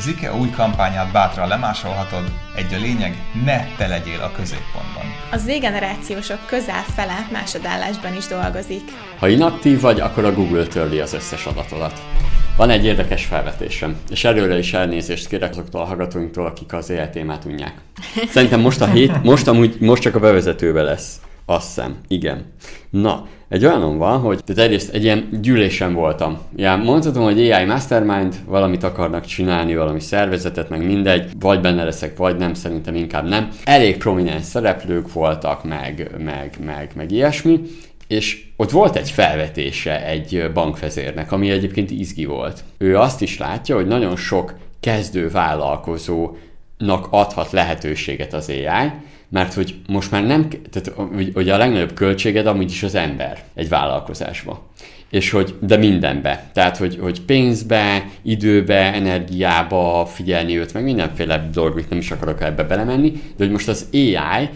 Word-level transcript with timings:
Az 0.00 0.06
IKEA 0.06 0.36
új 0.36 0.50
kampányát 0.50 1.12
bátran 1.12 1.48
lemásolhatod, 1.48 2.24
egy 2.56 2.74
a 2.74 2.78
lényeg, 2.78 3.16
ne 3.44 3.66
te 3.76 3.86
legyél 3.86 4.20
a 4.20 4.32
középpontban. 4.36 5.04
A 5.30 5.36
Z-generációsok 5.36 6.46
közel 6.46 6.82
fele 6.94 7.28
másodállásban 7.32 8.16
is 8.16 8.26
dolgozik. 8.26 8.82
Ha 9.18 9.28
inaktív 9.28 9.80
vagy, 9.80 10.00
akkor 10.00 10.24
a 10.24 10.32
Google 10.32 10.64
törli 10.64 11.00
az 11.00 11.12
összes 11.12 11.46
adatodat. 11.46 12.02
Van 12.56 12.70
egy 12.70 12.84
érdekes 12.84 13.24
felvetésem, 13.24 13.96
és 14.10 14.24
előre 14.24 14.58
is 14.58 14.72
elnézést 14.72 15.28
kérek 15.28 15.50
azoktól 15.50 15.80
a 15.80 15.84
hallgatóinktól, 15.84 16.46
akik 16.46 16.72
az 16.72 16.90
élet 16.90 17.10
témát 17.10 17.44
unják. 17.44 17.74
Szerintem 18.28 18.60
most 18.60 18.80
a 18.80 18.86
hét, 18.86 19.22
most 19.22 19.46
amúgy, 19.46 19.76
most 19.80 20.02
csak 20.02 20.14
a 20.14 20.20
bevezetőbe 20.20 20.82
lesz. 20.82 21.20
Azt 21.50 21.66
hiszem, 21.66 21.96
igen. 22.08 22.44
Na, 22.90 23.26
egy 23.48 23.64
olyanom 23.64 23.98
van, 23.98 24.18
hogy 24.18 24.44
tehát 24.44 24.62
egyrészt 24.62 24.94
egy 24.94 25.02
ilyen 25.02 25.28
gyűlésen 25.42 25.94
voltam. 25.94 26.38
Ja, 26.56 26.76
mondhatom, 26.76 27.22
hogy 27.22 27.50
AI 27.50 27.64
Mastermind, 27.64 28.34
valamit 28.46 28.82
akarnak 28.82 29.24
csinálni, 29.24 29.76
valami 29.76 30.00
szervezetet, 30.00 30.68
meg 30.68 30.86
mindegy, 30.86 31.30
vagy 31.40 31.60
benne 31.60 31.84
leszek, 31.84 32.16
vagy 32.16 32.36
nem, 32.36 32.54
szerintem 32.54 32.94
inkább 32.94 33.28
nem. 33.28 33.48
Elég 33.64 33.96
prominens 33.96 34.44
szereplők 34.44 35.12
voltak, 35.12 35.64
meg, 35.64 36.10
meg, 36.18 36.56
meg, 36.64 36.90
meg 36.94 37.10
ilyesmi, 37.10 37.60
és 38.06 38.46
ott 38.56 38.70
volt 38.70 38.96
egy 38.96 39.10
felvetése 39.10 40.06
egy 40.06 40.50
bankvezérnek, 40.54 41.32
ami 41.32 41.50
egyébként 41.50 41.90
izgi 41.90 42.24
volt. 42.24 42.64
Ő 42.78 42.98
azt 42.98 43.22
is 43.22 43.38
látja, 43.38 43.74
hogy 43.74 43.86
nagyon 43.86 44.16
sok 44.16 44.54
kezdő 44.80 45.28
vállalkozónak 45.30 47.06
adhat 47.10 47.50
lehetőséget 47.50 48.32
az 48.32 48.48
AI, 48.48 48.90
mert 49.30 49.54
hogy 49.54 49.74
most 49.86 50.10
már 50.10 50.26
nem, 50.26 50.48
tehát 50.48 50.92
hogy 51.34 51.48
a 51.48 51.56
legnagyobb 51.56 51.94
költséged 51.94 52.46
amúgy 52.46 52.70
is 52.70 52.82
az 52.82 52.94
ember 52.94 53.44
egy 53.54 53.68
vállalkozásba. 53.68 54.68
És 55.10 55.30
hogy, 55.30 55.54
de 55.60 55.76
mindenbe. 55.76 56.50
Tehát, 56.52 56.76
hogy, 56.76 56.98
hogy 57.00 57.20
pénzbe, 57.20 58.06
időbe, 58.22 58.94
energiába 58.94 60.06
figyelni 60.06 60.58
őt, 60.58 60.72
meg 60.72 60.84
mindenféle 60.84 61.48
dolgot 61.52 61.88
nem 61.88 61.98
is 61.98 62.10
akarok 62.10 62.40
ebbe 62.40 62.62
belemenni, 62.62 63.10
de 63.10 63.44
hogy 63.44 63.50
most 63.50 63.68
az 63.68 63.88
AI 63.92 64.48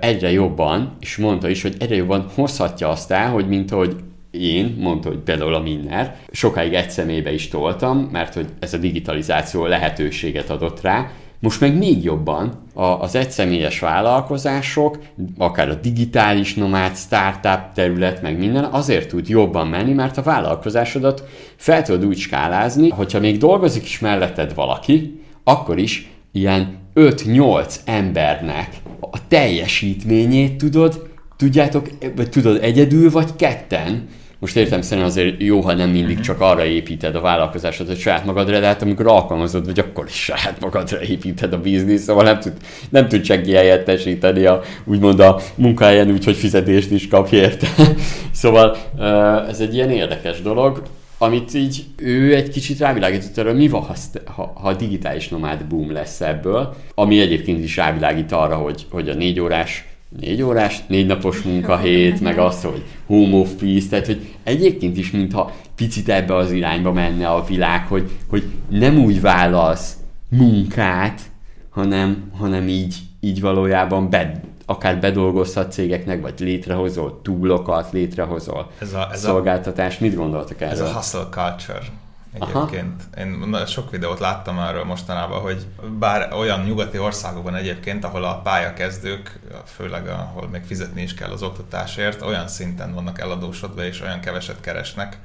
egyre 0.00 0.30
jobban, 0.30 0.96
és 1.00 1.16
mondta 1.16 1.48
is, 1.48 1.62
hogy 1.62 1.74
egyre 1.78 1.94
jobban 1.94 2.26
hozhatja 2.34 2.88
azt 2.88 3.10
el, 3.10 3.30
hogy 3.30 3.48
mint 3.48 3.72
ahogy 3.72 3.96
én, 4.30 4.76
mondta, 4.78 5.08
hogy 5.08 5.18
például 5.18 5.54
a 5.54 5.60
Minner, 5.60 6.16
sokáig 6.30 6.74
egy 6.74 6.90
személybe 6.90 7.32
is 7.32 7.48
toltam, 7.48 8.08
mert 8.12 8.34
hogy 8.34 8.46
ez 8.58 8.74
a 8.74 8.78
digitalizáció 8.78 9.66
lehetőséget 9.66 10.50
adott 10.50 10.80
rá, 10.80 11.10
most 11.42 11.60
meg 11.60 11.76
még 11.76 12.04
jobban 12.04 12.62
az 12.74 13.14
egyszemélyes 13.14 13.78
vállalkozások, 13.78 14.98
akár 15.38 15.68
a 15.68 15.74
digitális 15.74 16.54
nomád, 16.54 16.96
startup 16.96 17.60
terület, 17.74 18.22
meg 18.22 18.38
minden, 18.38 18.64
azért 18.64 19.08
tud 19.08 19.28
jobban 19.28 19.66
menni, 19.66 19.92
mert 19.92 20.16
a 20.16 20.22
vállalkozásodat 20.22 21.24
fel 21.56 21.82
tudod 21.82 22.04
úgy 22.04 22.18
skálázni, 22.18 22.88
hogyha 22.88 23.20
még 23.20 23.38
dolgozik 23.38 23.82
is 23.84 23.98
melletted 23.98 24.54
valaki, 24.54 25.22
akkor 25.44 25.78
is 25.78 26.10
ilyen 26.32 26.78
5-8 26.94 27.74
embernek 27.84 28.76
a 29.00 29.28
teljesítményét 29.28 30.56
tudod, 30.56 31.08
tudjátok, 31.36 31.88
vagy 32.16 32.30
tudod 32.30 32.62
egyedül, 32.62 33.10
vagy 33.10 33.36
ketten, 33.36 34.08
most 34.42 34.56
értem 34.56 34.82
szerint 34.82 35.06
azért 35.06 35.42
jó, 35.42 35.60
ha 35.60 35.74
nem 35.74 35.90
mindig 35.90 36.20
csak 36.20 36.40
arra 36.40 36.64
építed 36.64 37.14
a 37.14 37.20
vállalkozásod, 37.20 37.86
hogy 37.86 37.98
saját 37.98 38.24
magadra, 38.24 38.60
de 38.60 38.66
hát 38.66 38.82
amikor 38.82 39.06
alkalmazod, 39.06 39.64
vagy 39.64 39.78
akkor 39.78 40.06
is 40.06 40.14
saját 40.14 40.60
magadra 40.60 41.02
építed 41.02 41.52
a 41.52 41.60
biznisz, 41.60 42.02
szóval 42.02 42.24
nem 42.24 42.38
tud, 42.38 42.52
nem 42.88 43.08
tud 43.08 43.24
senki 43.24 43.52
helyettesíteni 43.52 44.44
a, 44.44 44.60
úgymond 44.84 45.20
a 45.20 45.40
munkáján 45.54 46.10
úgy, 46.10 46.24
hogy 46.24 46.36
fizetést 46.36 46.90
is 46.90 47.08
kapj 47.08 47.36
érte. 47.36 47.68
szóval 48.32 48.76
ez 49.48 49.60
egy 49.60 49.74
ilyen 49.74 49.90
érdekes 49.90 50.40
dolog 50.40 50.82
amit 51.18 51.54
így 51.54 51.84
ő 51.96 52.34
egy 52.34 52.48
kicsit 52.48 52.78
rávilágított 52.78 53.38
arra, 53.38 53.52
mi 53.52 53.68
van, 53.68 53.86
ha, 54.24 54.52
ha 54.54 54.68
a 54.68 54.74
digitális 54.74 55.28
nomád 55.28 55.64
boom 55.64 55.92
lesz 55.92 56.20
ebből, 56.20 56.74
ami 56.94 57.20
egyébként 57.20 57.64
is 57.64 57.76
rávilágít 57.76 58.32
arra, 58.32 58.56
hogy, 58.56 58.86
hogy 58.90 59.08
a 59.08 59.14
négy 59.14 59.40
órás 59.40 59.91
négy 60.20 60.42
órás, 60.42 60.82
négy 60.86 61.06
napos 61.06 61.42
munkahét, 61.42 62.20
meg 62.20 62.38
az, 62.38 62.62
hogy 62.62 62.82
home 63.06 63.36
office, 63.36 63.88
tehát 63.88 64.06
hogy 64.06 64.34
egyébként 64.42 64.96
is, 64.96 65.10
mintha 65.10 65.52
picit 65.76 66.08
ebbe 66.08 66.34
az 66.34 66.50
irányba 66.50 66.92
menne 66.92 67.28
a 67.28 67.44
világ, 67.44 67.86
hogy, 67.86 68.10
hogy 68.28 68.44
nem 68.68 68.98
úgy 68.98 69.20
válasz 69.20 69.96
munkát, 70.28 71.20
hanem, 71.70 72.30
hanem 72.38 72.68
így, 72.68 72.96
így 73.20 73.40
valójában 73.40 74.10
be, 74.10 74.40
akár 74.66 75.00
bedolgozhat 75.00 75.72
cégeknek, 75.72 76.20
vagy 76.20 76.34
létrehozol 76.38 77.20
túlokat, 77.22 77.92
létrehozol 77.92 78.70
ez 78.78 78.92
a, 78.92 79.08
ez 79.12 79.20
szolgáltatást. 79.20 80.00
Mit 80.00 80.14
gondoltak 80.14 80.60
erről? 80.60 80.84
Ez 80.84 80.90
a 80.90 80.92
hustle 80.92 81.28
culture 81.30 81.82
egyébként. 82.32 83.02
Aha. 83.14 83.24
Én 83.24 83.66
sok 83.66 83.90
videót 83.90 84.18
láttam 84.18 84.58
arról 84.58 84.84
mostanában, 84.84 85.40
hogy 85.40 85.66
bár 85.98 86.32
olyan 86.32 86.60
nyugati 86.60 86.98
országokban 86.98 87.54
egyébként, 87.54 88.04
ahol 88.04 88.24
a 88.24 88.40
pályakezdők, 88.40 89.38
főleg 89.64 90.08
ahol 90.08 90.48
még 90.48 90.62
fizetni 90.62 91.02
is 91.02 91.14
kell 91.14 91.30
az 91.30 91.42
oktatásért, 91.42 92.22
olyan 92.22 92.48
szinten 92.48 92.94
vannak 92.94 93.20
eladósodva 93.20 93.84
és 93.84 94.00
olyan 94.00 94.20
keveset 94.20 94.60
keresnek, 94.60 95.18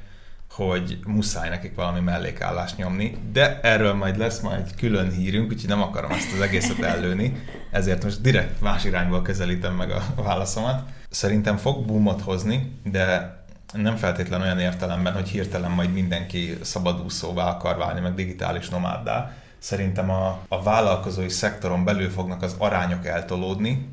hogy 0.51 1.00
muszáj 1.06 1.50
nekik 1.50 1.75
valami 1.75 2.00
mellékállást 2.00 2.78
nyomni, 2.78 3.18
de 3.31 3.59
erről 3.62 3.94
majd 3.94 4.18
lesz 4.18 4.39
majd 4.39 4.75
külön 4.75 5.12
hírünk, 5.12 5.51
úgyhogy 5.51 5.69
nem 5.69 5.81
akarom 5.81 6.12
ezt 6.12 6.34
az 6.34 6.41
egészet 6.41 6.79
ellőni, 6.79 7.44
ezért 7.72 8.03
most 8.03 8.22
direkt 8.22 8.62
más 8.62 8.84
irányból 8.84 9.22
közelítem 9.22 9.74
meg 9.74 9.91
a 9.91 10.03
válaszomat. 10.16 10.81
Szerintem 11.09 11.57
fog 11.57 11.85
boomot 11.85 12.22
hozni, 12.22 12.79
de 12.84 13.37
nem 13.74 13.96
feltétlen 13.96 14.42
olyan 14.42 14.60
értelemben, 14.60 15.14
hogy 15.14 15.30
hirtelen 15.30 15.72
majd 15.72 15.94
mindenki 15.94 16.58
szabadúszóvá 16.62 17.50
akar 17.50 17.78
válni, 17.78 18.00
meg 18.00 18.14
digitális 18.14 18.70
nomáddá. 18.70 19.34
Szerintem 19.58 20.10
a, 20.10 20.40
a 20.48 20.64
vállalkozói 20.64 21.30
szektoron 21.30 21.84
belül 21.84 22.10
fognak 22.10 22.42
az 22.42 22.56
arányok 22.58 23.06
eltolódni, 23.06 23.90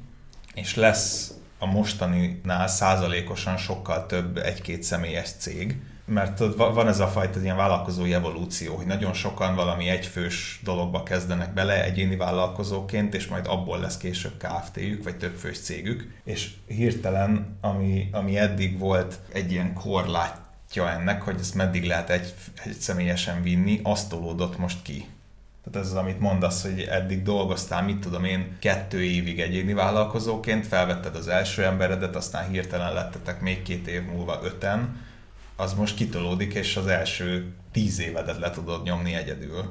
és 0.55 0.75
lesz 0.75 1.33
a 1.59 1.67
mostaninál 1.67 2.67
százalékosan 2.67 3.57
sokkal 3.57 4.07
több 4.07 4.37
egy-két 4.37 4.83
személyes 4.83 5.31
cég, 5.39 5.83
mert 6.05 6.39
van 6.57 6.89
ez 6.89 7.01
a 7.01 7.07
fajta 7.07 7.41
ilyen 7.41 7.57
vállalkozói 7.57 8.15
evolúció, 8.15 8.75
hogy 8.77 8.87
nagyon 8.87 9.13
sokan 9.13 9.55
valami 9.55 9.89
egyfős 9.89 10.61
dologba 10.65 11.03
kezdenek 11.03 11.55
bele 11.55 11.85
egyéni 11.85 12.17
vállalkozóként, 12.17 13.15
és 13.15 13.27
majd 13.27 13.47
abból 13.47 13.81
lesz 13.81 13.97
később 13.97 14.33
KFT-jük, 14.39 15.05
vagy 15.05 15.17
többfős 15.17 15.59
cégük, 15.59 16.21
és 16.25 16.51
hirtelen, 16.67 17.57
ami, 17.61 18.09
ami 18.13 18.39
eddig 18.39 18.79
volt 18.79 19.19
egy 19.33 19.53
ilyen 19.53 19.73
korlátja 19.75 20.91
ennek, 20.91 21.23
hogy 21.23 21.37
ezt 21.41 21.55
meddig 21.55 21.85
lehet 21.85 22.11
egy, 22.11 22.35
egy 22.65 22.73
személyesen 22.79 23.43
vinni, 23.43 23.81
azt 23.83 24.09
tolódott 24.09 24.59
most 24.59 24.83
ki. 24.83 25.07
Tehát 25.65 25.87
ez 25.87 25.93
az, 25.93 25.99
amit 25.99 26.21
mondasz, 26.21 26.63
hogy 26.63 26.81
eddig 26.81 27.23
dolgoztál, 27.23 27.83
mit 27.83 28.01
tudom 28.01 28.25
én, 28.25 28.57
kettő 28.61 29.03
évig 29.03 29.41
egyéni 29.41 29.73
vállalkozóként, 29.73 30.67
felvetted 30.67 31.17
az 31.17 31.29
első 31.29 31.65
emberedet, 31.65 32.17
aztán 32.17 32.51
hirtelen 32.51 32.93
lettetek 32.93 33.41
még 33.41 33.63
két 33.63 33.87
év 33.87 34.03
múlva 34.03 34.41
öten, 34.43 34.97
az 35.57 35.75
most 35.75 35.97
kitolódik, 35.97 36.55
és 36.55 36.77
az 36.77 36.87
első 36.87 37.53
tíz 37.73 38.01
évedet 38.01 38.39
le 38.39 38.51
tudod 38.51 38.83
nyomni 38.85 39.15
egyedül. 39.15 39.65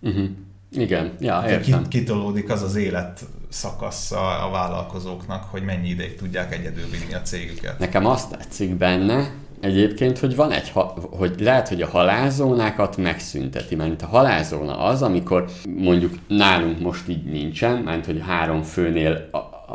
Uh-huh. 0.00 0.28
Igen, 0.70 1.12
ja, 1.20 1.44
értem. 1.48 1.88
Kitolódik 1.88 2.50
az 2.50 2.62
az 2.62 2.74
élet 2.74 3.24
szakasz 3.48 4.12
a, 4.12 4.46
a 4.46 4.50
vállalkozóknak, 4.50 5.44
hogy 5.44 5.62
mennyi 5.62 5.88
ideig 5.88 6.16
tudják 6.16 6.54
egyedül 6.54 6.84
vinni 6.90 7.14
a 7.14 7.22
cégüket. 7.22 7.78
Nekem 7.78 8.06
azt 8.06 8.30
tetszik 8.30 8.74
benne, 8.74 9.30
egyébként, 9.60 10.18
hogy 10.18 10.36
van 10.36 10.52
egy, 10.52 10.72
hogy 11.10 11.40
lehet, 11.40 11.68
hogy 11.68 11.82
a 11.82 11.88
halázónákat 11.88 12.96
megszünteti, 12.96 13.74
mert 13.74 14.02
a 14.02 14.06
halázóna 14.06 14.78
az, 14.78 15.02
amikor 15.02 15.44
mondjuk 15.76 16.14
nálunk 16.28 16.80
most 16.80 17.08
így 17.08 17.24
nincsen, 17.24 17.82
mert 17.82 18.06
hogy 18.06 18.22
három 18.26 18.62
főnél 18.62 19.28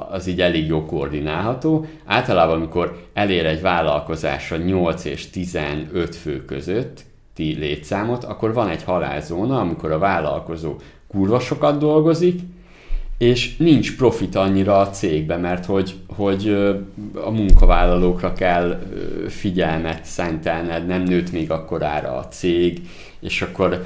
az 0.09 0.27
így 0.27 0.41
elég 0.41 0.67
jó 0.67 0.85
koordinálható. 0.85 1.85
Általában, 2.05 2.55
amikor 2.55 3.07
elér 3.13 3.45
egy 3.45 3.61
vállalkozás 3.61 4.51
a 4.51 4.57
8 4.57 5.05
és 5.05 5.29
15 5.29 6.15
fő 6.15 6.45
között 6.45 7.01
ti 7.33 7.55
létszámot, 7.59 8.23
akkor 8.23 8.53
van 8.53 8.69
egy 8.69 8.83
halálzóna, 8.83 9.59
amikor 9.59 9.91
a 9.91 9.97
vállalkozó 9.97 10.75
kurva 11.07 11.39
sokat 11.39 11.77
dolgozik, 11.77 12.39
és 13.17 13.57
nincs 13.57 13.95
profit 13.97 14.35
annyira 14.35 14.79
a 14.79 14.89
cégbe, 14.89 15.37
mert 15.37 15.65
hogy, 15.65 15.93
hogy 16.15 16.47
a 17.13 17.29
munkavállalókra 17.29 18.33
kell 18.33 18.79
figyelmet 19.27 20.05
szentelned, 20.05 20.85
nem 20.85 21.03
nőtt 21.03 21.31
még 21.31 21.51
akkorára 21.51 22.17
a 22.17 22.27
cég, 22.27 22.81
és 23.23 23.41
akkor 23.41 23.85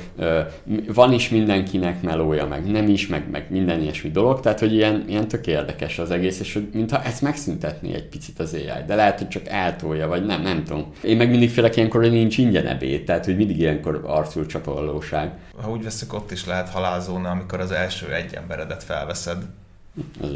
van 0.93 1.13
is 1.13 1.29
mindenkinek 1.29 2.01
melója, 2.01 2.45
meg 2.45 2.71
nem 2.71 2.87
is, 2.87 3.07
meg, 3.07 3.29
meg 3.29 3.45
minden 3.49 3.81
ilyesmi 3.81 4.11
dolog, 4.11 4.39
tehát 4.39 4.59
hogy 4.59 4.73
ilyen, 4.73 5.03
ilyen 5.07 5.27
tök 5.27 5.47
érdekes 5.47 5.99
az 5.99 6.11
egész, 6.11 6.39
és 6.39 6.53
hogy 6.53 6.69
mintha 6.73 7.03
ezt 7.03 7.21
megszüntetné 7.21 7.93
egy 7.93 8.07
picit 8.07 8.39
az 8.39 8.53
AI, 8.53 8.83
de 8.85 8.95
lehet, 8.95 9.17
hogy 9.17 9.27
csak 9.27 9.47
eltolja, 9.47 10.07
vagy 10.07 10.25
nem, 10.25 10.41
nem 10.41 10.63
tudom. 10.63 10.91
Én 11.03 11.17
meg 11.17 11.29
mindig 11.29 11.49
félek 11.49 11.75
ilyenkor, 11.75 12.01
hogy 12.01 12.11
nincs 12.11 12.37
ingyen 12.37 12.67
ebéd, 12.67 13.03
tehát 13.03 13.25
hogy 13.25 13.35
mindig 13.35 13.59
ilyenkor 13.59 14.03
arcul 14.05 14.45
csap 14.45 14.67
a 14.67 14.73
valóság. 14.73 15.31
Ha 15.61 15.69
úgy 15.69 15.83
veszük, 15.83 16.13
ott 16.13 16.31
is 16.31 16.45
lehet 16.45 16.69
halálzóna, 16.69 17.29
amikor 17.29 17.59
az 17.59 17.71
első 17.71 18.13
egy 18.13 18.33
emberedet 18.33 18.83
felveszed, 18.83 19.37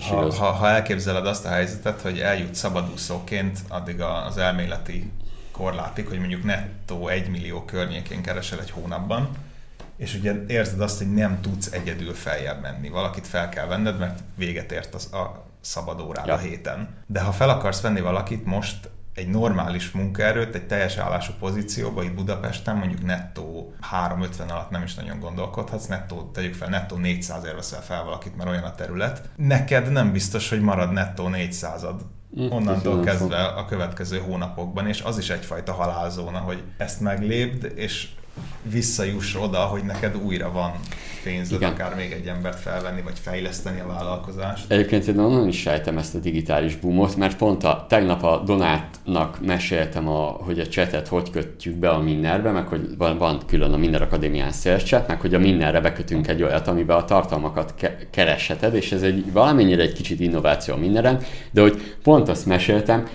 ha, 0.10 0.34
ha, 0.34 0.46
ha 0.46 0.68
elképzeled 0.68 1.26
azt 1.26 1.46
a 1.46 1.50
helyzetet, 1.50 2.02
hogy 2.02 2.20
eljut 2.20 2.56
szabadúszóként 2.56 3.60
addig 3.70 4.02
az 4.02 4.38
elméleti 4.38 5.12
korlátig, 5.52 6.08
hogy 6.08 6.20
mondjuk 6.20 6.44
nettó 6.44 7.08
1 7.08 7.30
millió 7.30 7.66
környékén 7.66 8.22
keresel 8.22 8.60
egy 8.60 8.72
hónapban, 8.72 9.30
és 9.98 10.16
ugye 10.16 10.46
érzed 10.48 10.82
azt, 10.82 10.98
hogy 10.98 11.14
nem 11.14 11.42
tudsz 11.42 11.72
egyedül 11.72 12.14
feljebb 12.14 12.62
menni. 12.62 12.90
Valakit 12.90 13.28
fel 13.28 13.50
kell 13.50 13.66
venned, 13.66 14.00
mert 14.00 14.20
véget 14.36 14.72
ért 14.72 14.94
az 14.94 15.14
a 15.14 15.46
szabad 15.62 16.02
órád 16.02 16.28
ja. 16.28 16.34
a 16.34 16.38
héten. 16.38 16.96
De 17.08 17.22
ha 17.22 17.32
fel 17.32 17.50
akarsz 17.50 17.82
venni 17.82 18.02
valakit 18.02 18.46
most 18.46 18.90
egy 19.14 19.28
normális 19.28 19.92
munkaerőt, 19.92 20.56
egy 20.56 20.68
teljes 20.68 20.98
állású 20.98 21.34
pozícióba, 21.40 22.04
itt 22.04 22.14
Budapesten 22.14 22.76
mondjuk 22.76 23.04
nettó 23.04 23.74
350 23.82 24.50
alatt 24.50 24.70
nem 24.70 24.84
is 24.84 24.94
nagyon 24.94 25.20
gondolkodhatsz, 25.20 25.86
nettó, 25.86 26.30
tegyük 26.34 26.54
fel, 26.54 26.70
nettó 26.70 26.96
400 26.96 27.44
ér 27.44 27.56
veszel 27.56 27.82
fel 27.82 28.04
valakit, 28.04 28.38
mert 28.38 28.50
olyan 28.50 28.64
a 28.64 28.76
terület. 28.76 29.30
Neked 29.36 29.92
nem 29.92 30.12
biztos, 30.12 30.50
hogy 30.50 30.62
marad 30.62 30.92
nettó 30.92 31.30
400-ad 31.32 31.96
hm, 32.00 32.06
onnantól 32.38 33.00
kezdve 33.00 33.44
a 33.44 33.66
következő 33.66 34.18
hónapokban, 34.18 34.88
és 34.88 35.02
az 35.02 35.18
is 35.18 35.30
egyfajta 35.30 35.74
halálzóna, 35.74 36.38
hogy 36.38 36.64
ezt 36.78 37.00
meglépd, 37.00 37.72
és 37.76 38.08
visszajuss 38.62 39.36
oda, 39.36 39.60
hogy 39.60 39.84
neked 39.84 40.16
újra 40.24 40.52
van 40.52 40.72
pénzed, 41.24 41.58
Igen. 41.58 41.72
akár 41.72 41.96
még 41.96 42.12
egy 42.12 42.28
embert 42.28 42.60
felvenni, 42.60 43.02
vagy 43.02 43.20
fejleszteni 43.20 43.80
a 43.80 43.88
vállalkozást. 43.88 44.72
Egyébként 44.72 45.08
én 45.08 45.20
onnan 45.20 45.48
is 45.48 45.60
sejtem 45.60 45.98
ezt 45.98 46.16
a 46.16 46.20
digitális 46.20 46.76
boomot, 46.76 47.16
mert 47.16 47.38
pont 47.38 47.64
a, 47.64 47.86
tegnap 47.90 48.24
a 48.24 48.42
Donátnak 48.46 49.46
meséltem, 49.46 50.08
a, 50.08 50.22
hogy 50.22 50.60
a 50.60 50.68
chatet 50.68 51.08
hogy 51.08 51.30
kötjük 51.30 51.76
be 51.76 51.90
a 51.90 52.00
Minnerbe, 52.00 52.52
meg 52.52 52.68
hogy 52.68 52.98
van, 52.98 53.18
van 53.18 53.40
külön 53.48 53.74
a 53.74 53.78
Minner 53.78 54.02
Akadémián 54.02 54.52
chat, 54.52 55.08
meg 55.08 55.22
hogy 55.22 55.34
a 55.34 55.40
Minnerre 55.40 55.80
bekötünk 55.80 56.28
egy 56.28 56.44
olyat, 56.44 56.68
amiben 56.68 56.98
a 56.98 57.06
tartalmakat 57.06 57.74
ke- 57.76 58.08
keresheted, 58.10 58.74
és 58.74 58.92
ez 58.92 59.02
egy 59.02 59.32
valamennyire 59.32 59.82
egy 59.82 59.94
kicsit 59.94 60.20
innováció 60.20 60.74
a 60.74 60.78
Minneren, 60.78 61.20
de 61.52 61.62
hogy 61.62 61.96
pont 62.04 62.30
azt 62.30 62.46
meséltem, 62.46 63.08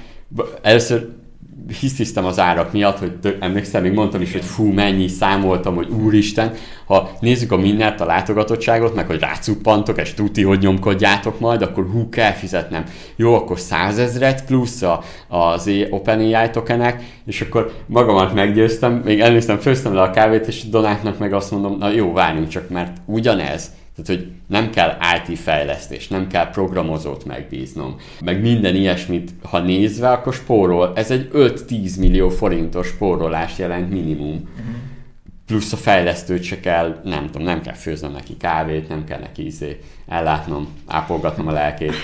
először 0.62 1.08
hisztisztem 1.80 2.24
az 2.24 2.38
árak 2.38 2.72
miatt, 2.72 2.98
hogy 2.98 3.16
tök, 3.16 3.36
emlékszem, 3.40 3.82
még 3.82 3.92
mondtam 3.92 4.20
is, 4.20 4.32
hogy 4.32 4.44
fú, 4.44 4.64
mennyi, 4.64 5.08
számoltam, 5.08 5.74
hogy 5.74 5.88
úristen, 5.88 6.52
ha 6.86 7.10
nézzük 7.20 7.52
a 7.52 7.56
mindent, 7.56 8.00
a 8.00 8.04
látogatottságot, 8.04 8.94
meg 8.94 9.06
hogy 9.06 9.18
rácuppantok, 9.18 10.00
és 10.00 10.14
tuti, 10.14 10.42
hogy 10.42 10.58
nyomkodjátok 10.58 11.40
majd, 11.40 11.62
akkor 11.62 11.86
hú, 11.92 12.08
kell 12.08 12.32
fizetnem. 12.32 12.84
Jó, 13.16 13.34
akkor 13.34 13.58
százezret 13.58 14.44
plusz 14.44 14.82
a, 14.82 15.02
az 15.28 15.70
OpenAI 15.90 16.50
tokenek, 16.50 17.02
és 17.26 17.40
akkor 17.40 17.72
magamat 17.86 18.34
meggyőztem, 18.34 18.92
még 19.04 19.20
elnéztem, 19.20 19.58
főztem 19.58 19.94
le 19.94 20.02
a 20.02 20.10
kávét, 20.10 20.46
és 20.46 20.68
Donátnak 20.68 21.18
meg 21.18 21.32
azt 21.32 21.50
mondom, 21.50 21.78
na 21.78 21.90
jó, 21.90 22.12
várjunk 22.12 22.48
csak, 22.48 22.68
mert 22.68 22.96
ugyanez, 23.04 23.70
tehát, 23.96 24.22
hogy 24.22 24.32
nem 24.46 24.70
kell 24.70 24.96
IT 25.16 25.38
fejlesztés, 25.38 26.08
nem 26.08 26.26
kell 26.26 26.50
programozót 26.50 27.24
megbíznom, 27.24 27.96
meg 28.24 28.40
minden 28.40 28.74
ilyesmit, 28.74 29.30
ha 29.42 29.58
nézve, 29.58 30.10
akkor 30.10 30.34
spórol. 30.34 30.92
Ez 30.94 31.10
egy 31.10 31.30
5-10 31.32 31.98
millió 31.98 32.28
forintos 32.28 32.86
spórolás 32.86 33.58
jelent 33.58 33.90
minimum. 33.90 34.48
Plusz 35.46 35.72
a 35.72 35.76
fejlesztőt 35.76 36.42
se 36.42 36.60
kell, 36.60 37.00
nem 37.04 37.26
tudom, 37.26 37.42
nem 37.42 37.60
kell 37.62 37.74
főznöm 37.74 38.12
neki 38.12 38.36
kávét, 38.36 38.88
nem 38.88 39.04
kell 39.04 39.20
neki 39.20 39.46
izé 39.46 39.80
ellátnom, 40.08 40.68
ápolgatnom 40.86 41.46
a 41.46 41.52
lelkét. 41.52 41.94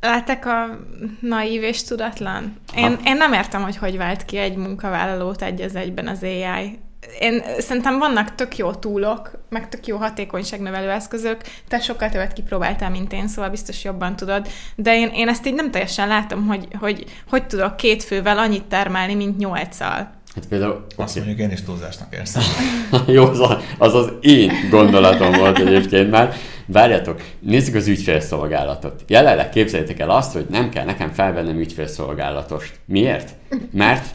Láttak 0.00 0.44
a 0.44 0.78
naív 1.20 1.62
és 1.62 1.82
tudatlan? 1.82 2.56
Én, 2.76 2.98
én 3.04 3.16
nem 3.16 3.32
értem, 3.32 3.62
hogy 3.62 3.76
hogy 3.76 3.96
vált 3.96 4.24
ki 4.24 4.36
egy 4.36 4.56
munkavállalót 4.56 5.42
egy 5.42 5.60
az 5.60 5.74
egyben 5.74 6.06
az 6.06 6.22
AI 6.22 6.78
én 7.20 7.42
szerintem 7.58 7.98
vannak 7.98 8.34
tök 8.34 8.56
jó 8.56 8.72
túlok, 8.72 9.30
meg 9.48 9.68
tök 9.68 9.86
jó 9.86 9.96
hatékonyságnövelő 9.96 10.90
eszközök, 10.90 11.40
te 11.68 11.78
sokkal 11.78 12.08
többet 12.10 12.32
kipróbáltál, 12.32 12.90
mint 12.90 13.12
én, 13.12 13.28
szóval 13.28 13.50
biztos 13.50 13.84
jobban 13.84 14.16
tudod, 14.16 14.48
de 14.76 14.94
én, 14.94 15.08
én 15.08 15.28
ezt 15.28 15.46
így 15.46 15.54
nem 15.54 15.70
teljesen 15.70 16.08
látom, 16.08 16.46
hogy, 16.46 16.68
hogy 16.78 17.04
hogy 17.28 17.46
tudok 17.46 17.76
két 17.76 18.04
fővel 18.04 18.38
annyit 18.38 18.64
termelni, 18.64 19.14
mint 19.14 19.38
nyolccal. 19.38 20.16
Hát 20.34 20.46
például... 20.48 20.86
Azt 20.96 21.16
mondjuk 21.16 21.38
én 21.38 21.50
is 21.50 21.62
túlzásnak 21.62 22.14
érzem. 22.14 22.42
Jó, 23.06 23.24
az, 23.24 23.40
az 23.78 23.94
az 23.94 24.12
én 24.20 24.52
gondolatom 24.70 25.32
volt 25.32 25.58
egyébként 25.58 26.10
már. 26.10 26.34
Várjatok, 26.66 27.20
nézzük 27.40 27.74
az 27.74 27.86
ügyfélszolgálatot. 27.86 29.04
Jelenleg 29.06 29.48
képzeljétek 29.48 29.98
el 29.98 30.10
azt, 30.10 30.32
hogy 30.32 30.46
nem 30.50 30.70
kell 30.70 30.84
nekem 30.84 31.12
felvennem 31.12 31.58
ügyfélszolgálatost. 31.58 32.72
Miért? 32.84 33.30
Mert 33.72 34.06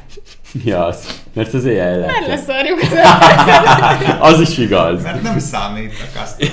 mi 0.63 0.71
az? 0.71 1.21
Mert 1.33 1.53
az 1.53 1.65
éjjel 1.65 1.99
lehet. 1.99 2.27
Mert 2.27 2.27
leszarjuk 2.27 2.79
az 4.31 4.39
is 4.39 4.57
igaz. 4.57 5.03
Mert 5.03 5.21
nem 5.21 5.39
számít 5.39 5.91
a 6.15 6.43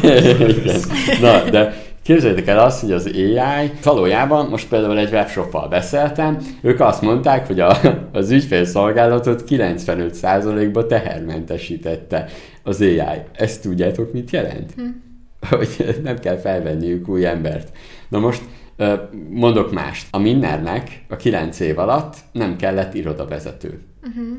Na, 1.20 1.50
de 1.50 1.88
Képzeljétek 2.02 2.46
el 2.46 2.58
azt, 2.58 2.80
hogy 2.80 2.92
az 2.92 3.06
AI 3.14 3.70
valójában, 3.82 4.46
most 4.46 4.68
például 4.68 4.98
egy 4.98 5.12
webshoppal 5.12 5.68
beszéltem, 5.68 6.38
ők 6.62 6.80
azt 6.80 7.02
mondták, 7.02 7.46
hogy 7.46 7.60
a, 7.60 7.76
az 8.12 8.30
ügyfélszolgálatot 8.30 9.44
95%-ba 9.48 10.86
tehermentesítette 10.86 12.28
az 12.62 12.80
AI. 12.80 13.20
Ezt 13.32 13.62
tudjátok, 13.62 14.12
mit 14.12 14.30
jelent? 14.30 14.72
Hm. 14.76 14.82
Hogy 15.48 16.00
nem 16.02 16.18
kell 16.18 16.36
felvenniük 16.36 17.08
új 17.08 17.26
embert. 17.26 17.68
Na 18.08 18.18
most 18.18 18.42
mondok 19.30 19.72
mást. 19.72 20.06
A 20.10 20.18
Minnernek 20.18 21.04
a 21.08 21.16
9 21.16 21.60
év 21.60 21.78
alatt 21.78 22.16
nem 22.32 22.56
kellett 22.56 22.94
irodavezető. 22.94 23.80
Uh-huh. 24.02 24.36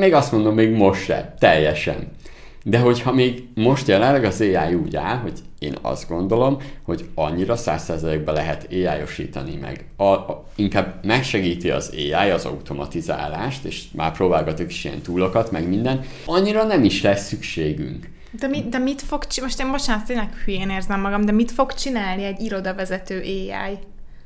Még 0.00 0.14
azt 0.14 0.32
mondom, 0.32 0.54
még 0.54 0.70
most 0.70 1.04
se. 1.04 1.34
Teljesen. 1.38 2.10
De 2.64 2.78
hogyha 2.78 3.12
még 3.12 3.48
most 3.54 3.88
jelenleg 3.88 4.24
az 4.24 4.40
AI 4.40 4.74
úgy 4.74 4.96
áll, 4.96 5.16
hogy 5.16 5.38
én 5.58 5.74
azt 5.82 6.08
gondolom, 6.08 6.58
hogy 6.82 7.08
annyira 7.14 7.56
százszerzelékben 7.56 8.34
lehet 8.34 8.66
AI-osítani 8.70 9.56
meg. 9.60 9.84
A, 9.96 10.04
a, 10.04 10.44
inkább 10.56 11.04
megsegíti 11.04 11.70
az 11.70 11.92
AI 11.94 12.30
az 12.30 12.44
automatizálást, 12.44 13.64
és 13.64 13.84
már 13.92 14.12
próbálgatok 14.12 14.70
is 14.70 14.84
ilyen 14.84 15.00
túlokat, 15.00 15.50
meg 15.50 15.68
minden, 15.68 16.00
annyira 16.24 16.64
nem 16.64 16.84
is 16.84 17.02
lesz 17.02 17.26
szükségünk. 17.26 18.08
De, 18.30 18.46
mi, 18.46 18.64
de 18.68 18.78
mit 18.78 19.02
fog 19.02 19.26
csinálni? 19.26 19.52
Most 19.52 19.60
én 19.60 19.70
bocsánat, 19.70 20.06
tényleg 20.06 20.34
hülyén 20.44 20.70
érzem 20.70 21.00
magam, 21.00 21.24
de 21.24 21.32
mit 21.32 21.50
fog 21.50 21.72
csinálni 21.74 22.24
egy 22.24 22.40
irodavezető 22.40 23.20
AI? 23.20 23.78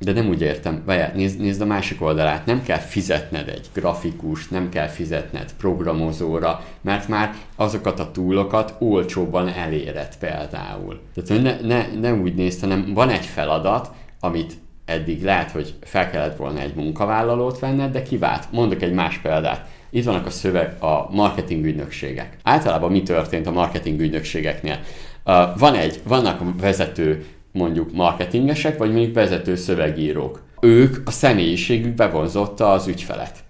De 0.03 0.11
nem 0.13 0.27
úgy 0.27 0.41
értem, 0.41 0.83
várjál, 0.85 1.11
nézd, 1.15 1.39
nézd 1.39 1.61
a 1.61 1.65
másik 1.65 2.01
oldalát, 2.01 2.45
nem 2.45 2.63
kell 2.63 2.77
fizetned 2.77 3.47
egy 3.47 3.69
grafikus, 3.73 4.47
nem 4.47 4.69
kell 4.69 4.87
fizetned 4.87 5.53
programozóra, 5.57 6.63
mert 6.81 7.07
már 7.07 7.33
azokat 7.55 7.99
a 7.99 8.11
túlokat 8.11 8.75
olcsóbban 8.79 9.47
eléred 9.47 10.17
például. 10.19 10.99
Tehát 11.13 11.43
ne, 11.43 11.67
ne, 11.67 11.87
ne 11.99 12.13
úgy 12.13 12.35
nézd, 12.35 12.59
hanem 12.59 12.93
van 12.93 13.09
egy 13.09 13.25
feladat, 13.25 13.91
amit 14.19 14.53
eddig 14.85 15.23
lehet, 15.23 15.51
hogy 15.51 15.73
fel 15.81 16.09
kellett 16.09 16.37
volna 16.37 16.59
egy 16.59 16.75
munkavállalót 16.75 17.59
venned, 17.59 17.91
de 17.91 18.01
kivált. 18.01 18.51
Mondok 18.51 18.81
egy 18.81 18.93
más 18.93 19.17
példát. 19.17 19.67
Itt 19.89 20.05
vannak 20.05 20.25
a 20.25 20.29
szöveg, 20.29 20.83
a 20.83 21.07
marketing 21.11 21.65
ügynökségek. 21.65 22.37
Általában 22.43 22.91
mi 22.91 23.03
történt 23.03 23.47
a 23.47 23.51
marketing 23.51 23.99
ügynökségeknél? 23.99 24.79
Uh, 25.25 25.57
van 25.57 25.75
egy, 25.75 25.99
vannak 26.03 26.59
vezető 26.59 27.25
mondjuk 27.51 27.93
marketingesek, 27.93 28.77
vagy 28.77 28.91
mondjuk 28.91 29.13
vezető 29.13 29.55
szövegírók. 29.55 30.43
Ők 30.61 30.97
a 31.05 31.11
személyiségük 31.11 31.95
bevonzotta 31.95 32.71
az 32.71 32.87
ügyfelet. 32.87 33.43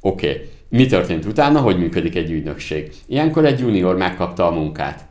Oké, 0.00 0.30
okay. 0.30 0.48
mi 0.68 0.86
történt 0.86 1.24
utána, 1.24 1.60
hogy 1.60 1.78
működik 1.78 2.16
egy 2.16 2.30
ügynökség? 2.30 2.92
Ilyenkor 3.06 3.44
egy 3.44 3.60
junior 3.60 3.96
megkapta 3.96 4.46
a 4.46 4.50
munkát. 4.50 5.07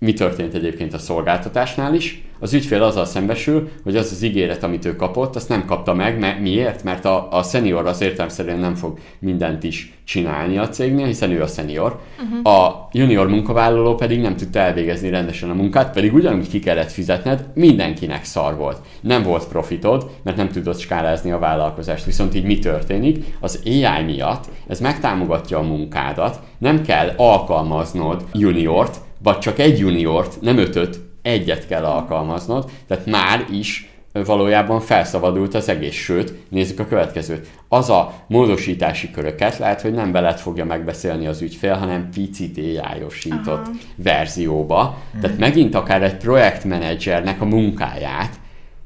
Mi 0.00 0.12
történt 0.12 0.54
egyébként 0.54 0.94
a 0.94 0.98
szolgáltatásnál 0.98 1.94
is? 1.94 2.30
az 2.40 2.52
ügyfél 2.52 2.82
azzal 2.82 3.04
szembesül, 3.04 3.68
hogy 3.84 3.96
az 3.96 4.12
az 4.12 4.22
ígéret, 4.22 4.62
amit 4.62 4.84
ő 4.84 4.96
kapott, 4.96 5.36
azt 5.36 5.48
nem 5.48 5.64
kapta 5.64 5.94
meg, 5.94 6.18
mert 6.18 6.40
miért? 6.40 6.82
Mert 6.82 7.04
a, 7.04 7.28
a 7.30 7.42
senior 7.42 7.86
az 7.86 8.00
értelmszerűen 8.00 8.58
nem 8.58 8.74
fog 8.74 8.98
mindent 9.18 9.62
is 9.62 9.98
csinálni 10.04 10.58
a 10.58 10.68
cégnél, 10.68 11.06
hiszen 11.06 11.30
ő 11.30 11.42
a 11.42 11.46
senior. 11.46 12.00
Uh-huh. 12.22 12.54
A 12.54 12.88
junior 12.92 13.28
munkavállaló 13.28 13.94
pedig 13.94 14.20
nem 14.20 14.36
tudta 14.36 14.58
elvégezni 14.58 15.10
rendesen 15.10 15.50
a 15.50 15.54
munkát, 15.54 15.92
pedig 15.92 16.14
ugyanúgy 16.14 16.48
ki 16.48 16.58
kellett 16.58 16.90
fizetned, 16.90 17.46
mindenkinek 17.54 18.24
szar 18.24 18.56
volt. 18.56 18.78
Nem 19.00 19.22
volt 19.22 19.48
profitod, 19.48 20.10
mert 20.22 20.36
nem 20.36 20.48
tudod 20.48 20.78
skálázni 20.78 21.30
a 21.30 21.38
vállalkozást. 21.38 22.04
Viszont 22.04 22.34
így 22.34 22.44
mi 22.44 22.58
történik? 22.58 23.24
Az 23.40 23.62
AI 23.64 24.04
miatt 24.04 24.44
ez 24.66 24.80
megtámogatja 24.80 25.58
a 25.58 25.62
munkádat, 25.62 26.40
nem 26.58 26.82
kell 26.82 27.12
alkalmaznod 27.16 28.24
juniort, 28.32 29.00
vagy 29.22 29.38
csak 29.38 29.58
egy 29.58 29.78
juniort, 29.78 30.40
nem 30.40 30.58
ötöt, 30.58 31.00
egyet 31.22 31.66
kell 31.66 31.84
alkalmaznod, 31.84 32.70
tehát 32.86 33.06
már 33.06 33.46
is 33.52 33.90
valójában 34.12 34.80
felszabadult 34.80 35.54
az 35.54 35.68
egész, 35.68 35.94
sőt, 35.94 36.32
nézzük 36.48 36.78
a 36.78 36.86
következőt. 36.86 37.46
Az 37.68 37.90
a 37.90 38.14
módosítási 38.26 39.10
köröket 39.10 39.58
lehet, 39.58 39.80
hogy 39.80 39.92
nem 39.92 40.12
veled 40.12 40.38
fogja 40.38 40.64
megbeszélni 40.64 41.26
az 41.26 41.42
ügyfél, 41.42 41.74
hanem 41.74 42.08
picit 42.14 42.58
AI-osított 42.58 43.66
verzióba. 43.96 44.98
Hmm. 45.12 45.20
Tehát 45.20 45.38
megint 45.38 45.74
akár 45.74 46.02
egy 46.02 46.16
projektmenedzsernek 46.16 47.40
a 47.40 47.44
munkáját 47.44 48.40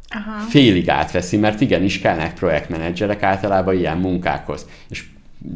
Aha. 0.09 0.41
félig 0.49 0.91
átveszi, 0.91 1.37
mert 1.37 1.61
igenis 1.61 1.99
kellnek 2.01 2.35
projektmenedzserek 2.35 3.23
általában 3.23 3.77
ilyen 3.77 3.99
munkákhoz. 3.99 4.67
És 4.89 5.05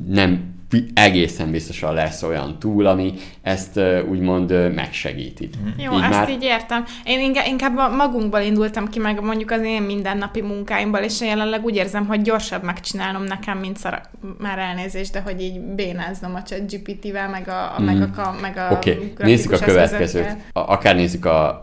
nem 0.08 0.57
egészen 0.94 1.50
biztosan 1.50 1.94
lesz 1.94 2.22
olyan 2.22 2.58
túl, 2.58 2.86
ami 2.86 3.14
ezt 3.42 3.80
úgymond 4.08 4.74
megsegíti. 4.74 5.48
Mm. 5.60 5.68
Jó, 5.78 5.92
így 5.92 6.02
ezt 6.02 6.10
már... 6.10 6.30
így 6.30 6.42
értem. 6.42 6.84
Én 7.04 7.34
inkább, 7.46 7.94
magunkból 7.96 8.40
indultam 8.40 8.88
ki, 8.88 8.98
meg 8.98 9.22
mondjuk 9.22 9.50
az 9.50 9.62
én 9.62 9.82
mindennapi 9.82 10.40
munkáimból, 10.40 11.00
és 11.00 11.20
én 11.20 11.28
jelenleg 11.28 11.64
úgy 11.64 11.76
érzem, 11.76 12.06
hogy 12.06 12.22
gyorsabb 12.22 12.62
megcsinálnom 12.62 13.22
nekem, 13.22 13.58
mint 13.58 13.76
szar... 13.76 14.00
már 14.38 14.58
elnézést, 14.58 15.12
de 15.12 15.20
hogy 15.20 15.40
így 15.40 15.60
bénáznom 15.60 16.34
a 16.34 16.42
chat 16.42 16.72
GPT-vel, 16.72 17.28
meg 17.28 17.48
a, 17.48 17.80
mm. 17.80 17.84
meg 17.84 18.18
a, 18.18 18.36
meg 18.40 18.56
a 18.56 18.72
Oké, 18.72 18.90
okay. 18.90 19.12
nézzük 19.26 19.52
a 19.52 19.58
következőt. 19.58 20.36
Akár 20.52 20.94
nézzük 20.94 21.24
a 21.24 21.60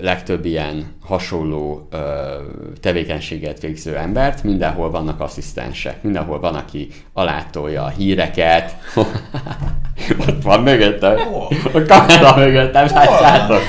legtöbb 0.00 0.44
ilyen 0.44 0.94
hasonló 1.04 1.88
ö, 1.90 1.98
tevékenységet 2.80 3.60
végző 3.60 3.96
embert, 3.96 4.42
mindenhol 4.42 4.90
vannak 4.90 5.20
asszisztensek, 5.20 6.02
mindenhol 6.02 6.40
van, 6.40 6.54
aki 6.54 6.88
alátolja 7.12 7.84
a 7.84 7.88
híreket. 7.88 8.76
Ott 10.28 10.42
van 10.42 10.62
mögöttem, 10.62 11.16
a 11.72 11.82
kamera 11.86 12.36
mögöttem, 12.36 12.86
látjátok? 12.86 13.60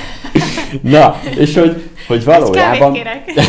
Na, 0.81 1.19
és 1.37 1.55
hogy, 1.55 1.89
hogy 2.07 2.23
valójában, 2.23 2.97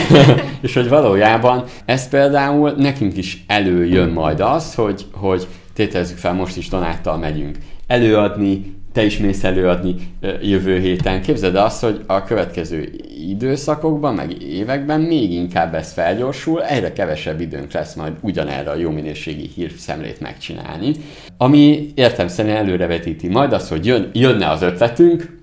és 0.60 0.74
hogy 0.74 0.88
valójában 0.88 1.64
ez 1.84 2.08
például 2.08 2.70
nekünk 2.70 3.16
is 3.16 3.44
előjön 3.46 4.08
majd 4.08 4.40
az, 4.40 4.74
hogy, 4.74 5.06
hogy 5.12 5.46
tételezzük 5.74 6.18
fel, 6.18 6.32
most 6.32 6.56
is 6.56 6.68
Donáttal 6.68 7.16
megyünk 7.16 7.56
előadni, 7.86 8.77
te 8.98 9.04
is 9.04 9.18
mész 9.18 9.44
előadni 9.44 9.94
jövő 10.42 10.78
héten. 10.78 11.22
Képzeld 11.22 11.54
azt, 11.54 11.82
hogy 11.82 12.04
a 12.06 12.24
következő 12.24 12.90
időszakokban, 13.28 14.14
meg 14.14 14.42
években 14.42 15.00
még 15.00 15.32
inkább 15.32 15.74
ez 15.74 15.92
felgyorsul, 15.92 16.64
egyre 16.64 16.92
kevesebb 16.92 17.40
időnk 17.40 17.72
lesz 17.72 17.94
majd 17.94 18.12
ugyanerre 18.20 18.70
a 18.70 18.76
jó 18.76 18.90
minőségi 18.90 19.50
hírszemlét 19.54 20.20
megcsinálni, 20.20 20.92
ami 21.36 21.92
értem 21.94 22.28
szerint 22.28 22.56
előrevetíti 22.56 23.28
majd 23.28 23.52
az, 23.52 23.68
hogy 23.68 23.86
jön, 23.86 24.10
jönne 24.12 24.50
az 24.50 24.62
ötletünk, 24.62 25.38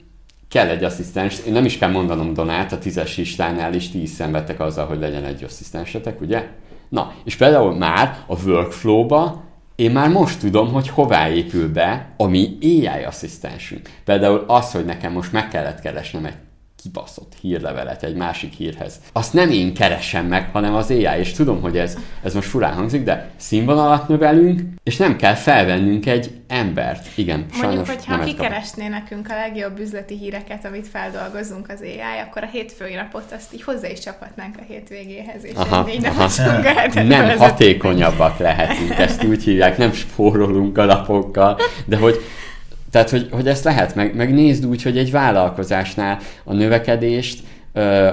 kell 0.49 0.67
egy 0.67 0.83
asszisztens, 0.83 1.39
én 1.47 1.53
nem 1.53 1.65
is 1.65 1.77
kell 1.77 1.91
mondanom 1.91 2.33
Donát, 2.33 2.71
a 2.71 2.77
tízes 2.77 3.17
listánál 3.17 3.73
is 3.73 3.89
ti 3.89 4.01
is 4.01 4.09
szenvedtek 4.09 4.59
azzal, 4.59 4.85
hogy 4.85 4.99
legyen 4.99 5.23
egy 5.23 5.43
asszisztensetek, 5.43 6.21
ugye? 6.21 6.47
Na, 6.89 7.13
és 7.23 7.35
például 7.35 7.75
már 7.75 8.17
a 8.27 8.43
workflow-ba 8.43 9.43
én 9.75 9.91
már 9.91 10.09
most 10.09 10.39
tudom, 10.39 10.71
hogy 10.71 10.89
hová 10.89 11.29
épül 11.29 11.71
be 11.71 12.13
a 12.17 12.27
mi 12.27 12.57
AI 12.61 13.03
asszisztensünk. 13.07 13.89
Például 14.05 14.43
az, 14.47 14.71
hogy 14.71 14.85
nekem 14.85 15.11
most 15.11 15.31
meg 15.31 15.47
kellett 15.47 15.79
keresnem 15.79 16.25
egy 16.25 16.35
kibaszott 16.85 17.33
hírlevelet 17.41 18.03
egy 18.03 18.15
másik 18.15 18.53
hírhez. 18.53 18.99
Azt 19.13 19.33
nem 19.33 19.49
én 19.49 19.73
keresem 19.73 20.25
meg, 20.25 20.49
hanem 20.51 20.75
az 20.75 20.89
AI, 20.89 21.19
és 21.19 21.31
tudom, 21.31 21.61
hogy 21.61 21.77
ez, 21.77 21.97
ez 22.23 22.33
most 22.33 22.47
furán 22.47 22.73
hangzik, 22.73 23.03
de 23.03 23.29
színvonalat 23.35 24.07
növelünk, 24.07 24.61
és 24.83 24.97
nem 24.97 25.15
kell 25.15 25.33
felvennünk 25.33 26.05
egy 26.05 26.31
embert. 26.47 27.07
Igen, 27.15 27.45
Mondjuk, 27.61 27.87
hogyha 27.87 28.19
kikeresné 28.23 28.87
nekünk 28.87 29.29
a 29.29 29.33
legjobb 29.33 29.79
üzleti 29.79 30.17
híreket, 30.17 30.65
amit 30.65 30.87
feldolgozunk 30.87 31.69
az 31.69 31.81
AI, 31.81 32.21
akkor 32.27 32.43
a 32.43 32.49
hétfői 32.51 32.93
napot 32.93 33.31
azt 33.31 33.53
így 33.53 33.63
hozzá 33.63 33.89
is 33.89 33.99
csaphatnánk 33.99 34.55
a 34.59 34.63
hétvégéhez, 34.67 35.43
és 35.43 35.53
aha, 35.55 35.89
így 35.89 36.01
nem, 36.01 36.17
aha. 36.17 37.03
nem 37.03 37.37
hatékonyabbak 37.37 38.37
lehetünk, 38.37 38.97
ezt 38.97 39.23
úgy 39.23 39.43
hívják, 39.43 39.77
nem 39.77 39.93
spórolunk 39.93 40.77
a 40.77 40.85
napokkal, 40.85 41.57
de 41.85 41.97
hogy 41.97 42.21
tehát, 42.95 43.09
hogy, 43.09 43.27
hogy 43.31 43.47
ezt 43.47 43.63
lehet, 43.63 43.95
meg, 43.95 44.15
meg 44.15 44.33
nézd 44.33 44.65
úgy, 44.65 44.81
hogy 44.81 44.97
egy 44.97 45.11
vállalkozásnál 45.11 46.19
a 46.43 46.53
növekedést, 46.53 47.43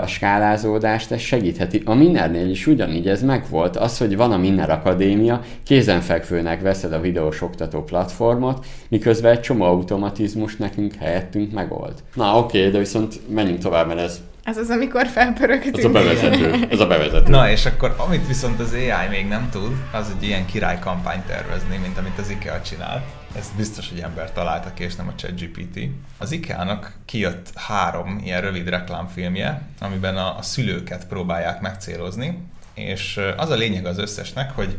a 0.01 0.07
skálázódást, 0.07 1.11
ez 1.11 1.21
segítheti. 1.21 1.83
A 1.85 1.95
Minnernél 1.95 2.51
is 2.51 2.67
ugyanígy 2.67 3.09
ez 3.09 3.23
megvolt. 3.23 3.77
Az, 3.77 3.99
hogy 3.99 4.17
van 4.17 4.33
a 4.33 4.37
Minner 4.37 4.71
Akadémia, 4.71 5.41
kézenfekvőnek 5.65 6.61
veszed 6.61 6.93
a 6.93 7.01
videós 7.01 7.43
oktató 7.43 7.83
platformot, 7.83 8.67
miközben 8.89 9.33
egy 9.33 9.41
csomó 9.41 9.65
automatizmus 9.65 10.57
nekünk 10.57 10.95
helyettünk 10.95 11.53
megold. 11.53 11.95
Na 12.15 12.39
oké, 12.39 12.59
okay, 12.59 12.71
de 12.71 12.79
viszont 12.79 13.21
menjünk 13.29 13.59
tovább, 13.59 13.87
mert 13.87 14.01
ez 14.01 14.21
ez 14.45 14.57
az, 14.57 14.71
amikor 14.71 15.07
felpörögtünk. 15.07 15.77
Ez 15.77 15.85
a 15.85 15.91
bevezető. 15.91 16.67
Ez 16.71 16.81
a 16.81 16.87
bevezető. 16.87 17.31
Na, 17.31 17.51
és 17.51 17.67
akkor 17.67 17.95
amit 17.97 18.27
viszont 18.27 18.61
az 18.61 18.73
AI 18.73 19.09
még 19.11 19.27
nem 19.29 19.49
tud, 19.51 19.73
az 19.93 20.13
egy 20.17 20.27
ilyen 20.27 20.47
király 20.47 20.79
kampányt 20.79 21.27
tervezni, 21.27 21.77
mint 21.83 21.99
amit 21.99 22.19
az 22.19 22.31
IKEA 22.31 22.61
csinált. 22.63 23.03
Ez 23.37 23.51
biztos, 23.57 23.89
hogy 23.89 24.01
ember 24.01 24.33
találta 24.33 24.73
ki, 24.75 24.83
és 24.83 24.95
nem 24.95 25.09
a 25.09 25.15
ChatGPT. 25.15 25.79
Az 26.19 26.33
IKEA-nak 26.33 26.97
kijött 27.05 27.53
három 27.55 28.21
ilyen 28.25 28.41
rövid 28.41 28.69
reklámfilmje, 28.69 29.63
amiben 29.81 30.17
a, 30.17 30.39
a 30.39 30.43
szülőket 30.43 31.07
próbálják 31.07 31.61
megcélozni, 31.61 32.39
és 32.75 33.21
az 33.37 33.51
a 33.51 33.55
lényeg 33.55 33.87
az 33.87 33.99
összesnek, 33.99 34.51
hogy 34.51 34.79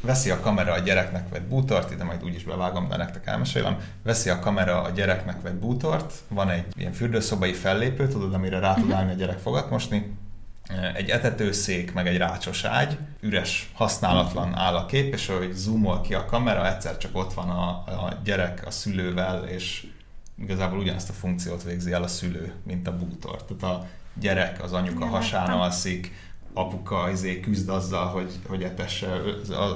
veszi 0.00 0.30
a 0.30 0.40
kamera 0.40 0.72
a 0.72 0.78
gyereknek 0.78 1.28
vett 1.28 1.42
bútort, 1.42 1.92
ide 1.92 2.04
majd 2.04 2.24
úgyis 2.24 2.44
bevágom, 2.44 2.88
de 2.88 2.96
nektek 2.96 3.26
elmesélem, 3.26 3.78
veszi 4.02 4.30
a 4.30 4.38
kamera 4.38 4.82
a 4.82 4.90
gyereknek 4.90 5.42
vett 5.42 5.56
bútort, 5.56 6.12
van 6.28 6.50
egy 6.50 6.64
ilyen 6.76 6.92
fürdőszobai 6.92 7.52
fellépő, 7.52 8.08
tudod, 8.08 8.34
amire 8.34 8.58
rá 8.58 8.74
tud 8.74 8.92
állni 8.92 9.12
a 9.12 9.14
gyerek 9.14 9.38
fogat 9.38 9.70
mosni, 9.70 10.16
egy 10.94 11.08
etetőszék, 11.08 11.92
meg 11.92 12.06
egy 12.06 12.16
rácsos 12.16 12.64
ágy, 12.64 12.98
üres, 13.20 13.70
használatlan 13.74 14.54
áll 14.54 14.74
a 14.74 14.86
kép, 14.86 15.14
és 15.14 15.28
ahogy 15.28 15.52
zoomol 15.52 16.00
ki 16.00 16.14
a 16.14 16.24
kamera, 16.24 16.74
egyszer 16.74 16.96
csak 16.96 17.16
ott 17.16 17.32
van 17.32 17.50
a, 17.50 17.68
a 17.86 18.18
gyerek 18.24 18.66
a 18.66 18.70
szülővel, 18.70 19.44
és 19.44 19.86
igazából 20.38 20.78
ugyanazt 20.78 21.10
a 21.10 21.12
funkciót 21.12 21.62
végzi 21.62 21.92
el 21.92 22.02
a 22.02 22.08
szülő, 22.08 22.52
mint 22.66 22.88
a 22.88 22.96
bútor. 22.96 23.44
Tehát 23.44 23.76
a 23.76 23.86
gyerek 24.14 24.62
az 24.62 24.72
anyuka 24.72 25.06
hasán 25.06 25.50
alszik, 25.50 26.12
apuka 26.54 27.10
izé 27.10 27.40
küzd 27.40 27.68
azzal, 27.68 28.06
hogy, 28.06 28.32
hogy 28.48 28.62
etesse 28.62 29.08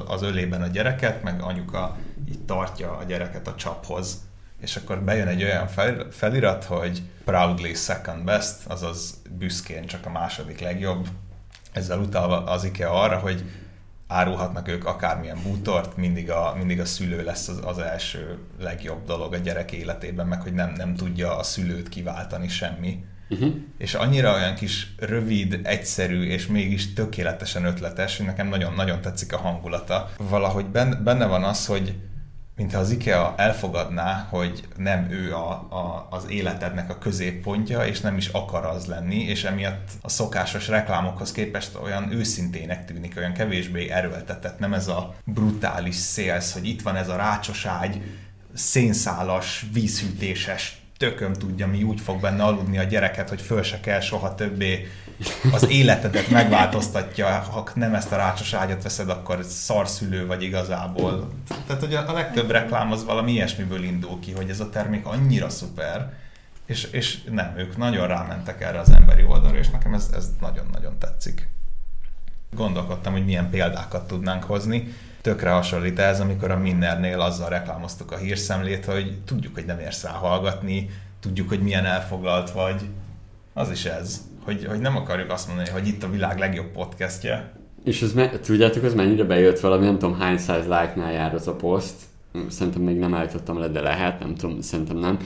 az 0.06 0.22
ölében 0.22 0.62
a 0.62 0.66
gyereket, 0.66 1.22
meg 1.22 1.42
anyuka 1.42 1.96
így 2.28 2.44
tartja 2.44 2.96
a 2.96 3.04
gyereket 3.04 3.46
a 3.48 3.54
csaphoz. 3.54 4.22
És 4.60 4.76
akkor 4.76 5.00
bejön 5.00 5.28
egy 5.28 5.42
olyan 5.42 5.68
felirat, 6.10 6.64
hogy 6.64 7.02
proudly 7.24 7.72
second 7.72 8.24
best, 8.24 8.66
azaz 8.66 9.22
büszkén 9.30 9.86
csak 9.86 10.06
a 10.06 10.10
második 10.10 10.60
legjobb. 10.60 11.08
Ezzel 11.72 11.98
utalva 11.98 12.44
az 12.44 12.64
IKEA 12.64 13.00
arra, 13.00 13.18
hogy 13.18 13.44
árulhatnak 14.06 14.68
ők 14.68 14.84
akármilyen 14.84 15.42
bútort, 15.42 15.96
mindig 15.96 16.30
a, 16.30 16.54
mindig 16.56 16.80
a 16.80 16.84
szülő 16.84 17.24
lesz 17.24 17.48
az, 17.48 17.60
az 17.64 17.78
első 17.78 18.38
legjobb 18.60 19.06
dolog 19.06 19.32
a 19.32 19.36
gyerek 19.36 19.72
életében, 19.72 20.26
meg 20.26 20.42
hogy 20.42 20.52
nem, 20.52 20.72
nem 20.72 20.94
tudja 20.94 21.36
a 21.36 21.42
szülőt 21.42 21.88
kiváltani 21.88 22.48
semmi 22.48 23.04
Uh-huh. 23.28 23.54
És 23.78 23.94
annyira 23.94 24.34
olyan 24.34 24.54
kis 24.54 24.94
rövid, 24.98 25.60
egyszerű, 25.62 26.22
és 26.22 26.46
mégis 26.46 26.92
tökéletesen 26.92 27.64
ötletes, 27.64 28.16
hogy 28.16 28.26
nekem 28.26 28.48
nagyon-nagyon 28.48 29.00
tetszik 29.00 29.32
a 29.32 29.38
hangulata. 29.38 30.10
Valahogy 30.16 30.66
benne 31.02 31.26
van 31.26 31.44
az, 31.44 31.66
hogy 31.66 31.94
mintha 32.56 32.78
az 32.78 32.90
IKEA 32.90 33.34
elfogadná, 33.36 34.26
hogy 34.30 34.68
nem 34.76 35.10
ő 35.10 35.34
a, 35.34 35.50
a, 35.50 36.06
az 36.10 36.24
életednek 36.28 36.90
a 36.90 36.98
középpontja, 36.98 37.86
és 37.86 38.00
nem 38.00 38.16
is 38.16 38.28
akar 38.28 38.64
az 38.64 38.86
lenni, 38.86 39.22
és 39.22 39.44
emiatt 39.44 39.88
a 40.02 40.08
szokásos 40.08 40.68
reklámokhoz 40.68 41.32
képest 41.32 41.78
olyan 41.82 42.12
őszintének 42.12 42.84
tűnik, 42.84 43.16
olyan 43.16 43.32
kevésbé 43.32 43.88
erőltetett, 43.88 44.58
nem 44.58 44.74
ez 44.74 44.88
a 44.88 45.14
brutális 45.24 45.94
szélsz, 45.94 46.52
hogy 46.52 46.66
itt 46.66 46.82
van 46.82 46.96
ez 46.96 47.08
a 47.08 47.16
rácsos 47.16 47.66
ágy, 47.66 48.02
szénszálas, 48.54 49.66
vízhűtéses 49.72 50.83
tököm 50.96 51.32
tudja, 51.32 51.66
mi 51.66 51.82
úgy 51.82 52.00
fog 52.00 52.20
benne 52.20 52.42
aludni 52.42 52.78
a 52.78 52.82
gyereket, 52.82 53.28
hogy 53.28 53.40
föl 53.40 53.62
se 53.62 53.80
kell 53.80 54.00
soha 54.00 54.34
többé 54.34 54.88
az 55.52 55.68
életedet 55.68 56.30
megváltoztatja, 56.30 57.26
ha 57.26 57.68
nem 57.74 57.94
ezt 57.94 58.12
a 58.12 58.16
rácsos 58.16 58.52
ágyat 58.52 58.82
veszed, 58.82 59.08
akkor 59.08 59.44
szarszülő 59.44 60.26
vagy 60.26 60.42
igazából. 60.42 61.32
Tehát, 61.66 61.82
hogy 61.82 61.94
a 61.94 62.12
legtöbb 62.12 62.50
reklám 62.50 62.92
az 62.92 63.04
valami 63.04 63.32
ilyesmiből 63.32 63.82
indul 63.82 64.20
ki, 64.20 64.32
hogy 64.32 64.50
ez 64.50 64.60
a 64.60 64.70
termék 64.70 65.06
annyira 65.06 65.48
szuper, 65.48 66.12
és, 66.66 66.84
és 66.84 67.22
nem, 67.30 67.54
ők 67.56 67.76
nagyon 67.76 68.06
rámentek 68.06 68.62
erre 68.62 68.78
az 68.78 68.90
emberi 68.90 69.24
oldalra, 69.24 69.58
és 69.58 69.70
nekem 69.70 69.94
ez, 69.94 70.10
ez 70.14 70.30
nagyon-nagyon 70.40 70.98
tetszik. 70.98 71.48
Gondolkodtam, 72.50 73.12
hogy 73.12 73.24
milyen 73.24 73.50
példákat 73.50 74.06
tudnánk 74.06 74.44
hozni 74.44 74.94
tökre 75.24 75.50
hasonlít 75.50 75.98
ez, 75.98 76.20
amikor 76.20 76.50
a 76.50 76.58
Minnernél 76.58 77.20
azzal 77.20 77.48
reklámoztuk 77.48 78.12
a 78.12 78.16
hírszemlét, 78.16 78.84
hogy 78.84 79.18
tudjuk, 79.24 79.54
hogy 79.54 79.64
nem 79.64 79.78
érsz 79.78 80.02
rá 80.02 80.10
hallgatni, 80.10 80.90
tudjuk, 81.20 81.48
hogy 81.48 81.60
milyen 81.60 81.84
elfoglalt 81.84 82.50
vagy. 82.50 82.80
Az 83.52 83.70
is 83.70 83.84
ez, 83.84 84.20
hogy, 84.44 84.64
hogy 84.64 84.78
nem 84.78 84.96
akarjuk 84.96 85.30
azt 85.30 85.46
mondani, 85.46 85.68
hogy 85.68 85.88
itt 85.88 86.02
a 86.02 86.10
világ 86.10 86.38
legjobb 86.38 86.66
podcastje. 86.66 87.52
És 87.84 88.02
ez 88.02 88.12
me- 88.12 88.40
tudjátok, 88.40 88.82
az 88.82 88.94
mennyire 88.94 89.24
bejött 89.24 89.60
valami, 89.60 89.84
nem 89.84 89.98
tudom 89.98 90.18
hány 90.18 90.38
száz 90.38 90.64
like-nál 90.64 91.12
jár 91.12 91.34
az 91.34 91.48
a 91.48 91.54
poszt, 91.54 92.02
szerintem 92.48 92.82
még 92.82 92.98
nem 92.98 93.14
állítottam 93.14 93.58
le, 93.58 93.68
de 93.68 93.80
lehet, 93.80 94.20
nem 94.20 94.34
tudom, 94.34 94.60
szerintem 94.60 94.96
nem. 94.96 95.18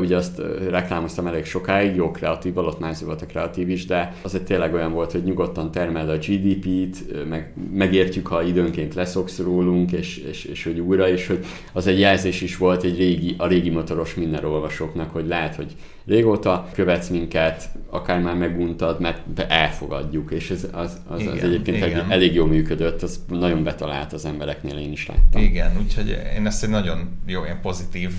Ugye 0.00 0.16
azt 0.16 0.42
reklámoztam 0.68 1.26
elég 1.26 1.44
sokáig, 1.44 1.94
jó 1.94 2.10
kreatív, 2.10 2.58
alatt 2.58 3.00
volt 3.00 3.22
a 3.22 3.26
kreatív 3.26 3.68
is, 3.68 3.86
de 3.86 4.14
az 4.22 4.34
egy 4.34 4.42
tényleg 4.42 4.74
olyan 4.74 4.92
volt, 4.92 5.12
hogy 5.12 5.24
nyugodtan 5.24 5.70
termel 5.70 6.08
a 6.08 6.16
GDP-t, 6.16 7.26
meg, 7.28 7.52
megértjük, 7.72 8.26
ha 8.26 8.42
időnként 8.42 8.94
leszoksz 8.94 9.38
rólunk, 9.38 9.92
és, 9.92 10.18
és, 10.18 10.44
és 10.44 10.64
hogy 10.64 10.80
újra, 10.80 11.08
és 11.08 11.26
hogy 11.26 11.44
az 11.72 11.86
egy 11.86 11.98
jelzés 11.98 12.40
is 12.40 12.56
volt 12.56 12.82
egy 12.82 12.98
régi, 12.98 13.34
a 13.38 13.46
régi 13.46 13.70
motoros 13.70 14.14
minden 14.14 14.44
olvasóknak, 14.44 15.10
hogy 15.10 15.26
lehet, 15.26 15.54
hogy 15.54 15.74
régóta 16.06 16.68
követsz 16.72 17.08
minket, 17.08 17.68
akár 17.90 18.20
már 18.20 18.36
meguntad, 18.36 19.00
mert 19.00 19.40
elfogadjuk, 19.48 20.30
és 20.30 20.50
ez, 20.50 20.68
az, 20.72 21.00
az, 21.08 21.20
igen, 21.20 21.32
az 21.32 21.42
egyébként 21.42 21.76
igen. 21.76 22.10
Elég 22.10 22.34
jól 22.34 22.46
működött, 22.46 23.02
az 23.02 23.24
nagyon 23.28 23.64
betalált 23.64 24.12
az 24.12 24.24
embereknél, 24.24 24.78
én 24.78 24.92
is 24.92 25.06
láttam. 25.06 25.42
Igen, 25.42 25.72
úgyhogy 25.82 26.18
én 26.36 26.46
ezt 26.46 26.64
egy 26.64 26.70
nagyon 26.70 27.18
jó, 27.26 27.44
ilyen 27.44 27.60
pozitív 27.62 28.10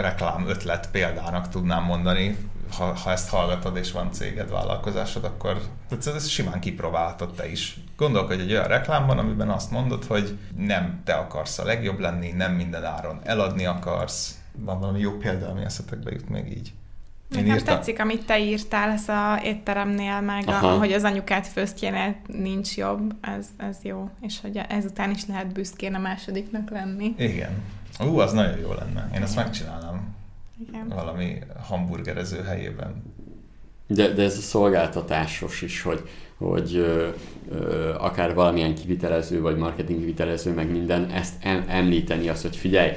reklám 0.00 0.48
ötlet 0.48 0.90
példának 0.90 1.48
tudnám 1.48 1.84
mondani, 1.84 2.36
ha, 2.76 2.84
ha 2.84 3.10
ezt 3.10 3.28
hallgatod 3.28 3.76
és 3.76 3.92
van 3.92 4.12
céged, 4.12 4.50
vállalkozásod, 4.50 5.24
akkor 5.24 5.60
ezt 5.90 6.28
simán 6.28 6.60
kipróbálhatod 6.60 7.34
te 7.34 7.50
is. 7.50 7.80
Gondolkodj 7.96 8.40
egy 8.40 8.52
olyan 8.52 8.68
reklámban, 8.68 9.18
amiben 9.18 9.50
azt 9.50 9.70
mondod, 9.70 10.04
hogy 10.04 10.38
nem 10.56 11.00
te 11.04 11.12
akarsz 11.14 11.58
a 11.58 11.64
legjobb 11.64 11.98
lenni, 11.98 12.30
nem 12.30 12.52
minden 12.52 12.84
áron 12.84 13.20
eladni 13.24 13.64
akarsz. 13.64 14.38
Van 14.52 14.80
valami 14.80 15.00
jó 15.00 15.12
példa, 15.12 15.48
ami 15.48 15.64
eszetekbe 15.64 16.10
jut 16.10 16.28
még 16.28 16.46
így? 16.46 16.72
Én 17.36 17.42
Nekem 17.42 17.56
írtam. 17.56 17.74
tetszik, 17.74 18.00
amit 18.00 18.26
te 18.26 18.38
írtál, 18.38 18.90
ez 18.90 19.08
a 19.08 19.40
étteremnél, 19.44 20.20
meg 20.20 20.48
a, 20.48 20.52
hogy 20.52 20.92
az 20.92 21.04
anyukát 21.04 21.46
főztjénél 21.46 22.16
nincs 22.26 22.76
jobb, 22.76 23.14
ez, 23.20 23.46
ez 23.56 23.76
jó, 23.82 24.10
és 24.20 24.40
hogy 24.40 24.60
ezután 24.68 25.10
is 25.10 25.26
lehet 25.26 25.52
büszkén 25.52 25.94
a 25.94 25.98
másodiknak 25.98 26.70
lenni. 26.70 27.14
Igen. 27.18 27.62
Ú, 28.00 28.18
az 28.18 28.32
nagyon 28.32 28.58
jó 28.58 28.72
lenne. 28.72 29.10
Én 29.14 29.22
ezt 29.22 29.36
megcsinálnám. 29.36 30.14
Igen. 30.68 30.88
Valami 30.88 31.38
hamburgerező 31.62 32.42
helyében. 32.42 33.02
De, 33.86 34.08
de 34.08 34.22
ez 34.22 34.36
a 34.36 34.40
szolgáltatásos 34.40 35.62
is, 35.62 35.82
hogy, 35.82 36.08
hogy 36.38 36.76
ö, 36.76 37.08
ö, 37.50 37.94
akár 37.98 38.34
valamilyen 38.34 38.74
kivitelező, 38.74 39.40
vagy 39.40 39.56
marketing 39.56 39.98
kivitelező, 39.98 40.54
meg 40.54 40.70
minden, 40.70 41.10
ezt 41.10 41.34
em, 41.40 41.64
említeni 41.68 42.28
azt, 42.28 42.42
hogy 42.42 42.56
figyelj, 42.56 42.92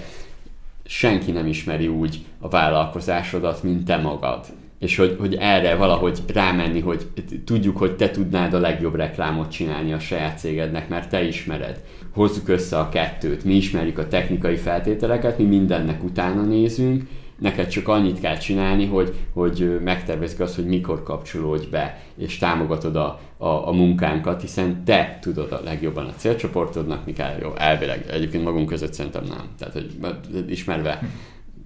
senki 0.85 1.31
nem 1.31 1.47
ismeri 1.47 1.87
úgy 1.87 2.25
a 2.39 2.49
vállalkozásodat, 2.49 3.63
mint 3.63 3.85
te 3.85 3.97
magad. 3.97 4.45
És 4.79 4.95
hogy, 4.95 5.15
hogy 5.19 5.35
erre 5.35 5.75
valahogy 5.75 6.19
rámenni, 6.33 6.79
hogy 6.79 7.07
tudjuk, 7.45 7.77
hogy 7.77 7.95
te 7.95 8.09
tudnád 8.09 8.53
a 8.53 8.59
legjobb 8.59 8.95
reklámot 8.95 9.51
csinálni 9.51 9.93
a 9.93 9.99
saját 9.99 10.39
cégednek, 10.39 10.89
mert 10.89 11.09
te 11.09 11.23
ismered. 11.23 11.83
Hozzuk 12.13 12.47
össze 12.47 12.77
a 12.77 12.89
kettőt, 12.89 13.43
mi 13.43 13.53
ismerjük 13.53 13.97
a 13.97 14.07
technikai 14.07 14.55
feltételeket, 14.55 15.37
mi 15.37 15.43
mindennek 15.43 16.03
utána 16.03 16.41
nézünk, 16.41 17.03
neked 17.41 17.67
csak 17.67 17.87
annyit 17.87 18.19
kell 18.19 18.37
csinálni, 18.37 18.85
hogy, 18.85 19.13
hogy 19.33 19.79
megtervezzük 19.83 20.39
azt, 20.39 20.55
hogy 20.55 20.65
mikor 20.65 21.03
kapcsolódj 21.03 21.67
be, 21.69 22.01
és 22.17 22.37
támogatod 22.37 22.95
a, 22.95 23.19
a, 23.37 23.67
a 23.67 23.71
munkánkat, 23.71 24.41
hiszen 24.41 24.83
te 24.83 25.17
tudod 25.21 25.51
a 25.51 25.61
legjobban 25.63 26.05
a 26.05 26.13
célcsoportodnak, 26.15 27.05
mi 27.05 27.13
kell 27.13 27.37
jó, 27.41 27.53
elvileg, 27.57 28.05
egyébként 28.09 28.43
magunk 28.43 28.67
között 28.67 28.93
szerintem 28.93 29.23
nem. 29.23 29.45
Tehát, 29.57 29.73
hogy 29.73 29.89
ismerve 30.47 30.99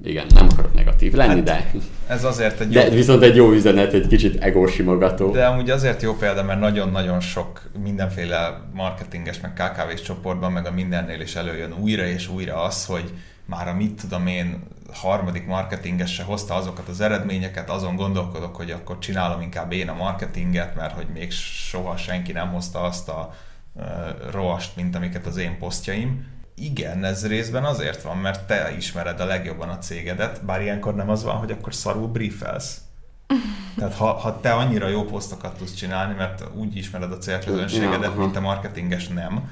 igen, 0.04 0.26
nem 0.34 0.48
akarok 0.52 0.74
negatív 0.74 1.14
lenni, 1.14 1.34
hát 1.34 1.44
de... 1.44 1.72
Ez 2.08 2.24
azért 2.24 2.60
egy 2.60 2.74
jó... 2.74 2.82
De 2.82 2.90
viszont 2.90 3.24
egy 3.24 3.36
jó 3.36 3.52
üzenet, 3.52 3.94
egy 3.94 4.08
kicsit 4.08 4.44
egósimogató. 4.44 5.32
De 5.32 5.46
amúgy 5.46 5.70
azért 5.70 6.02
jó 6.02 6.16
példa, 6.16 6.44
mert 6.44 6.60
nagyon-nagyon 6.60 7.20
sok 7.20 7.62
mindenféle 7.84 8.62
marketinges, 8.74 9.40
meg 9.40 9.54
KKV-s 9.54 10.02
csoportban, 10.02 10.52
meg 10.52 10.66
a 10.66 10.72
mindennél 10.72 11.22
is 11.22 11.36
előjön 11.36 11.74
újra 11.80 12.06
és 12.06 12.30
újra 12.30 12.64
az, 12.64 12.86
hogy 12.86 13.12
már 13.46 13.68
a 13.68 13.74
mit 13.74 14.02
tudom 14.02 14.28
én 14.28 14.64
harmadik 14.94 15.46
marketinges 15.46 16.14
se 16.14 16.24
hozta 16.24 16.54
azokat 16.54 16.88
az 16.88 17.02
eredményeket, 17.02 17.70
azon 17.70 17.96
gondolkodok, 17.96 18.56
hogy 18.56 18.72
akkor 18.72 19.00
csinálom 19.00 19.42
inkább 19.42 19.72
én 19.72 19.90
a 19.90 19.94
marketinget, 19.94 20.76
mert 20.76 20.94
hogy 20.94 21.08
még 21.14 21.32
soha 21.32 21.98
senki 21.98 22.32
nem 22.32 22.48
hozta 22.48 22.82
azt 22.82 23.10
a 23.10 23.34
uh, 23.74 23.84
rohast, 24.32 24.76
mint 24.76 24.96
amiket 24.96 25.26
az 25.26 25.38
én 25.38 25.58
posztjaim. 25.58 26.26
Igen, 26.56 27.04
ez 27.04 27.28
részben 27.28 27.64
azért 27.64 28.02
van, 28.02 28.18
mert 28.18 28.48
te 28.48 28.74
ismered 28.78 29.20
a 29.20 29.26
legjobban 29.26 29.70
a 29.70 29.78
cégedet, 29.78 30.46
bár 30.46 30.62
ilyenkor 30.62 30.96
nem 30.96 31.10
az 31.10 31.24
van, 31.24 31.36
hogy 31.36 31.52
akkor 31.52 31.74
szarul 31.74 32.08
briefelsz. 32.08 32.82
Tehát 33.78 33.94
ha, 33.94 34.14
ha 34.14 34.40
te 34.40 34.54
annyira 34.54 34.88
jó 34.88 35.04
posztokat 35.04 35.58
tudsz 35.58 35.74
csinálni, 35.74 36.14
mert 36.18 36.44
úgy 36.56 36.78
ismered 36.78 37.12
a 37.12 37.18
célközönségedet, 37.18 38.18
mint 38.18 38.36
a 38.36 38.42
marketinges 38.42 39.08
nem, 39.08 39.50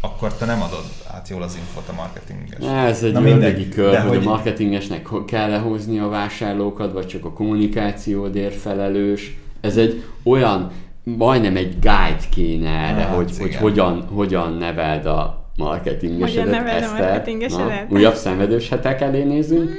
akkor 0.00 0.34
te 0.34 0.44
nem 0.44 0.62
adod 0.62 0.84
át 1.14 1.28
jól 1.28 1.42
az 1.42 1.56
infot 1.56 1.88
a 1.88 1.92
marketinges. 1.92 2.58
Ez 2.66 3.02
egy 3.02 3.14
ördögi 3.14 3.68
kör, 3.68 3.98
hogy, 3.98 4.08
hogy 4.08 4.26
a 4.26 4.28
marketingesnek 4.28 5.08
kell 5.26 5.50
lehozni 5.50 5.98
a 5.98 6.08
vásárlókat, 6.08 6.92
vagy 6.92 7.06
csak 7.06 7.24
a 7.24 7.32
kommunikációdért 7.32 8.54
felelős. 8.54 9.38
Ez 9.60 9.76
egy 9.76 10.04
olyan, 10.22 10.70
majdnem 11.02 11.56
egy 11.56 11.78
guide 11.80 12.28
kéne 12.30 12.70
erre, 12.70 13.02
hát, 13.02 13.14
hogy, 13.14 13.38
hogy 13.38 13.54
hogyan, 13.54 14.06
hogyan 14.06 14.52
neveld 14.52 15.06
a 15.06 15.39
marketingesedet, 15.64 16.50
neveld 16.50 16.84
a 16.84 16.92
marketingesedet? 16.92 17.88
Na, 17.88 17.96
újabb 17.96 18.14
szenvedős 18.14 18.68
hetek 18.68 19.00
elé 19.00 19.22
nézünk. 19.22 19.70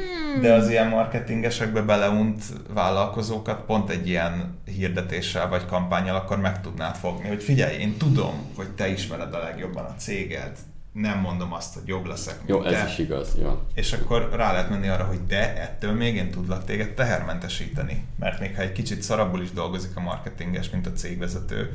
De 0.42 0.54
az 0.54 0.70
ilyen 0.70 0.88
marketingesekbe 0.88 1.82
beleunt 1.82 2.44
vállalkozókat 2.74 3.66
pont 3.66 3.90
egy 3.90 4.08
ilyen 4.08 4.60
hirdetéssel 4.78 5.50
vagy 5.50 5.66
kampányjal 5.66 6.16
akkor 6.16 6.40
meg 6.40 6.62
tudnád 6.62 6.96
fogni, 6.96 7.28
hogy 7.28 7.44
figyelj, 7.44 7.80
én 7.80 7.98
tudom, 7.98 8.34
hogy 8.56 8.70
te 8.70 8.90
ismered 8.90 9.34
a 9.34 9.38
legjobban 9.38 9.84
a 9.84 9.96
céged, 9.98 10.52
nem 10.94 11.20
mondom 11.20 11.54
azt, 11.54 11.74
hogy 11.74 11.84
jobb 11.86 12.06
leszek, 12.06 12.38
mint 12.38 12.50
Jó, 12.50 12.62
te. 12.62 12.78
ez 12.78 12.90
is 12.90 12.98
igaz, 12.98 13.38
jó. 13.42 13.62
És 13.74 13.94
akkor 13.94 14.30
rá 14.36 14.52
lehet 14.52 14.70
menni 14.70 14.88
arra, 14.88 15.04
hogy 15.04 15.26
de 15.28 15.62
ettől 15.62 15.92
még 15.92 16.16
én 16.16 16.32
tudlak 16.32 16.66
téged 16.66 16.94
tehermentesíteni. 16.94 18.06
Mert 18.20 18.40
még 18.40 18.56
ha 18.56 18.62
egy 18.62 18.72
kicsit 18.72 19.02
szarabbul 19.02 19.42
is 19.42 19.52
dolgozik 19.52 19.92
a 19.96 20.00
marketinges, 20.00 20.70
mint 20.70 20.88
a 20.88 20.92
cégvezető, 20.92 21.70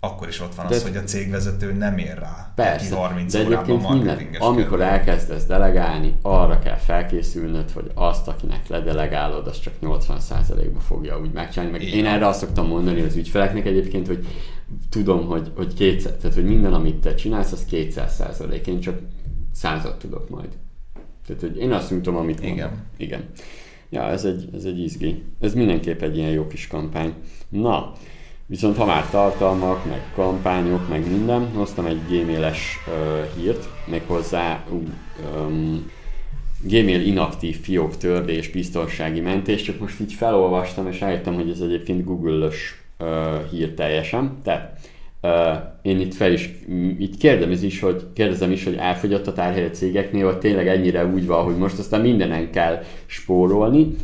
akkor 0.00 0.28
is 0.28 0.40
ott 0.40 0.54
van 0.54 0.66
de 0.66 0.74
az, 0.74 0.82
hogy 0.82 0.96
a 0.96 1.02
cégvezető 1.02 1.72
nem 1.72 1.98
ér 1.98 2.18
rá. 2.18 2.52
Persze, 2.54 2.96
30 2.96 3.32
de 3.32 3.38
egyébként 3.38 3.88
minden, 3.88 4.18
amikor 4.38 4.80
elkezdesz 4.80 5.46
delegálni, 5.46 6.18
arra 6.22 6.58
kell 6.58 6.76
felkészülnöd, 6.76 7.70
hogy 7.70 7.90
azt, 7.94 8.28
akinek 8.28 8.68
ledelegálod, 8.68 9.46
az 9.46 9.60
csak 9.60 9.74
80%-ba 9.82 10.80
fogja 10.80 11.20
úgy 11.20 11.32
megcsinálni. 11.32 11.72
Meg 11.72 11.82
én 11.82 12.06
erre 12.06 12.26
azt 12.26 12.38
szoktam 12.38 12.66
mondani 12.66 13.00
az 13.00 13.16
ügyfeleknek 13.16 13.66
egyébként, 13.66 14.06
hogy 14.06 14.26
tudom, 14.90 15.26
hogy, 15.26 15.52
hogy, 15.56 15.74
kétszer, 15.74 16.12
tehát, 16.12 16.36
hogy 16.36 16.44
minden, 16.44 16.72
amit 16.72 16.96
te 16.96 17.14
csinálsz, 17.14 17.52
az 17.52 17.64
200 17.64 18.14
százalék. 18.14 18.66
Én 18.66 18.80
csak 18.80 18.98
százat 19.52 19.98
tudok 19.98 20.28
majd. 20.28 20.48
Tehát, 21.26 21.42
hogy 21.42 21.56
én 21.56 21.72
azt 21.72 21.88
tudom, 21.88 22.16
amit 22.16 22.40
mondom. 22.40 22.56
Igen. 22.56 22.84
Igen. 22.96 23.24
Ja, 23.90 24.08
ez 24.08 24.24
egy, 24.24 24.48
ez 24.54 24.64
egy 24.64 24.78
izgi. 24.78 25.24
Ez 25.40 25.54
mindenképp 25.54 26.02
egy 26.02 26.16
ilyen 26.16 26.30
jó 26.30 26.46
kis 26.46 26.66
kampány. 26.66 27.14
Na, 27.48 27.92
Viszont 28.48 28.76
ha 28.76 28.84
már 28.84 29.10
tartalmak, 29.10 29.84
meg 29.84 30.12
kampányok, 30.14 30.88
meg 30.88 31.10
minden, 31.10 31.48
hoztam 31.54 31.86
egy 31.86 32.00
gmail-es 32.08 32.76
uh, 32.86 33.42
hírt, 33.42 33.68
méghozzá 33.86 34.64
um, 34.70 35.90
Gmail 36.62 37.06
inaktív 37.06 37.60
fiók 37.60 37.96
törlés, 37.96 38.50
biztonsági 38.50 39.20
mentés, 39.20 39.62
csak 39.62 39.80
most 39.80 40.00
így 40.00 40.12
felolvastam, 40.12 40.86
és 40.86 41.00
rájöttem, 41.00 41.34
hogy 41.34 41.50
ez 41.50 41.60
egyébként 41.60 42.04
Google-ös 42.04 42.82
uh, 42.98 43.50
hír 43.50 43.74
teljesen. 43.74 44.38
Tehát 44.42 44.78
uh, 45.22 45.30
én 45.82 46.00
itt 46.00 46.14
fel 46.14 46.32
is, 46.32 46.50
itt 46.98 47.16
kérdem 47.16 47.50
is, 47.50 47.80
hogy, 47.80 48.06
kérdezem 48.14 48.50
is, 48.50 48.64
hogy 48.64 48.74
elfogyott 48.74 49.26
a 49.26 49.32
tárhely 49.32 49.70
cégeknél, 49.70 50.24
vagy 50.24 50.38
tényleg 50.38 50.68
ennyire 50.68 51.06
úgy 51.06 51.26
van, 51.26 51.44
hogy 51.44 51.56
most 51.56 51.78
aztán 51.78 52.00
mindenen 52.00 52.50
kell 52.50 52.82
spórolni, 53.06 53.94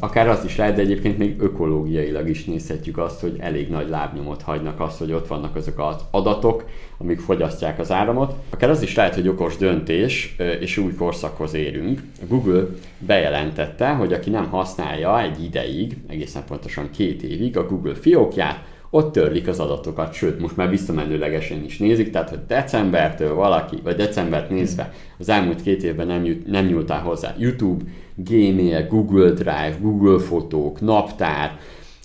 Akár 0.00 0.28
az 0.28 0.44
is 0.44 0.56
lehet, 0.56 0.74
de 0.74 0.80
egyébként 0.80 1.18
még 1.18 1.40
ökológiailag 1.40 2.28
is 2.28 2.44
nézhetjük 2.44 2.98
azt, 2.98 3.20
hogy 3.20 3.36
elég 3.38 3.68
nagy 3.68 3.88
lábnyomot 3.88 4.42
hagynak 4.42 4.80
azt, 4.80 4.98
hogy 4.98 5.12
ott 5.12 5.26
vannak 5.26 5.56
azok 5.56 5.78
az 5.78 5.96
adatok, 6.10 6.64
amik 6.98 7.20
fogyasztják 7.20 7.78
az 7.78 7.92
áramot. 7.92 8.34
Akár 8.50 8.70
az 8.70 8.82
is 8.82 8.94
lehet, 8.94 9.14
hogy 9.14 9.28
okos 9.28 9.56
döntés, 9.56 10.36
és 10.60 10.76
új 10.76 10.94
korszakhoz 10.94 11.54
érünk. 11.54 12.02
Google 12.28 12.66
bejelentette, 12.98 13.88
hogy 13.88 14.12
aki 14.12 14.30
nem 14.30 14.48
használja 14.48 15.20
egy 15.20 15.44
ideig, 15.44 15.96
egészen 16.06 16.44
pontosan 16.48 16.90
két 16.90 17.22
évig 17.22 17.56
a 17.56 17.66
Google 17.66 17.94
fiókját, 17.94 18.64
ott 18.90 19.12
törlik 19.12 19.48
az 19.48 19.60
adatokat, 19.60 20.12
sőt, 20.12 20.40
most 20.40 20.56
már 20.56 20.68
visszamenőlegesen 20.68 21.64
is 21.64 21.78
nézik, 21.78 22.10
tehát 22.10 22.28
hogy 22.28 22.40
decembertől 22.46 23.34
valaki, 23.34 23.76
vagy 23.82 23.96
decembert 23.96 24.50
nézve 24.50 24.92
az 25.18 25.28
elmúlt 25.28 25.62
két 25.62 25.82
évben 25.82 26.06
nem, 26.06 26.24
jut, 26.24 26.46
nem 26.46 26.66
nyúltál 26.66 27.00
hozzá 27.00 27.34
YouTube, 27.38 27.84
Gmail, 28.14 28.86
Google 28.86 29.30
Drive, 29.30 29.76
Google 29.80 30.18
Fotók, 30.18 30.80
Naptár, 30.80 31.58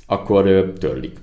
akkor 0.05 0.73
törlik. 0.79 1.17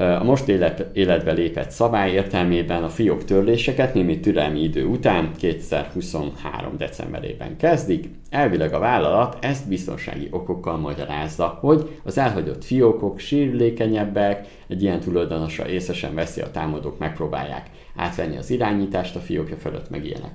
A 0.00 0.24
most 0.24 0.48
élet, 0.48 0.86
életbe 0.92 1.32
lépett 1.32 1.70
szabály 1.70 2.12
értelmében 2.12 2.82
a 2.82 2.88
fiók 2.88 3.24
törléseket 3.24 3.94
némi 3.94 4.20
türelmi 4.20 4.62
idő 4.62 4.84
után 4.84 5.30
2023. 5.38 6.76
decemberében 6.76 7.56
kezdik. 7.56 8.08
Elvileg 8.30 8.72
a 8.74 8.78
vállalat 8.78 9.44
ezt 9.44 9.68
biztonsági 9.68 10.28
okokkal 10.30 10.76
magyarázza, 10.76 11.58
hogy 11.60 11.98
az 12.04 12.18
elhagyott 12.18 12.64
fiókok 12.64 13.18
sérülékenyebbek, 13.18 14.46
egy 14.68 14.82
ilyen 14.82 15.00
tulajdonosa 15.00 15.68
észesen 15.68 16.14
veszi 16.14 16.40
a 16.40 16.50
támadók, 16.50 16.98
megpróbálják 16.98 17.70
átvenni 17.96 18.36
az 18.36 18.50
irányítást 18.50 19.16
a 19.16 19.20
fiókja 19.20 19.56
fölött, 19.56 19.90
meg 19.90 20.04
ilyenek. 20.04 20.32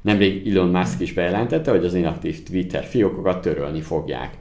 Nemrég 0.00 0.48
Elon 0.48 0.68
Musk 0.68 1.00
is 1.00 1.12
bejelentette, 1.12 1.70
hogy 1.70 1.84
az 1.84 1.94
inaktív 1.94 2.42
Twitter 2.42 2.84
fiókokat 2.84 3.40
törölni 3.40 3.80
fogják. 3.80 4.34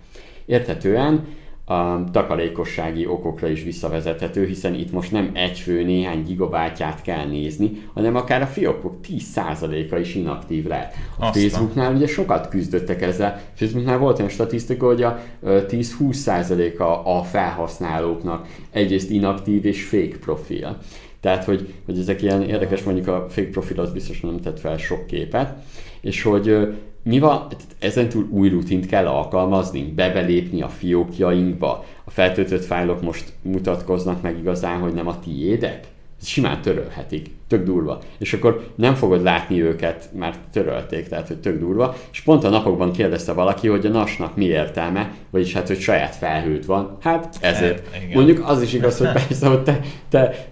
Érthetően 0.45 1.25
a 1.69 2.03
takarékossági 2.11 3.05
okokra 3.05 3.47
is 3.47 3.63
visszavezethető, 3.63 4.45
hiszen 4.45 4.73
itt 4.73 4.91
most 4.91 5.11
nem 5.11 5.29
egy 5.33 5.59
fő 5.59 5.83
néhány 5.83 6.23
gigabátyát 6.23 7.01
kell 7.01 7.25
nézni, 7.25 7.71
hanem 7.93 8.15
akár 8.15 8.41
a 8.41 8.45
fiókok 8.45 8.95
10%-a 9.07 9.95
is 9.95 10.15
inaktív 10.15 10.67
lehet. 10.67 10.93
A 11.17 11.25
Aztán. 11.25 11.41
Facebooknál 11.41 11.93
ugye 11.95 12.07
sokat 12.07 12.49
küzdöttek 12.49 13.01
ezzel. 13.01 13.41
Facebooknál 13.53 13.97
volt 13.97 14.17
olyan 14.17 14.31
statisztika, 14.31 14.85
hogy 14.85 15.03
a 15.03 15.19
10-20%-a 15.45 17.17
a 17.17 17.23
felhasználóknak 17.23 18.47
egyrészt 18.71 19.09
inaktív 19.09 19.65
és 19.65 19.83
fake 19.83 20.17
profil. 20.19 20.77
Tehát, 21.21 21.43
hogy, 21.43 21.73
hogy 21.85 21.99
ezek 21.99 22.21
ilyen 22.21 22.41
érdekes, 22.41 22.83
mondjuk 22.83 23.07
a 23.07 23.25
fake 23.29 23.49
profil 23.49 23.79
az 23.79 23.91
biztosan 23.91 24.29
nem 24.29 24.41
tett 24.41 24.59
fel 24.59 24.77
sok 24.77 25.07
képet, 25.07 25.53
és 26.01 26.21
hogy 26.21 26.57
mi 27.03 27.19
van, 27.19 27.47
ezentúl 27.79 28.27
új 28.29 28.49
rutint 28.49 28.85
kell 28.85 29.07
alkalmazni, 29.07 29.93
bebelépni 29.95 30.61
a 30.61 30.67
fiókjainkba. 30.67 31.85
A 32.03 32.09
feltöltött 32.09 32.65
fájlok 32.65 33.01
most 33.01 33.33
mutatkoznak 33.41 34.21
meg 34.21 34.37
igazán, 34.37 34.79
hogy 34.79 34.93
nem 34.93 35.07
a 35.07 35.19
tiédek? 35.19 35.87
Simán 36.21 36.61
törölhetik, 36.61 37.29
tök 37.47 37.65
durva. 37.65 37.99
És 38.17 38.33
akkor 38.33 38.71
nem 38.75 38.95
fogod 38.95 39.23
látni 39.23 39.61
őket, 39.61 40.09
mert 40.17 40.39
törölték, 40.51 41.07
tehát 41.07 41.27
hogy 41.27 41.37
tök 41.37 41.59
durva. 41.59 41.95
És 42.11 42.21
pont 42.21 42.43
a 42.43 42.49
napokban 42.49 42.91
kérdezte 42.91 43.33
valaki, 43.33 43.67
hogy 43.67 43.85
a 43.85 43.89
nasnak 43.89 44.35
mi 44.35 44.45
értelme, 44.45 45.13
vagyis 45.29 45.53
hát, 45.53 45.67
hogy 45.67 45.79
saját 45.79 46.15
felhőt 46.15 46.65
van. 46.65 46.97
Hát 47.01 47.37
ezért. 47.41 47.93
Hát, 47.93 48.13
Mondjuk 48.13 48.47
az 48.47 48.61
is 48.61 48.73
igaz, 48.73 48.97
hogy 48.97 49.11
persze, 49.11 49.47
hogy 49.47 49.63
te, 49.63 49.79
te 50.09 50.49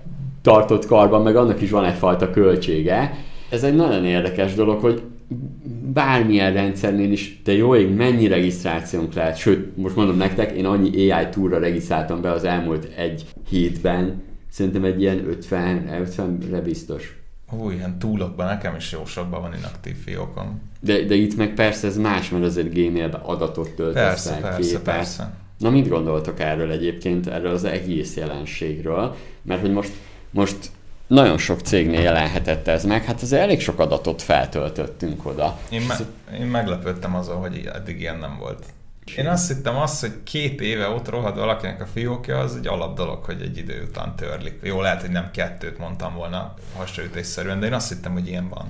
tartott 0.48 0.86
karban, 0.86 1.22
meg 1.22 1.36
annak 1.36 1.62
is 1.62 1.70
van 1.70 1.86
egyfajta 1.86 2.30
költsége. 2.30 3.18
Ez 3.50 3.64
egy 3.64 3.76
nagyon 3.76 4.06
érdekes 4.06 4.54
dolog, 4.54 4.80
hogy 4.80 5.02
bármilyen 5.94 6.54
rendszernél 6.54 7.12
is, 7.12 7.42
de 7.44 7.54
jó 7.54 7.76
ég, 7.76 7.96
mennyi 7.96 8.28
regisztrációnk 8.28 9.14
lehet, 9.14 9.38
sőt, 9.38 9.78
most 9.78 9.96
mondom 9.96 10.18
nektek, 10.18 10.52
én 10.52 10.66
annyi 10.66 11.12
AI 11.12 11.28
túra 11.30 11.60
regisztráltam 11.60 12.22
be 12.22 12.32
az 12.32 12.44
elmúlt 12.44 12.88
egy 12.96 13.26
hétben, 13.50 14.22
szerintem 14.50 14.84
egy 14.84 15.02
ilyen 15.02 15.28
50, 15.28 16.06
50-re 16.18 16.62
biztos. 16.62 17.18
Hú, 17.48 17.70
ilyen 17.70 18.00
túlokban 18.00 18.48
nekem 18.48 18.76
is 18.76 18.92
jó 18.92 19.06
sokban 19.06 19.42
van 19.42 19.54
inaktív 19.58 19.96
fiókom. 19.96 20.62
De, 20.80 21.06
de 21.06 21.16
itt 21.16 21.38
meg 21.38 21.54
persze 21.54 21.88
ez 21.88 21.98
más, 21.98 22.30
mert 22.30 22.44
azért 22.44 22.74
gmailben 22.74 23.22
adatot 23.22 23.70
töltesz 23.70 24.04
persze, 24.04 24.40
persze, 24.42 24.60
képet. 24.60 24.82
persze. 24.82 25.34
Na 25.58 25.70
mit 25.70 25.88
gondoltok 25.88 26.40
erről 26.40 26.72
egyébként, 26.72 27.28
erről 27.28 27.54
az 27.54 27.64
egész 27.64 28.16
jelenségről? 28.16 29.16
Mert 29.42 29.62
hogy 29.62 29.72
most, 29.72 29.92
most 30.30 30.58
nagyon 31.08 31.38
sok 31.38 31.60
cégnél 31.60 32.02
jelenhetett 32.02 32.68
ez 32.68 32.86
meg, 32.86 33.04
hát 33.04 33.22
ez 33.22 33.32
elég 33.32 33.62
sok 33.62 33.80
adatot 33.80 34.22
feltöltöttünk 34.22 35.26
oda. 35.26 35.60
Én, 35.70 35.82
me- 35.82 36.06
én 36.40 36.46
meglepődtem 36.46 37.16
azon, 37.16 37.38
hogy 37.38 37.70
eddig 37.74 38.00
ilyen 38.00 38.18
nem 38.18 38.38
volt. 38.40 38.66
Én 39.16 39.28
azt 39.28 39.48
hittem 39.48 39.76
azt, 39.76 40.02
hogy 40.02 40.13
két 40.24 40.62
éve 40.62 40.88
ott 40.88 41.10
rohad 41.10 41.36
valakinek 41.38 41.82
a 41.82 41.86
fiókja, 41.86 42.40
az 42.40 42.56
egy 42.56 42.68
alap 42.68 42.96
dolog, 42.96 43.24
hogy 43.24 43.42
egy 43.42 43.58
idő 43.58 43.88
után 43.90 44.16
törlik. 44.16 44.60
Jó, 44.63 44.82
lehet, 44.82 45.02
hogy 45.02 45.10
nem 45.10 45.32
kettőt 45.32 45.78
mondtam 45.78 46.16
volna 46.16 46.54
hasonlítésszerűen, 46.76 47.60
de 47.60 47.66
én 47.66 47.74
azt 47.74 47.90
hittem, 47.90 48.12
hogy 48.12 48.28
ilyen 48.28 48.50
van. 48.50 48.66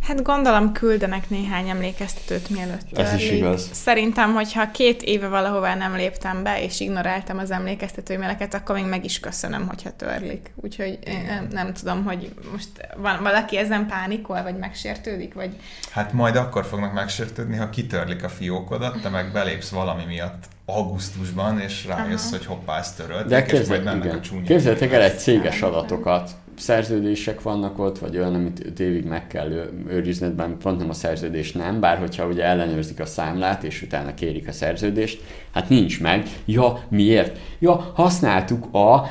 Hát 0.00 0.22
gondolom 0.22 0.72
küldenek 0.72 1.30
néhány 1.30 1.68
emlékeztetőt 1.68 2.48
mielőtt 2.48 2.98
Ez 2.98 3.14
is 3.14 3.30
igaz. 3.30 3.70
Szerintem, 3.72 4.34
hogyha 4.34 4.70
két 4.70 5.02
éve 5.02 5.28
valahová 5.28 5.74
nem 5.74 5.94
léptem 5.94 6.42
be, 6.42 6.62
és 6.62 6.80
ignoráltam 6.80 7.38
az 7.38 7.50
emlékeztető 7.50 8.14
e 8.14 8.48
akkor 8.50 8.74
még 8.74 8.84
meg 8.84 9.04
is 9.04 9.20
köszönöm, 9.20 9.66
hogyha 9.68 9.90
törlik. 9.96 10.52
Úgyhogy 10.54 10.98
nem, 11.26 11.48
nem 11.50 11.72
tudom, 11.72 12.04
hogy 12.04 12.32
most 12.52 12.68
van 12.96 13.22
valaki 13.22 13.56
ezen 13.56 13.86
pánikol, 13.86 14.42
vagy 14.42 14.58
megsértődik, 14.58 15.34
vagy... 15.34 15.56
Hát 15.90 16.12
majd 16.12 16.36
akkor 16.36 16.64
fognak 16.64 16.92
megsértődni, 16.92 17.56
ha 17.56 17.70
kitörlik 17.70 18.24
a 18.24 18.28
fiókodat, 18.28 19.00
te 19.02 19.08
meg 19.08 19.32
belépsz 19.32 19.70
valami 19.70 20.04
miatt 20.06 20.44
augusztusban, 20.64 21.60
és 21.60 21.86
rájössz, 21.86 22.26
Aha. 22.26 22.36
hogy 22.36 22.46
hoppá, 22.46 22.78
ezt 22.78 22.96
törölt. 22.96 23.26
De 23.26 23.42
képzeljétek 23.42 24.92
el 24.92 25.02
egy 25.02 25.18
céges 25.18 25.62
adatokat, 25.62 26.30
szerződések 26.60 27.42
vannak 27.42 27.78
ott, 27.78 27.98
vagy 27.98 28.16
olyan, 28.16 28.34
amit 28.34 28.80
évig 28.80 29.04
meg 29.04 29.26
kell 29.26 29.70
őrizned, 29.88 30.32
bár 30.32 30.48
pont 30.48 30.78
nem 30.78 30.88
a 30.88 30.92
szerződés 30.92 31.52
nem, 31.52 31.80
bár 31.80 31.98
hogyha 31.98 32.26
ugye 32.26 32.44
ellenőrzik 32.44 33.00
a 33.00 33.06
számlát, 33.06 33.64
és 33.64 33.82
utána 33.82 34.14
kérik 34.14 34.48
a 34.48 34.52
szerződést, 34.52 35.22
hát 35.52 35.68
nincs 35.68 36.00
meg. 36.00 36.26
Ja, 36.44 36.84
miért? 36.88 37.38
Ja, 37.58 37.92
használtuk 37.94 38.74
a 38.74 39.06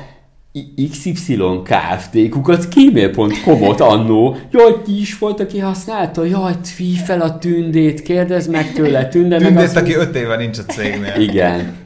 XY 0.90 1.36
Kft. 1.64 2.28
kukat 2.28 2.74
gmail.com-ot 2.74 3.80
annó. 3.80 4.36
Jaj, 4.50 4.82
ti 4.84 5.00
is 5.00 5.18
volt, 5.18 5.40
aki 5.40 5.58
használta? 5.58 6.24
Jaj, 6.24 6.52
tvi 6.62 6.96
fel 6.96 7.20
a 7.20 7.38
tündét, 7.38 8.02
kérdezd 8.02 8.50
meg 8.50 8.72
tőle, 8.72 9.08
tünde 9.08 9.38
meg 9.38 9.48
Tündét, 9.48 9.76
aki 9.76 9.94
öt 9.94 10.16
éve 10.16 10.36
nincs 10.36 10.58
a 10.58 10.62
cégnél. 10.62 11.14
Igen. 11.18 11.79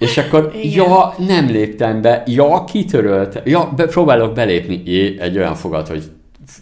És 0.00 0.18
akkor, 0.18 0.52
Igen. 0.54 0.72
ja, 0.72 1.14
nem 1.18 1.46
léptem 1.46 2.00
be, 2.00 2.22
ja, 2.26 2.64
kitörölt, 2.64 3.42
ja, 3.44 3.72
be, 3.76 3.86
próbálok 3.86 4.34
belépni, 4.34 4.82
é, 4.84 5.16
egy 5.20 5.36
olyan 5.36 5.54
fogad, 5.54 5.88
hogy 5.88 6.02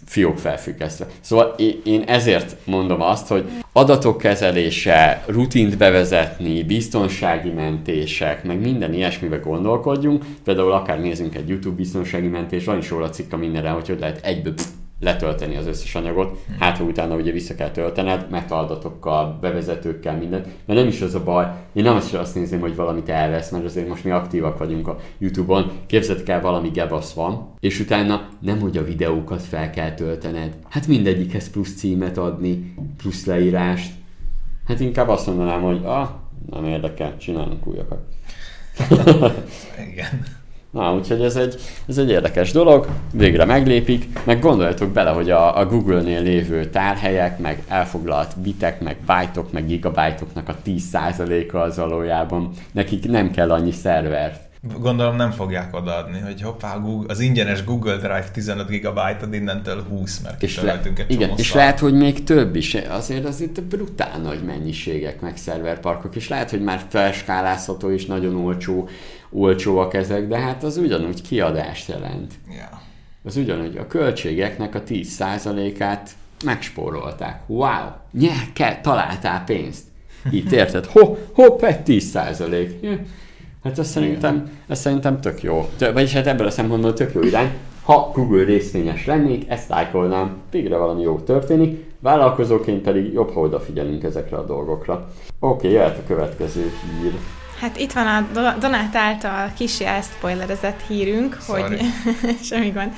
fiók 0.05 0.37
felfüggesztve. 0.37 1.07
Szóval 1.21 1.55
én 1.83 2.03
ezért 2.07 2.55
mondom 2.65 3.01
azt, 3.01 3.27
hogy 3.27 3.49
adatok 3.73 4.17
kezelése, 4.17 5.23
rutint 5.27 5.77
bevezetni, 5.77 6.63
biztonsági 6.63 7.49
mentések, 7.49 8.43
meg 8.43 8.59
minden 8.59 8.93
ilyesmibe 8.93 9.37
gondolkodjunk. 9.37 10.25
Például 10.43 10.71
akár 10.71 10.99
nézzünk 11.01 11.35
egy 11.35 11.49
YouTube 11.49 11.75
biztonsági 11.75 12.27
mentés, 12.27 12.65
van 12.65 12.77
is 12.77 12.89
róla 12.89 13.09
cikka 13.09 13.37
mindenre, 13.37 13.69
hogy 13.69 13.87
hogy 13.87 13.99
lehet 13.99 14.25
egyből 14.25 14.53
letölteni 14.99 15.55
az 15.55 15.65
összes 15.65 15.95
anyagot, 15.95 16.39
hmm. 16.47 16.55
hát 16.59 16.77
ha 16.77 16.83
utána 16.83 17.15
ugye 17.15 17.31
vissza 17.31 17.55
kell 17.55 17.69
töltened, 17.69 18.29
metaadatokkal, 18.29 19.37
bevezetőkkel, 19.41 20.17
mindent, 20.17 20.45
mert 20.65 20.79
nem 20.79 20.87
is 20.87 21.01
az 21.01 21.15
a 21.15 21.23
baj, 21.23 21.45
én 21.73 21.83
nem 21.83 21.97
is 21.97 22.13
azt 22.13 22.35
nézném, 22.35 22.59
hogy 22.59 22.75
valamit 22.75 23.09
elvesz, 23.09 23.51
mert 23.51 23.65
azért 23.65 23.87
most 23.87 24.03
mi 24.03 24.11
aktívak 24.11 24.57
vagyunk 24.57 24.87
a 24.87 24.97
Youtube-on, 25.17 25.71
képzeld 25.85 26.29
el, 26.29 26.41
valami 26.41 26.69
gebasz 26.69 27.13
van, 27.13 27.53
és 27.59 27.79
utána 27.79 28.27
nem, 28.39 28.59
hogy 28.59 28.77
a 28.77 28.83
videókat 28.83 29.41
fel 29.41 29.69
kell 29.69 29.93
töltened, 29.93 30.57
hát 30.69 30.87
mindegyikhez 30.87 31.49
plusz 31.49 31.75
címet 31.75 32.17
adni, 32.17 32.73
plusz 32.97 33.25
leírást, 33.25 33.91
hát 34.67 34.79
inkább 34.79 35.09
azt 35.09 35.27
mondanám, 35.27 35.61
hogy 35.61 35.81
ah, 35.83 36.09
nem 36.49 36.65
érdekel, 36.65 37.17
csinálunk 37.17 37.67
újakat. 37.67 37.99
Igen. 39.91 40.37
Na, 40.71 40.95
úgyhogy 40.95 41.21
ez 41.21 41.35
egy, 41.35 41.55
ez 41.87 41.97
egy 41.97 42.09
érdekes 42.09 42.51
dolog, 42.51 42.87
végre 43.13 43.45
meglépik, 43.45 44.19
meg 44.25 44.39
gondoljatok 44.39 44.89
bele, 44.89 45.09
hogy 45.09 45.29
a, 45.29 45.57
a 45.57 45.65
Google-nél 45.65 46.21
lévő 46.21 46.65
tárhelyek, 46.65 47.39
meg 47.39 47.63
elfoglalt 47.67 48.39
bitek, 48.39 48.81
meg 48.81 48.97
byte 48.99 49.41
meg 49.51 49.65
gigabájtoknak 49.65 50.49
a 50.49 50.55
10%-a 50.65 51.57
az 51.57 51.77
valójában, 51.77 52.51
nekik 52.71 53.09
nem 53.09 53.31
kell 53.31 53.51
annyi 53.51 53.71
szerver. 53.71 54.48
Gondolom 54.61 55.15
nem 55.15 55.31
fogják 55.31 55.75
odaadni, 55.75 56.19
hogy 56.19 56.41
hoppá, 56.41 56.77
Google, 56.77 57.13
az 57.13 57.19
ingyenes 57.19 57.63
Google 57.63 57.95
Drive 57.95 58.29
15 58.33 58.67
gigabyte 58.67 59.17
ad 59.21 59.33
innentől 59.33 59.83
20, 59.83 60.19
mert 60.19 60.43
és 60.43 60.61
le, 60.61 60.81
egy 60.83 61.05
Igen, 61.07 61.31
és 61.37 61.53
lehet, 61.53 61.79
hogy 61.79 61.93
még 61.93 62.23
több 62.23 62.55
is. 62.55 62.73
Azért 62.73 63.25
az 63.25 63.41
itt 63.41 63.61
brutál 63.61 64.19
nagy 64.19 64.43
mennyiségek, 64.43 65.21
meg 65.21 65.37
szerverparkok, 65.37 66.15
és 66.15 66.27
lehet, 66.27 66.49
hogy 66.49 66.61
már 66.61 66.81
felskálázható 66.89 67.91
és 67.91 68.05
nagyon 68.05 68.35
olcsó 68.35 68.89
olcsóak 69.31 69.93
ezek, 69.93 70.27
de 70.27 70.39
hát 70.39 70.63
az 70.63 70.77
ugyanúgy 70.77 71.21
kiadást 71.21 71.87
jelent. 71.87 72.33
Yeah. 72.49 72.69
Az 73.23 73.37
ugyanúgy 73.37 73.77
a 73.77 73.87
költségeknek 73.87 74.75
a 74.75 74.83
10%-át 74.83 76.09
megspórolták. 76.45 77.41
Wow! 77.47 77.87
Nyer, 78.11 78.53
kell, 78.53 78.81
találtál 78.81 79.43
pénzt. 79.43 79.83
Itt 80.31 80.51
érted? 80.51 80.85
Ho, 80.85 81.17
hopp, 81.33 81.61
egy 81.61 81.79
10%. 81.85 82.81
Yeah. 82.81 82.99
Hát 83.63 83.79
ez 83.79 83.87
szerintem, 83.87 84.59
ez 84.67 84.79
szerintem 84.79 85.21
tök 85.21 85.43
jó. 85.43 85.69
Vagyis 85.93 86.13
hát 86.13 86.27
ebből 86.27 86.47
a 86.47 86.51
szempontból 86.51 86.93
tök 86.93 87.13
jó 87.13 87.21
irány. 87.21 87.49
Ha 87.83 88.11
Google 88.13 88.43
részvényes 88.43 89.05
lennék, 89.05 89.49
ezt 89.49 89.69
lájkolnám, 89.69 90.37
végre 90.51 90.77
valami 90.77 91.01
jó 91.01 91.19
történik, 91.19 91.85
vállalkozóként 91.99 92.81
pedig 92.81 93.13
jobb, 93.13 93.33
ha 93.33 93.39
odafigyelünk 93.39 94.03
ezekre 94.03 94.37
a 94.37 94.45
dolgokra. 94.45 94.93
Oké, 95.39 95.67
okay, 95.67 95.71
jöhet 95.71 95.97
a 95.97 96.07
következő 96.07 96.61
hír. 96.61 97.13
Hát 97.59 97.77
itt 97.77 97.91
van 97.91 98.07
a 98.07 98.27
Donát 98.59 98.95
által 98.95 99.51
kis 99.57 99.79
elszpoilerezett 99.79 100.81
hírünk, 100.87 101.37
Sorry. 101.41 101.61
hogy 101.61 101.79
semmi 102.49 102.69
gond. 102.69 102.91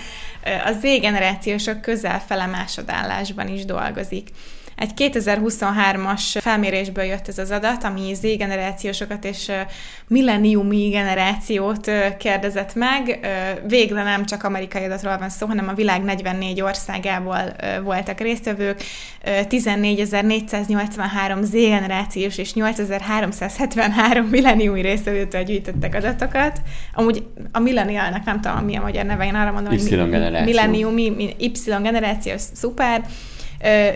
A 0.43 0.71
Z-generációsok 0.81 1.81
közel 1.81 2.19
fele 2.19 2.45
másodállásban 2.45 3.47
is 3.47 3.65
dolgozik. 3.65 4.29
Egy 4.81 4.91
2023-as 4.95 6.37
felmérésből 6.39 7.03
jött 7.03 7.27
ez 7.27 7.37
az 7.37 7.51
adat, 7.51 7.83
ami 7.83 8.13
Z-generációsokat 8.13 9.25
és 9.25 9.51
milleniumi 10.07 10.89
generációt 10.89 11.91
kérdezett 12.17 12.75
meg. 12.75 13.19
Végre 13.67 14.03
nem 14.03 14.25
csak 14.25 14.43
amerikai 14.43 14.83
adatról 14.83 15.17
van 15.17 15.29
szó, 15.29 15.47
hanem 15.47 15.67
a 15.67 15.73
világ 15.73 16.03
44 16.03 16.61
országából 16.61 17.55
voltak 17.83 18.19
résztvevők. 18.19 18.83
14.483 19.23 21.43
Z-generációs 21.43 22.37
és 22.37 22.51
8.373 22.55 24.29
milleniumi 24.29 24.81
résztvevőtől 24.81 25.43
gyűjtöttek 25.43 25.95
adatokat. 25.95 26.61
Amúgy 26.93 27.23
a 27.51 27.59
millenialnak 27.59 28.23
nem 28.23 28.41
tudom, 28.41 28.65
mi 28.65 28.75
a 28.75 28.81
magyar 28.81 29.05
neve, 29.05 29.25
én 29.25 29.35
arra 29.35 29.51
mondom, 29.51 29.71
hogy 29.71 29.81
milleniumi, 30.45 31.35
Y-generáció, 31.39 32.33
szuper 32.53 33.01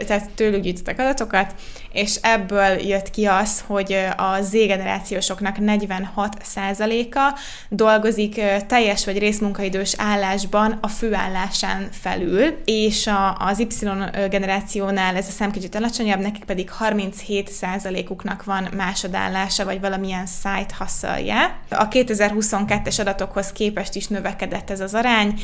tehát 0.08 0.30
tőlük 0.36 0.62
gyűjtöttek 0.62 1.00
adatokat, 1.00 1.54
és 1.96 2.16
ebből 2.22 2.82
jött 2.82 3.10
ki 3.10 3.26
az, 3.26 3.64
hogy 3.68 3.98
a 4.18 4.42
Z-generációsoknak 4.42 5.56
46%-a 5.60 7.40
dolgozik 7.70 8.42
teljes 8.68 9.06
vagy 9.06 9.18
részmunkaidős 9.18 9.94
állásban 9.98 10.78
a 10.82 10.88
főállásán 10.88 11.88
felül, 11.92 12.62
és 12.66 13.08
a, 13.08 13.38
az 13.38 13.60
Y-generációnál 13.60 15.16
ez 15.16 15.28
a 15.28 15.32
szem 15.32 15.52
kicsit 15.52 15.76
alacsonyabb, 15.76 16.20
nekik 16.20 16.44
pedig 16.44 16.72
37%-uknak 16.80 18.44
van 18.44 18.68
másodállása, 18.76 19.66
vagy 19.66 19.80
valamilyen 19.80 20.26
site 20.26 20.76
hustle 20.78 21.60
A 21.70 21.88
2022-es 21.88 23.00
adatokhoz 23.00 23.52
képest 23.52 23.96
is 23.96 24.08
növekedett 24.08 24.70
ez 24.70 24.80
az 24.80 24.94
arány 24.94 25.40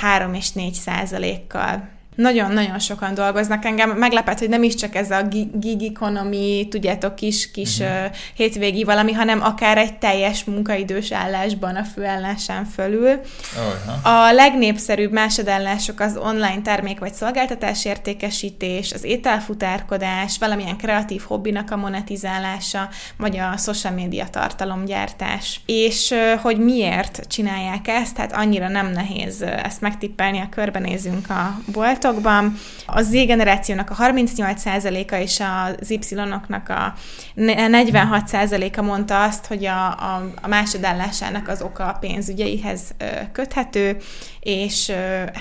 3 0.00 0.34
és 0.34 0.50
4 0.52 0.74
százalékkal. 0.74 1.93
Nagyon-nagyon 2.14 2.78
sokan 2.78 3.14
dolgoznak. 3.14 3.64
Engem 3.64 3.90
meglepett, 3.90 4.38
hogy 4.38 4.48
nem 4.48 4.62
is 4.62 4.74
csak 4.74 4.94
ez 4.94 5.10
a 5.10 5.22
gig 5.52 5.82
economy, 5.82 6.66
tudjátok, 6.70 7.14
kis, 7.14 7.50
kis 7.50 7.78
uh-huh. 7.78 8.12
hétvégi 8.34 8.84
valami, 8.84 9.12
hanem 9.12 9.42
akár 9.42 9.78
egy 9.78 9.98
teljes 9.98 10.44
munkaidős 10.44 11.12
állásban 11.12 11.76
a 11.76 11.84
főállásán 11.84 12.64
fölül. 12.64 13.10
Uh-huh. 13.10 14.06
A 14.06 14.32
legnépszerűbb 14.32 15.12
másodállások 15.12 16.00
az 16.00 16.16
online 16.16 16.60
termék 16.62 16.98
vagy 16.98 17.14
szolgáltatás 17.14 17.84
értékesítés, 17.84 18.92
az 18.92 19.04
ételfutárkodás, 19.04 20.38
valamilyen 20.38 20.76
kreatív 20.76 21.22
hobbinak 21.22 21.70
a 21.70 21.76
monetizálása, 21.76 22.88
vagy 23.16 23.38
a 23.38 23.56
social 23.56 23.94
media 23.94 24.26
tartalomgyártás. 24.30 25.60
És 25.66 26.14
hogy 26.42 26.58
miért 26.58 27.26
csinálják 27.28 27.88
ezt? 27.88 28.16
Hát 28.16 28.32
annyira 28.32 28.68
nem 28.68 28.90
nehéz 28.90 29.42
ezt 29.42 29.80
megtippelni, 29.80 30.38
a 30.38 30.48
körbenézünk 30.50 31.30
a 31.30 31.58
bolt 31.72 32.03
csoportokban. 32.04 32.58
A 32.86 33.02
Z 33.02 33.10
generációnak 33.10 33.90
a 33.90 33.94
38%-a 33.94 35.14
és 35.14 35.40
az 35.40 35.90
Y-oknak 35.90 36.68
a 36.68 36.94
46%-a 37.36 38.82
mondta 38.82 39.22
azt, 39.22 39.46
hogy 39.46 39.64
a, 39.64 39.86
a, 39.86 40.32
a 40.42 40.48
másodállásának 40.48 41.48
az 41.48 41.62
oka 41.62 41.86
a 41.86 41.96
pénzügyeihez 42.00 42.94
köthető, 43.32 43.96
és 44.40 44.92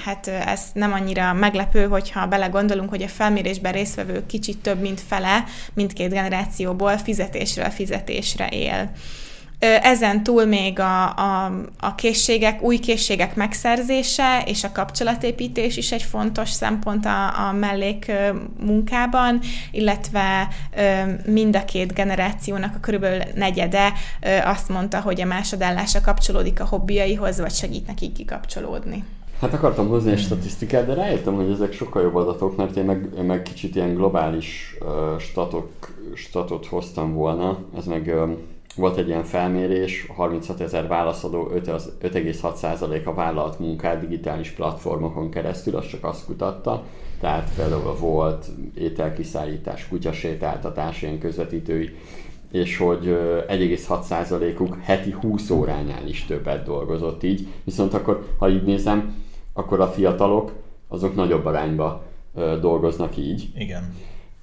hát 0.06 0.28
ez 0.28 0.62
nem 0.74 0.94
annyira 0.94 1.34
meglepő, 1.34 1.88
hogyha 1.88 2.28
belegondolunk, 2.28 2.90
hogy 2.90 3.04
a 3.04 3.08
felmérésben 3.08 3.72
résztvevő 3.72 4.26
kicsit 4.26 4.58
több, 4.58 4.82
mint 4.82 5.02
fele 5.08 5.44
mindkét 5.74 6.10
generációból 6.10 6.98
fizetésről 6.98 7.70
fizetésre 7.70 8.48
él. 8.48 8.92
Ezen 9.82 10.24
túl 10.24 10.46
még 10.46 10.80
a, 10.80 11.04
a, 11.04 11.52
a 11.80 11.96
készségek, 11.96 12.62
új 12.62 12.78
készségek 12.78 13.36
megszerzése 13.36 14.44
és 14.46 14.64
a 14.64 14.72
kapcsolatépítés 14.72 15.78
is 15.78 15.92
egy 15.92 16.02
fontos 16.02 16.50
szempont 16.50 17.06
a, 17.06 17.48
a 17.48 17.52
mellék 17.52 18.12
munkában, 18.66 19.40
illetve 19.72 20.48
mind 21.26 21.56
a 21.56 21.66
két 21.66 21.94
generációnak 21.94 22.76
a 22.76 22.80
körülbelül 22.80 23.22
negyede 23.36 23.94
azt 24.44 24.70
mondta, 24.70 25.02
hogy 25.02 25.22
a 25.22 25.26
másodállása 25.26 26.02
kapcsolódik 26.02 26.60
a 26.62 26.66
hobbiaihoz, 26.66 27.40
vagy 27.40 27.54
segít 27.54 27.88
nekik 27.88 28.12
kikapcsolódni. 28.12 29.04
Hát 29.42 29.54
akartam 29.54 29.88
hozni 29.88 30.12
egy 30.12 30.20
statisztikát, 30.20 30.86
de 30.86 30.94
rájöttem, 30.94 31.36
hogy 31.36 31.52
ezek 31.52 31.74
sokkal 31.74 32.02
jobb 32.02 32.16
adatok, 32.16 32.58
mert 32.58 32.76
én 32.76 32.84
meg, 32.84 33.08
én 33.18 33.24
meg 33.24 33.42
kicsit 33.42 33.76
ilyen 33.76 33.96
globális 33.96 34.78
uh, 34.80 35.20
statok, 35.20 35.70
statot 36.16 36.66
hoztam 36.66 37.14
volna. 37.14 37.60
Ez 37.78 37.86
meg 37.86 38.14
uh, 38.16 38.32
volt 38.76 38.98
egy 38.98 39.08
ilyen 39.08 39.24
felmérés, 39.24 40.06
36 40.16 40.60
ezer 40.60 40.88
válaszadó 40.88 41.52
5,6%-a 41.56 43.14
vállalt 43.14 43.60
munkát 43.60 44.00
digitális 44.00 44.50
platformokon 44.50 45.30
keresztül, 45.30 45.76
az 45.76 45.88
csak 45.88 46.04
azt 46.04 46.26
kutatta, 46.26 46.84
tehát 47.20 47.52
például 47.56 47.96
volt 47.96 48.46
ételkiszállítás, 48.76 49.88
kutyasétáltatás, 49.88 51.02
ilyen 51.02 51.20
közvetítői, 51.20 51.96
és 52.52 52.78
hogy 52.78 53.06
1,6%-uk 53.48 54.78
heti 54.82 55.12
20 55.12 55.50
óránál 55.50 56.08
is 56.08 56.26
többet 56.26 56.64
dolgozott 56.64 57.24
így, 57.24 57.48
viszont 57.64 57.94
akkor, 57.94 58.28
ha 58.38 58.50
így 58.50 58.64
nézem, 58.64 59.16
akkor 59.54 59.80
a 59.80 59.88
fiatalok 59.88 60.52
azok 60.88 61.16
nagyobb 61.16 61.46
arányba 61.46 62.04
dolgoznak 62.62 63.18
így. 63.18 63.50
Igen 63.56 63.94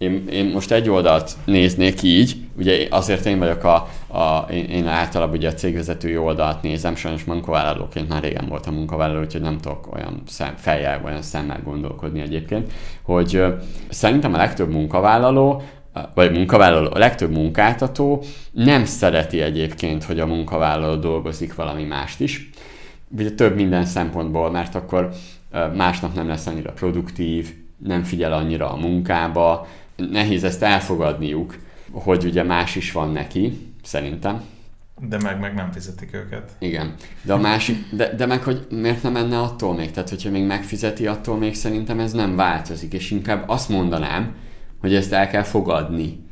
én, 0.00 0.26
én 0.28 0.46
most 0.46 0.70
egy 0.70 0.88
oldalt 0.88 1.36
néznék 1.44 2.02
így, 2.02 2.36
ugye 2.58 2.86
azért 2.90 3.26
én 3.26 3.38
vagyok 3.38 3.64
a, 3.64 3.74
a 4.18 4.46
én, 4.50 4.64
én 4.64 4.86
általában 4.86 5.36
ugye 5.36 5.48
a 5.48 5.54
cégvezetői 5.54 6.16
oldalt 6.16 6.62
nézem, 6.62 6.94
sajnos 6.94 7.24
munkavállalóként 7.24 8.08
már 8.08 8.22
régen 8.22 8.46
voltam 8.48 8.74
munkavállaló, 8.74 9.20
úgyhogy 9.20 9.40
nem 9.40 9.58
tudok 9.58 9.94
olyan 9.94 10.22
szem, 10.26 10.54
fejjel, 10.56 11.00
olyan 11.04 11.22
szemmel 11.22 11.60
gondolkodni 11.64 12.20
egyébként, 12.20 12.72
hogy 13.02 13.36
uh, 13.36 13.52
szerintem 13.88 14.34
a 14.34 14.36
legtöbb 14.36 14.70
munkavállaló 14.70 15.62
vagy 16.14 16.32
munkavállaló, 16.32 16.90
a 16.92 16.98
legtöbb 16.98 17.30
munkáltató 17.30 18.22
nem 18.52 18.84
szereti 18.84 19.40
egyébként, 19.40 20.04
hogy 20.04 20.20
a 20.20 20.26
munkavállaló 20.26 20.94
dolgozik 20.94 21.54
valami 21.54 21.84
mást 21.84 22.20
is. 22.20 22.50
Ugye 23.16 23.30
több 23.30 23.54
minden 23.54 23.84
szempontból, 23.84 24.50
mert 24.50 24.74
akkor 24.74 25.10
másnap 25.74 26.14
nem 26.14 26.28
lesz 26.28 26.46
annyira 26.46 26.72
produktív, 26.72 27.54
nem 27.84 28.02
figyel 28.02 28.32
annyira 28.32 28.72
a 28.72 28.76
munkába, 28.76 29.66
nehéz 30.10 30.44
ezt 30.44 30.62
elfogadniuk, 30.62 31.56
hogy 31.92 32.24
ugye 32.24 32.42
más 32.42 32.76
is 32.76 32.92
van 32.92 33.12
neki, 33.12 33.72
szerintem. 33.82 34.42
De 35.08 35.18
meg, 35.22 35.40
meg 35.40 35.54
nem 35.54 35.72
fizetik 35.72 36.14
őket. 36.14 36.50
Igen. 36.58 36.94
De 37.22 37.32
a 37.32 37.38
másik, 37.38 37.76
de, 37.92 38.14
de 38.14 38.26
meg, 38.26 38.42
hogy 38.42 38.66
miért 38.70 39.02
nem 39.02 39.12
menne 39.12 39.38
attól 39.38 39.74
még? 39.74 39.90
Tehát, 39.90 40.08
hogyha 40.08 40.30
még 40.30 40.46
megfizeti, 40.46 41.06
attól 41.06 41.36
még 41.36 41.54
szerintem 41.54 42.00
ez 42.00 42.12
nem 42.12 42.36
változik, 42.36 42.92
és 42.92 43.10
inkább 43.10 43.48
azt 43.48 43.68
mondanám, 43.68 44.34
hogy 44.80 44.94
ezt 44.94 45.12
el 45.12 45.28
kell 45.28 45.42
fogadni. 45.42 46.28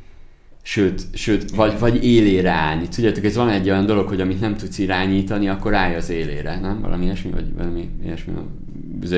Sőt, 0.61 1.01
sőt 1.13 1.51
vagy, 1.51 1.79
vagy 1.79 2.05
élére 2.05 2.51
állni. 2.51 2.87
Tudjátok, 2.87 3.23
ez 3.23 3.35
van 3.35 3.49
egy 3.49 3.69
olyan 3.69 3.85
dolog, 3.85 4.07
hogy 4.07 4.21
amit 4.21 4.39
nem 4.39 4.57
tudsz 4.57 4.77
irányítani, 4.77 5.49
akkor 5.49 5.73
állj 5.73 5.95
az 5.95 6.09
élére, 6.09 6.59
nem? 6.59 6.81
Valami 6.81 7.05
ilyesmi, 7.05 7.31
vagy 7.31 7.53
valami 7.55 7.89
ilyesmi 8.03 8.33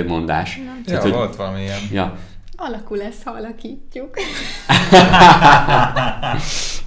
mondás. 0.07 0.57
Nem. 0.57 0.81
Tehát, 0.85 1.03
ja, 1.03 1.09
hogy, 1.09 1.11
volt 1.11 1.35
valami 1.35 1.61
ilyen. 1.61 1.79
Ja, 1.91 2.17
Alakul 2.63 2.97
lesz, 2.97 3.23
ha 3.23 3.31
alakítjuk. 3.31 4.09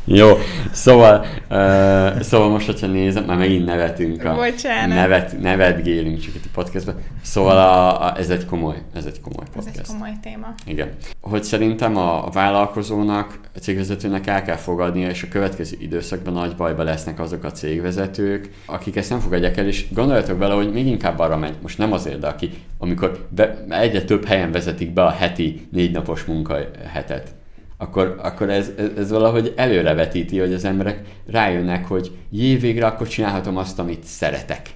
Jó, 0.05 0.39
szóval, 0.73 1.27
uh, 1.51 2.21
szóval 2.21 2.49
most, 2.49 2.67
hogyha 2.67 2.87
nézem, 2.87 3.25
már 3.25 3.37
megint 3.37 3.67
nevetünk. 3.67 4.25
A, 4.25 4.35
Bocsánat. 4.35 4.97
Nevet, 4.97 5.41
nevetgélünk 5.41 6.21
csak 6.21 6.35
itt 6.35 6.45
a 6.45 6.49
podcastban. 6.53 6.97
Szóval 7.25 7.57
a, 7.57 8.05
a, 8.05 8.19
ez 8.19 8.31
egy 8.31 8.45
komoly, 8.45 8.83
ez 8.95 9.05
egy 9.05 9.21
komoly 9.21 9.45
podcast. 9.53 9.79
Ez 9.79 9.79
egy 9.79 9.87
komoly 9.87 10.13
téma. 10.23 10.55
Igen. 10.67 10.89
Hogy 11.21 11.45
szerintem 11.45 11.97
a, 11.97 12.27
a 12.27 12.31
vállalkozónak, 12.31 13.41
a 13.55 13.59
cégvezetőnek 13.59 14.27
el 14.27 14.43
kell 14.43 14.57
fogadnia, 14.57 15.09
és 15.09 15.23
a 15.23 15.29
következő 15.29 15.77
időszakban 15.81 16.33
nagy 16.33 16.57
bajba 16.57 16.83
lesznek 16.83 17.21
azok 17.21 17.45
a 17.45 17.51
cégvezetők, 17.51 18.51
akik 18.67 18.97
ezt 18.97 19.11
nem 19.11 19.19
fogadják 19.19 19.57
el, 19.57 19.67
és 19.67 19.87
gondoljatok 19.93 20.39
vele, 20.39 20.55
hogy 20.55 20.73
még 20.73 20.87
inkább 20.87 21.19
arra 21.19 21.37
megy, 21.37 21.55
most 21.63 21.79
nem 21.79 21.93
azért, 21.93 22.19
de 22.19 22.27
aki, 22.27 22.51
amikor 22.79 23.27
be, 23.29 23.65
egyre 23.69 24.03
több 24.03 24.25
helyen 24.25 24.53
vezetik 24.53 24.93
be 24.93 25.05
a 25.05 25.11
heti 25.11 25.69
négy 25.73 25.93
napos 25.93 26.25
munkahetet, 26.25 27.35
akkor, 27.77 28.17
akkor 28.23 28.51
ez, 28.51 28.71
ez, 28.77 28.89
ez 28.97 29.11
valahogy 29.11 29.53
előrevetíti, 29.57 30.39
hogy 30.39 30.53
az 30.53 30.65
emberek 30.65 31.01
rájönnek, 31.27 31.87
hogy 31.87 32.11
jé, 32.31 32.57
végre 32.57 32.87
akkor 32.87 33.09
csinálhatom 33.09 33.57
azt, 33.57 33.79
amit 33.79 34.05
szeretek 34.05 34.71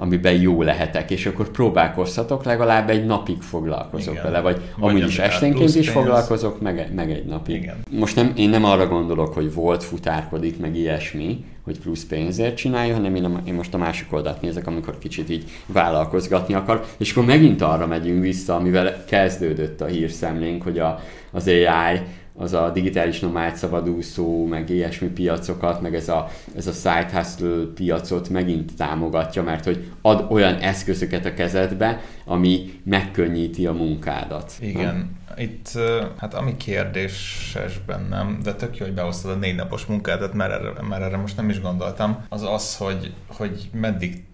amiben 0.00 0.40
jó 0.40 0.62
lehetek, 0.62 1.10
és 1.10 1.26
akkor 1.26 1.50
próbálkozhatok, 1.50 2.44
legalább 2.44 2.90
egy 2.90 3.06
napig 3.06 3.42
foglalkozok 3.42 4.12
Igen. 4.12 4.24
vele, 4.24 4.40
vagy, 4.40 4.60
vagy 4.76 4.90
amúgy 4.90 5.06
is 5.06 5.18
esténként 5.18 5.74
is 5.74 5.88
foglalkozok, 5.88 6.60
meg, 6.60 6.92
meg 6.94 7.10
egy 7.10 7.24
napig. 7.24 7.62
Igen. 7.62 7.76
Most 7.90 8.16
nem, 8.16 8.32
én 8.36 8.48
nem 8.48 8.64
arra 8.64 8.86
gondolok, 8.86 9.34
hogy 9.34 9.54
volt, 9.54 9.84
futárkodik, 9.84 10.58
meg 10.58 10.76
ilyesmi, 10.76 11.44
hogy 11.64 11.78
plusz 11.78 12.04
pénzért 12.04 12.56
csinálja, 12.56 12.94
hanem 12.94 13.14
én, 13.14 13.24
a, 13.24 13.42
én 13.46 13.54
most 13.54 13.74
a 13.74 13.78
másik 13.78 14.12
oldalt 14.12 14.40
nézek, 14.40 14.66
amikor 14.66 14.98
kicsit 14.98 15.30
így 15.30 15.44
vállalkozgatni 15.66 16.54
akar, 16.54 16.84
és 16.96 17.10
akkor 17.10 17.24
megint 17.24 17.62
arra 17.62 17.86
megyünk 17.86 18.22
vissza, 18.22 18.54
amivel 18.54 19.04
kezdődött 19.04 19.80
a 19.80 19.86
hírszemlénk, 19.86 20.62
hogy 20.62 20.78
a, 20.78 21.00
az 21.32 21.46
AI 21.46 22.00
az 22.38 22.52
a 22.52 22.70
digitális 22.70 23.20
nomád 23.20 23.56
szabadúszó, 23.56 24.46
meg 24.46 24.70
ilyesmi 24.70 25.08
piacokat, 25.08 25.80
meg 25.80 25.94
ez 25.94 26.08
a, 26.08 26.28
ez 26.56 26.66
a 26.66 26.72
side 26.72 27.10
hustle 27.12 27.64
piacot 27.74 28.28
megint 28.28 28.76
támogatja, 28.76 29.42
mert 29.42 29.64
hogy 29.64 29.90
ad 30.02 30.26
olyan 30.30 30.54
eszközöket 30.54 31.24
a 31.24 31.34
kezedbe, 31.34 32.00
ami 32.24 32.80
megkönnyíti 32.84 33.66
a 33.66 33.72
munkádat. 33.72 34.52
Igen. 34.60 35.16
Ha? 35.28 35.40
Itt, 35.40 35.68
hát 36.16 36.34
ami 36.34 36.56
kérdéses 36.56 37.80
bennem, 37.86 38.40
de 38.42 38.54
tök 38.54 38.76
jó, 38.76 38.84
hogy 38.84 38.94
behoztad 38.94 39.30
a 39.30 39.34
négy 39.34 39.54
napos 39.54 39.86
munkádat, 39.86 40.34
mert 40.34 40.52
erre, 40.52 40.72
mert 40.88 41.02
erre 41.02 41.16
most 41.16 41.36
nem 41.36 41.48
is 41.48 41.60
gondoltam, 41.60 42.24
az 42.28 42.42
az, 42.42 42.76
hogy, 42.76 43.12
hogy 43.26 43.70
meddig 43.72 44.24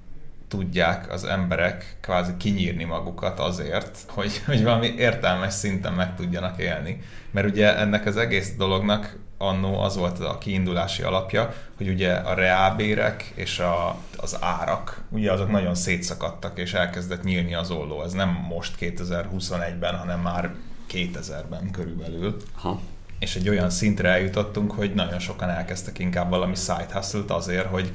tudják 0.54 1.12
az 1.12 1.24
emberek 1.24 1.96
kvázi 2.00 2.36
kinyírni 2.36 2.84
magukat 2.84 3.38
azért, 3.38 3.98
hogy, 4.08 4.42
hogy 4.46 4.62
valami 4.62 4.86
értelmes 4.86 5.52
szinten 5.52 5.92
meg 5.92 6.14
tudjanak 6.14 6.60
élni. 6.60 7.02
Mert 7.30 7.46
ugye 7.46 7.76
ennek 7.76 8.06
az 8.06 8.16
egész 8.16 8.54
dolognak 8.56 9.18
annó 9.38 9.78
az 9.78 9.96
volt 9.96 10.18
a 10.18 10.38
kiindulási 10.38 11.02
alapja, 11.02 11.54
hogy 11.76 11.88
ugye 11.88 12.12
a 12.12 12.34
reálbérek 12.34 13.32
és 13.34 13.58
a, 13.58 13.96
az 14.16 14.36
árak, 14.40 15.02
ugye 15.10 15.32
azok 15.32 15.50
nagyon 15.50 15.74
szétszakadtak, 15.74 16.58
és 16.58 16.74
elkezdett 16.74 17.22
nyílni 17.22 17.54
az 17.54 17.70
olló. 17.70 18.02
Ez 18.02 18.12
nem 18.12 18.28
most 18.48 18.76
2021-ben, 18.80 19.94
hanem 19.94 20.20
már 20.20 20.54
2000-ben 20.92 21.70
körülbelül. 21.70 22.36
Aha. 22.56 22.80
És 23.18 23.36
egy 23.36 23.48
olyan 23.48 23.70
szintre 23.70 24.08
eljutottunk, 24.08 24.72
hogy 24.72 24.94
nagyon 24.94 25.18
sokan 25.18 25.50
elkezdtek 25.50 25.98
inkább 25.98 26.30
valami 26.30 26.54
side 26.54 26.88
hustle 26.92 27.34
azért, 27.34 27.66
hogy, 27.66 27.90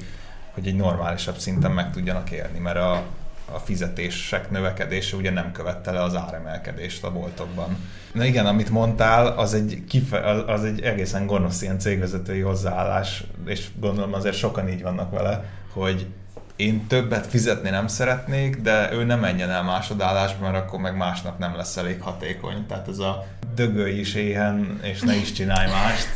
hogy 0.60 0.68
egy 0.68 0.76
normálisabb 0.76 1.38
szinten 1.38 1.70
meg 1.70 1.92
tudjanak 1.92 2.30
élni, 2.30 2.58
mert 2.58 2.76
a, 2.76 3.02
a 3.52 3.58
fizetések 3.58 4.50
növekedése 4.50 5.16
ugye 5.16 5.30
nem 5.30 5.52
követte 5.52 5.90
le 5.90 6.02
az 6.02 6.16
áremelkedést 6.16 7.04
a 7.04 7.12
boltokban. 7.12 7.76
Na 8.12 8.24
igen, 8.24 8.46
amit 8.46 8.70
mondtál, 8.70 9.26
az 9.26 9.54
egy, 9.54 9.82
kife- 9.88 10.24
az 10.48 10.64
egy 10.64 10.80
egészen 10.80 11.26
gonosz 11.26 11.62
ilyen 11.62 11.78
cégvezetői 11.78 12.40
hozzáállás, 12.40 13.24
és 13.46 13.66
gondolom 13.80 14.14
azért 14.14 14.36
sokan 14.36 14.68
így 14.68 14.82
vannak 14.82 15.10
vele, 15.10 15.44
hogy 15.72 16.06
én 16.56 16.86
többet 16.86 17.26
fizetni 17.26 17.70
nem 17.70 17.86
szeretnék, 17.86 18.56
de 18.56 18.92
ő 18.92 19.04
nem 19.04 19.20
menjen 19.20 19.50
el 19.50 19.62
másodállásba, 19.62 20.50
mert 20.50 20.64
akkor 20.64 20.80
meg 20.80 20.96
másnap 20.96 21.38
nem 21.38 21.56
lesz 21.56 21.76
elég 21.76 22.02
hatékony. 22.02 22.66
Tehát 22.66 22.88
ez 22.88 22.98
a 22.98 23.26
dögölj 23.54 23.98
is 23.98 24.14
éhen, 24.14 24.80
és 24.82 25.00
ne 25.00 25.14
is 25.14 25.32
csinálj 25.32 25.70
mást. 25.70 26.08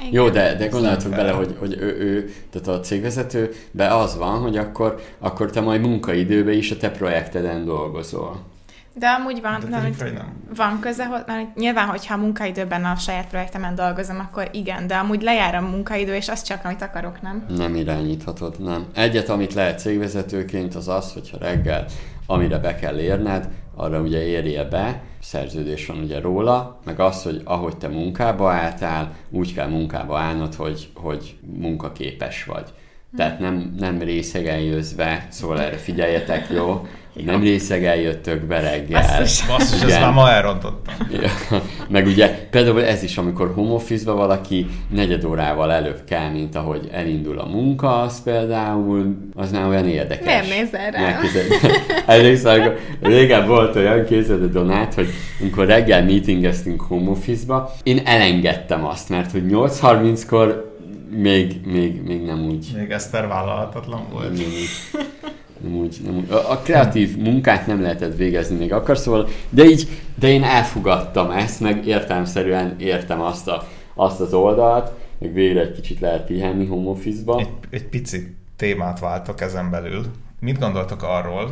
Igen. 0.00 0.12
Jó, 0.12 0.28
de, 0.28 0.54
de 0.54 0.66
gondoljatok 0.66 1.10
bele, 1.10 1.30
hogy, 1.30 1.56
hogy 1.58 1.76
ő, 1.80 1.96
ő, 1.98 2.32
tehát 2.50 2.68
a 2.68 2.80
cégvezető, 2.80 3.52
be 3.70 3.94
az 3.94 4.16
van, 4.16 4.38
hogy 4.40 4.56
akkor, 4.56 5.00
akkor 5.18 5.50
te 5.50 5.60
majd 5.60 5.80
munkaidőben 5.80 6.54
is 6.54 6.70
a 6.70 6.76
te 6.76 6.90
projekteden 6.90 7.64
dolgozol. 7.64 8.40
De 8.94 9.08
amúgy 9.08 9.40
van, 9.40 9.60
De 9.60 9.68
nem, 9.68 9.92
tényleg 9.92 10.14
nem. 10.14 10.32
van 10.56 10.80
köze, 10.80 11.04
hogy 11.06 11.22
mert 11.26 11.56
nyilván, 11.56 11.86
hogyha 11.86 12.14
a 12.14 12.16
munkaidőben 12.16 12.84
a 12.84 12.96
saját 12.96 13.26
projektemen 13.26 13.74
dolgozom, 13.74 14.18
akkor 14.18 14.48
igen, 14.52 14.86
de 14.86 14.94
amúgy 14.94 15.22
lejár 15.22 15.54
a 15.54 15.60
munkaidő, 15.60 16.14
és 16.14 16.28
az 16.28 16.42
csak, 16.42 16.64
amit 16.64 16.82
akarok, 16.82 17.22
nem? 17.22 17.46
Nem 17.56 17.74
irányíthatod, 17.76 18.54
nem. 18.58 18.86
Egyet, 18.94 19.28
amit 19.28 19.54
lehet 19.54 19.78
cégvezetőként, 19.78 20.74
az 20.74 20.88
az, 20.88 21.12
hogyha 21.12 21.38
reggel, 21.38 21.84
amire 22.26 22.58
be 22.58 22.74
kell 22.74 22.98
érned, 22.98 23.48
arra 23.74 24.00
ugye 24.00 24.26
érje 24.26 24.64
be, 24.64 25.02
szerződés 25.20 25.86
van 25.86 25.98
ugye 25.98 26.20
róla, 26.20 26.80
meg 26.84 27.00
az, 27.00 27.22
hogy 27.22 27.40
ahogy 27.44 27.76
te 27.76 27.88
munkába 27.88 28.52
álltál, 28.52 29.16
úgy 29.30 29.54
kell 29.54 29.68
munkába 29.68 30.18
állnod, 30.18 30.54
hogy, 30.54 30.88
hogy 30.94 31.38
munkaképes 31.40 32.44
vagy. 32.44 32.72
Tehát 33.16 33.38
nem, 33.38 33.74
nem 33.78 33.98
részegen 33.98 34.58
jössz 34.58 34.92
be, 34.92 35.26
szóval 35.28 35.60
erre 35.60 35.76
figyeljetek, 35.76 36.46
jó? 36.54 36.86
Nem 37.24 37.42
részegen 37.42 37.96
jöttök 37.96 38.42
be 38.42 38.60
reggel. 38.60 39.00
Basszus. 39.00 39.46
Basszus, 39.46 39.82
ezt 39.82 40.00
már 40.00 40.12
ma 40.12 40.30
elrontottam. 40.30 40.94
Ja, 41.10 41.62
meg 41.88 42.06
ugye 42.06 42.48
például 42.50 42.84
ez 42.84 43.02
is, 43.02 43.18
amikor 43.18 43.52
home 43.54 43.72
office 43.72 44.10
valaki 44.10 44.66
negyed 44.90 45.24
órával 45.24 45.72
előbb 45.72 46.04
kell, 46.04 46.30
mint 46.30 46.54
ahogy 46.54 46.88
elindul 46.92 47.38
a 47.38 47.46
munka, 47.46 48.00
az 48.00 48.22
például, 48.22 49.16
az 49.34 49.52
már 49.52 49.66
olyan 49.66 49.88
érdekes. 49.88 50.46
Miért 50.46 50.62
nézel 50.62 50.90
rá? 50.90 51.20
Emlékszel, 52.06 52.76
régen 53.00 53.46
volt 53.46 53.76
olyan 53.76 54.04
képzeld 54.04 54.42
a 54.42 54.46
Donát, 54.46 54.94
hogy 54.94 55.08
amikor 55.40 55.66
reggel 55.66 56.04
meetingeztünk 56.04 56.80
home 56.80 57.10
office 57.10 57.68
én 57.82 58.00
elengedtem 58.04 58.84
azt, 58.84 59.08
mert 59.08 59.30
hogy 59.30 59.42
8.30-kor 59.50 60.69
még, 61.10 61.60
még, 61.64 62.02
még 62.02 62.22
nem 62.22 62.44
úgy 62.46 62.66
Még 62.76 62.90
Eszter 62.90 63.28
vállalhatatlan 63.28 64.02
volt. 64.10 64.32
nem 64.32 64.46
úgy, 64.46 65.00
nem 65.60 65.74
úgy, 65.74 66.00
nem 66.04 66.16
úgy. 66.16 66.30
A, 66.30 66.50
a 66.50 66.58
kreatív 66.58 67.16
munkát 67.16 67.66
nem 67.66 67.82
lehetett 67.82 68.16
végezni 68.16 68.56
még 68.56 68.72
akar, 68.72 68.98
szóval, 68.98 69.28
de 69.50 69.64
így, 69.64 69.88
de 70.14 70.28
én 70.28 70.42
elfogadtam 70.42 71.30
ezt, 71.30 71.60
meg 71.60 71.86
értelmszerűen 71.86 72.76
értem 72.78 73.20
azt, 73.20 73.48
a, 73.48 73.68
azt 73.94 74.20
az 74.20 74.34
oldalt, 74.34 74.90
meg 75.18 75.32
végre 75.32 75.60
egy 75.60 75.72
kicsit 75.72 76.00
lehet 76.00 76.26
pihenni 76.26 76.66
home 76.66 76.88
office-ba. 76.90 77.38
Egy, 77.38 77.50
egy 77.70 77.84
pici 77.84 78.34
témát 78.56 79.00
váltok 79.00 79.40
ezen 79.40 79.70
belül. 79.70 80.04
Mit 80.40 80.58
gondoltok 80.58 81.02
arról, 81.02 81.50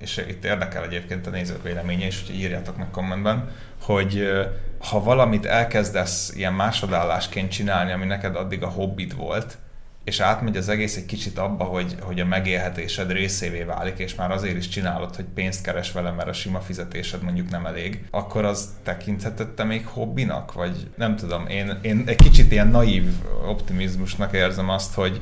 és 0.00 0.24
itt 0.28 0.44
érdekel 0.44 0.84
egyébként 0.84 1.26
a 1.26 1.30
nézők 1.30 1.62
véleménye 1.62 2.06
is, 2.06 2.22
hogy 2.26 2.34
írjátok 2.34 2.76
meg 2.76 2.90
kommentben, 2.90 3.50
hogy 3.82 4.30
ha 4.78 5.02
valamit 5.02 5.46
elkezdesz 5.46 6.32
ilyen 6.36 6.52
másodállásként 6.52 7.50
csinálni, 7.50 7.92
ami 7.92 8.04
neked 8.04 8.36
addig 8.36 8.62
a 8.62 8.68
hobbid 8.68 9.16
volt, 9.16 9.58
és 10.04 10.20
átmegy 10.20 10.56
az 10.56 10.68
egész 10.68 10.96
egy 10.96 11.06
kicsit 11.06 11.38
abba, 11.38 11.64
hogy, 11.64 11.96
hogy 12.00 12.20
a 12.20 12.24
megélhetésed 12.24 13.12
részévé 13.12 13.62
válik, 13.62 13.98
és 13.98 14.14
már 14.14 14.30
azért 14.30 14.56
is 14.56 14.68
csinálod, 14.68 15.16
hogy 15.16 15.24
pénzt 15.34 15.62
keres 15.62 15.92
vele, 15.92 16.10
mert 16.10 16.28
a 16.28 16.32
sima 16.32 16.60
fizetésed 16.60 17.22
mondjuk 17.22 17.50
nem 17.50 17.66
elég, 17.66 18.04
akkor 18.10 18.44
az 18.44 18.68
tekintheted 18.82 19.48
te 19.48 19.64
még 19.64 19.86
hobbinak? 19.86 20.52
Vagy 20.52 20.90
nem 20.96 21.16
tudom, 21.16 21.46
én, 21.46 21.78
én 21.82 22.02
egy 22.06 22.16
kicsit 22.16 22.52
ilyen 22.52 22.68
naív 22.68 23.04
optimizmusnak 23.48 24.34
érzem 24.34 24.68
azt, 24.68 24.94
hogy, 24.94 25.20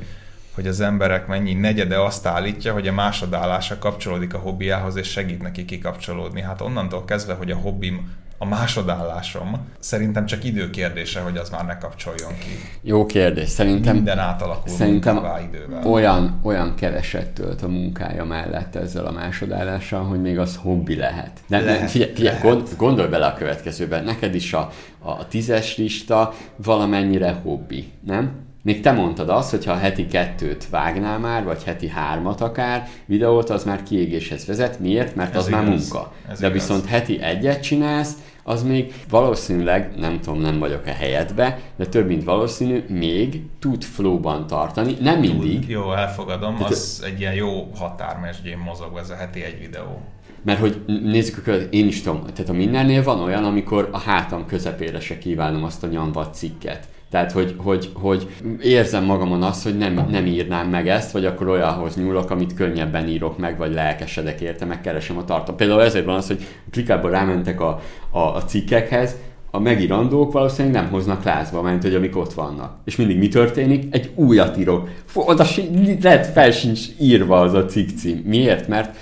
hogy 0.55 0.67
az 0.67 0.79
emberek 0.79 1.27
mennyi 1.27 1.53
negyede 1.53 2.01
azt 2.01 2.25
állítja, 2.25 2.73
hogy 2.73 2.87
a 2.87 2.93
másodállása 2.93 3.77
kapcsolódik 3.77 4.33
a 4.33 4.37
hobbiához, 4.37 4.95
és 4.95 5.07
segít 5.07 5.41
neki 5.41 5.65
kikapcsolódni. 5.65 6.41
Hát 6.41 6.61
onnantól 6.61 7.05
kezdve, 7.05 7.33
hogy 7.33 7.51
a 7.51 7.55
hobbim 7.55 8.17
a 8.41 8.45
másodállásom, 8.45 9.67
szerintem 9.79 10.25
csak 10.25 10.43
időkérdése, 10.43 11.19
hogy 11.19 11.37
az 11.37 11.49
már 11.49 11.65
ne 11.65 11.77
kapcsoljon 11.77 12.31
ki. 12.39 12.47
Jó 12.81 13.05
kérdés. 13.05 13.49
Szerintem 13.49 13.95
Minden 13.95 14.19
átalakul 14.19 14.71
Szerintem 14.73 15.17
idővel. 15.47 15.85
olyan, 15.85 16.39
olyan 16.43 16.75
keveset 16.75 17.29
tölt 17.29 17.61
a 17.61 17.67
munkája 17.67 18.25
mellett 18.25 18.75
ezzel 18.75 19.05
a 19.05 19.11
másodállással, 19.11 20.03
hogy 20.03 20.21
még 20.21 20.39
az 20.39 20.55
hobbi 20.55 20.95
lehet. 20.95 21.31
Nem, 21.47 21.63
nem, 21.63 21.73
Lehet, 21.73 21.89
figyelj, 21.91 22.11
figyelj 22.13 22.35
lehet. 22.35 22.51
gond, 22.51 22.67
gondolj 22.77 23.09
bele 23.09 23.25
a 23.25 23.33
következőben. 23.33 24.03
Neked 24.03 24.35
is 24.35 24.53
a, 24.53 24.69
a 24.99 25.27
tízes 25.27 25.77
lista 25.77 26.33
valamennyire 26.55 27.31
hobbi, 27.43 27.91
nem? 28.05 28.47
Még 28.61 28.81
te 28.81 28.91
mondtad 28.91 29.29
azt, 29.29 29.49
hogy 29.49 29.65
ha 29.65 29.75
heti 29.77 30.07
kettőt 30.07 30.69
vágnál 30.69 31.19
már, 31.19 31.43
vagy 31.43 31.63
heti 31.63 31.87
hármat 31.87 32.41
akár, 32.41 32.87
videót, 33.05 33.49
az 33.49 33.63
már 33.63 33.83
kiégéshez 33.83 34.45
vezet. 34.45 34.79
Miért? 34.79 35.15
Mert 35.15 35.35
Ez 35.35 35.37
az 35.41 35.47
már 35.47 35.63
igaz. 35.67 35.79
munka. 35.91 36.13
Ez 36.29 36.39
De 36.39 36.47
igaz. 36.47 36.59
viszont 36.61 36.85
heti 36.85 37.21
egyet 37.21 37.61
csinálsz, 37.63 38.13
az 38.43 38.63
még 38.63 38.93
valószínűleg, 39.09 39.93
nem 39.99 40.19
tudom, 40.19 40.39
nem 40.41 40.59
vagyok 40.59 40.85
a 40.85 40.91
helyedbe, 40.91 41.59
de 41.77 41.85
több 41.85 42.07
mint 42.07 42.23
valószínű, 42.23 42.83
még 42.87 43.41
tud 43.59 43.83
flowban 43.83 44.47
tartani. 44.47 44.95
Nem 45.01 45.19
mindig, 45.19 45.69
Jó, 45.69 45.93
elfogadom, 45.93 46.55
Tehát- 46.55 46.71
az 46.71 47.03
egy 47.05 47.19
ilyen 47.19 47.33
jó 47.33 47.69
határmesdjén 47.79 48.57
mozog 48.57 48.97
ez 48.97 49.09
a 49.09 49.15
heti 49.15 49.43
egy 49.43 49.59
videó. 49.59 50.01
Mert 50.43 50.59
hogy 50.59 50.81
nézzük 51.03 51.37
a 51.37 51.41
követ, 51.41 51.73
én 51.73 51.87
is 51.87 52.01
tudom, 52.01 52.21
tehát 52.33 52.49
a 52.49 52.53
mindennél 52.53 53.03
van 53.03 53.19
olyan, 53.19 53.43
amikor 53.43 53.89
a 53.91 53.97
hátam 53.99 54.45
közepére 54.45 54.99
se 54.99 55.17
kívánom 55.17 55.63
azt 55.63 55.83
a 55.83 55.87
nyomvat 55.87 56.33
cikket. 56.33 56.87
Tehát, 57.09 57.31
hogy, 57.31 57.55
hogy, 57.57 57.89
hogy 57.93 58.27
érzem 58.61 59.03
magamon 59.03 59.43
azt, 59.43 59.63
hogy 59.63 59.77
nem, 59.77 60.07
nem 60.11 60.25
írnám 60.25 60.69
meg 60.69 60.87
ezt, 60.87 61.11
vagy 61.11 61.25
akkor 61.25 61.47
olyanhoz 61.47 61.95
nyúlok, 61.95 62.29
amit 62.29 62.53
könnyebben 62.53 63.07
írok 63.07 63.37
meg, 63.37 63.57
vagy 63.57 63.73
lelkesedek 63.73 64.41
érte, 64.41 64.65
meg 64.65 64.81
keresem 64.81 65.17
a 65.17 65.25
tartalmat. 65.25 65.55
Például 65.55 65.81
ezért 65.81 66.05
van 66.05 66.15
az, 66.15 66.27
hogy 66.27 66.45
klikában 66.71 67.11
rámentek 67.11 67.61
a, 67.61 67.79
a, 68.09 68.19
a 68.19 68.43
cikkekhez, 68.43 69.15
a 69.51 69.59
megírandók 69.59 70.31
valószínűleg 70.31 70.81
nem 70.81 70.91
hoznak 70.91 71.23
lázba, 71.23 71.61
mert 71.61 71.81
hogy 71.81 71.95
amik 71.95 72.17
ott 72.17 72.33
vannak. 72.33 72.77
És 72.85 72.95
mindig 72.95 73.17
mi 73.17 73.27
történik? 73.27 73.95
Egy 73.95 74.11
újat 74.15 74.57
írok. 74.57 74.89
Oda 75.13 75.43
si- 75.43 75.97
lehet 76.01 76.27
fel 76.27 76.51
sincs 76.51 76.81
írva 76.99 77.39
az 77.39 77.53
a 77.53 77.65
cikk 77.65 77.89
cím. 77.97 78.21
Miért? 78.25 78.67
Mert 78.67 78.95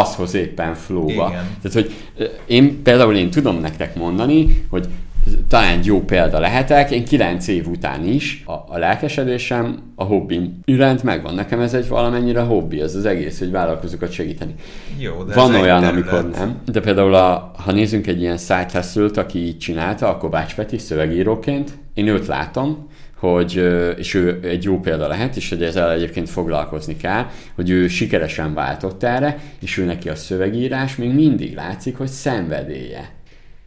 az 0.00 0.14
hoz 0.14 0.34
éppen. 0.34 0.74
Igen. 1.28 1.28
Tehát, 1.62 1.72
hogy 1.72 1.92
én 2.46 2.82
például 2.82 3.16
én 3.16 3.30
tudom 3.30 3.60
nektek 3.60 3.96
mondani, 3.96 4.64
hogy 4.70 4.88
talán 5.48 5.78
egy 5.78 5.86
jó 5.86 6.00
példa 6.00 6.38
lehetek, 6.38 6.90
én 6.90 7.04
9 7.04 7.48
év 7.48 7.68
után 7.68 8.04
is 8.04 8.42
a, 8.46 8.52
a 8.52 8.78
lelkesedésem 8.78 9.82
a 9.94 10.04
hobbim 10.04 10.60
iránt 10.64 11.02
megvan. 11.02 11.34
Nekem 11.34 11.60
ez 11.60 11.74
egy 11.74 11.88
valamennyire 11.88 12.40
hobbi, 12.40 12.80
ez 12.80 12.94
az 12.94 13.04
egész, 13.04 13.38
hogy 13.38 13.50
vállalkozókat 13.50 14.12
segíteni. 14.12 14.54
Jó, 14.98 15.22
de 15.22 15.34
Van 15.34 15.54
olyan, 15.54 15.84
amikor 15.84 16.30
nem. 16.30 16.58
De 16.64 16.80
például, 16.80 17.14
a, 17.14 17.52
ha 17.64 17.72
nézzünk 17.72 18.06
egy 18.06 18.20
ilyen 18.20 18.36
side 18.36 18.84
aki 19.14 19.38
így 19.38 19.58
csinálta, 19.58 20.08
a 20.08 20.16
Kovács 20.16 20.54
Peti 20.54 20.78
szövegíróként, 20.78 21.70
én 21.94 22.06
őt 22.06 22.26
látom, 22.26 22.88
hogy, 23.30 23.54
és 23.96 24.14
ő 24.14 24.40
egy 24.42 24.64
jó 24.64 24.80
példa 24.80 25.08
lehet, 25.08 25.36
és 25.36 25.48
hogy 25.48 25.62
ezzel 25.62 25.90
egyébként 25.90 26.30
foglalkozni 26.30 26.96
kell, 26.96 27.26
hogy 27.54 27.70
ő 27.70 27.88
sikeresen 27.88 28.54
váltott 28.54 29.02
erre, 29.02 29.38
és 29.60 29.78
ő 29.78 29.84
neki 29.84 30.08
a 30.08 30.14
szövegírás 30.14 30.96
még 30.96 31.14
mindig 31.14 31.54
látszik, 31.54 31.96
hogy 31.96 32.08
szenvedélye. 32.08 33.10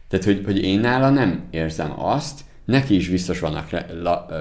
Tehát, 0.08 0.24
hogy, 0.24 0.42
hogy 0.44 0.62
én 0.62 0.80
nála 0.80 1.10
nem 1.10 1.44
érzem 1.50 1.92
azt, 2.00 2.40
neki 2.64 2.94
is 2.94 3.08
biztos 3.08 3.40
vannak 3.40 3.70
re- 3.70 3.86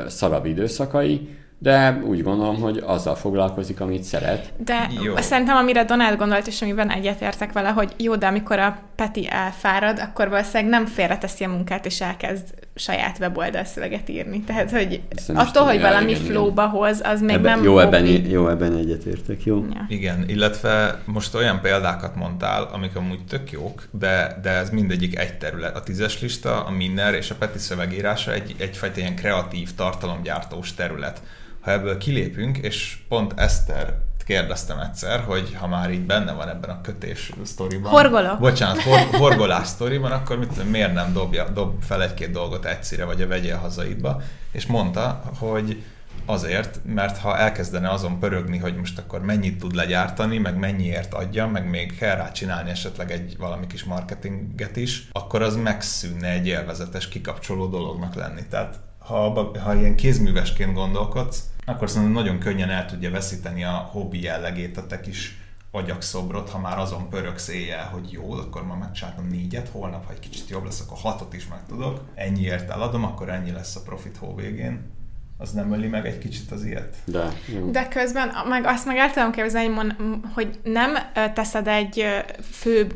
szarabb 0.08 0.46
időszakai, 0.46 1.28
de 1.60 2.02
úgy 2.04 2.24
gondolom, 2.24 2.60
hogy 2.60 2.84
azzal 2.86 3.15
foglalkozik, 3.15 3.82
amit 3.82 4.04
szeret. 4.04 4.54
De 4.58 4.89
Jó. 5.04 5.15
szerintem, 5.17 5.56
amire 5.56 5.84
Donát 5.84 6.17
gondolt, 6.17 6.48
és 6.48 6.62
amiben 6.62 6.91
egyetértek 6.91 7.52
vele, 7.52 7.70
hogy 7.70 7.93
jó, 7.98 8.15
de 8.15 8.28
amikor 8.28 8.60
a 8.60 8.78
Peti 8.96 9.28
elfárad, 9.30 10.00
akkor 10.00 10.30
valószínűleg 10.30 10.70
nem 10.70 10.86
félreteszi 10.86 11.43
a 11.43 11.50
munkát, 11.50 11.86
és 11.86 12.02
elkezd 12.02 12.43
saját 12.76 13.17
weboldal 13.20 13.63
szöveget 13.63 14.10
írni. 14.10 14.41
Tehát, 14.41 14.72
hogy 14.72 15.02
is 15.15 15.28
attól, 15.34 15.63
hogy 15.63 15.82
valami 15.82 16.10
igen, 16.10 16.22
igen. 16.22 16.32
flowba 16.32 16.67
hoz, 16.67 17.02
az 17.04 17.22
még 17.22 17.36
Ebben, 17.36 17.56
nem 17.56 17.63
jó, 17.63 17.80
ebben, 17.80 18.06
jó, 18.06 18.50
ebben 18.50 18.76
egyetértek, 18.76 19.43
jó? 19.43 19.65
Ja. 19.74 19.86
Igen, 19.88 20.24
illetve 20.28 21.02
most 21.06 21.36
olyan 21.36 21.62
példákat 21.62 22.15
mondtál, 22.15 22.70
amik 22.74 22.96
amúgy 22.96 23.26
tök 23.30 23.52
jók, 23.52 23.88
de, 23.91 24.39
de 24.41 24.50
ez 24.50 24.70
mindegyik 24.70 25.20
egy 25.20 25.38
terület. 25.38 25.76
A 25.76 25.84
tízes 25.84 26.22
lista, 26.22 26.63
a 26.65 26.72
Minner 26.72 27.13
és 27.13 27.30
a 27.32 27.36
Peti 27.36 27.60
szövegírása 27.60 28.34
egy, 28.34 28.56
egyfajta 28.58 29.00
ilyen 29.00 29.15
kreatív, 29.15 29.70
tartalomgyártós 29.76 30.74
terület. 30.74 31.22
Ha 31.68 31.74
ebből 31.74 31.98
kilépünk, 31.98 32.58
és 32.58 32.98
pont 33.08 33.34
Eszter 33.40 33.98
kérdeztem 34.26 34.80
egyszer, 34.80 35.20
hogy 35.20 35.56
ha 35.60 35.68
már 35.68 35.92
így 35.92 36.06
benne 36.06 36.32
van 36.32 36.50
ebben 36.50 36.70
a 36.70 36.82
kötés 36.82 37.32
sztoriban. 37.44 37.92
Horgolok. 37.92 38.40
Bocsánat, 38.40 38.82
hor, 38.82 39.00
horgolás 39.22 39.68
sztoriban, 39.68 40.12
akkor 40.12 40.38
mit 40.38 40.70
miért 40.70 40.94
nem 40.94 41.14
dobja, 41.14 41.50
dob 41.50 41.84
fel 41.84 42.04
egy-két 42.04 42.32
dolgot 42.32 42.66
egyszerre, 42.66 43.06
vagy 43.06 43.22
a 43.22 43.28
vegyél 43.28 43.58
hazaidba. 43.58 44.22
És 44.52 44.65
mondta, 44.65 45.22
hogy 45.40 45.84
azért, 46.26 46.80
mert 46.86 47.18
ha 47.18 47.38
elkezdene 47.38 47.90
azon 47.90 48.20
pörögni, 48.20 48.58
hogy 48.58 48.76
most 48.76 49.00
akkor 49.00 49.22
mennyit 49.22 49.60
tud 49.60 49.76
legyártani, 49.76 50.38
meg 50.38 50.58
mennyiért 50.58 51.13
adja, 51.13 51.48
meg 51.48 51.70
még 51.70 51.98
kell 51.98 52.15
rá 52.15 52.32
csinálni 52.32 52.70
esetleg 52.70 53.12
egy 53.12 53.36
valami 53.38 53.68
kis 53.68 53.84
marketinget 53.84 54.76
is, 54.76 55.08
akkor 55.12 55.42
az 55.42 55.56
megszűnne 55.56 56.30
egy 56.30 56.48
élvezetes, 56.48 57.08
kikapcsoló 57.08 57.68
dolognak 57.68 58.15
lenni. 58.15 58.42
Tehát 58.50 58.80
ha, 59.00 59.52
ha 59.63 59.76
ilyen 59.76 59.96
kézművesként 59.96 60.74
gondolkodsz, 60.74 61.44
akkor 61.70 61.90
szerintem 61.90 62.15
nagyon 62.15 62.40
könnyen 62.40 62.70
el 62.70 62.86
tudja 62.86 63.12
veszíteni 63.12 63.63
a 63.63 63.72
hobbi 63.72 64.22
jellegét 64.22 64.78
a 64.78 64.88
te 64.88 65.00
kis 65.00 65.38
agyakszobrot, 65.72 66.50
ha 66.50 66.60
már 66.60 66.80
azon 66.80 67.10
pöröksz 67.10 67.48
éjjel, 67.48 67.86
hogy 67.86 68.12
jó, 68.12 68.32
akkor 68.32 68.65
ma 68.65 68.76
megcsináltam 68.76 69.28
négyet, 69.28 69.70
holnap, 69.70 70.06
ha 70.06 70.12
egy 70.12 70.20
kicsit 70.20 70.50
jobb 70.50 70.63
lesz, 70.63 70.82
akkor 70.82 70.98
hatot 70.98 71.34
is 71.34 71.48
meg 71.48 71.65
tudok, 71.68 72.02
ennyiért 72.15 72.70
eladom, 72.70 73.04
akkor 73.04 73.30
ennyi 73.30 73.52
lesz 73.52 73.76
a 73.76 73.82
profit 73.82 74.18
hó 74.18 74.36
végén 74.36 74.96
az 75.40 75.52
nem 75.52 75.73
öli 75.73 75.88
meg 75.88 76.06
egy 76.06 76.17
kicsit 76.17 76.52
az 76.52 76.65
ilyet. 76.65 76.96
De, 77.06 77.27
jó. 77.46 77.71
De 77.71 77.88
közben 77.88 78.31
meg 78.48 78.65
azt 78.65 78.85
meg 78.85 78.98
el 78.98 79.12
tudom 79.12 79.31
képzelni, 79.31 79.94
hogy 80.33 80.60
nem 80.63 80.98
teszed 81.33 81.67
egy 81.67 82.06
fő 82.52 82.88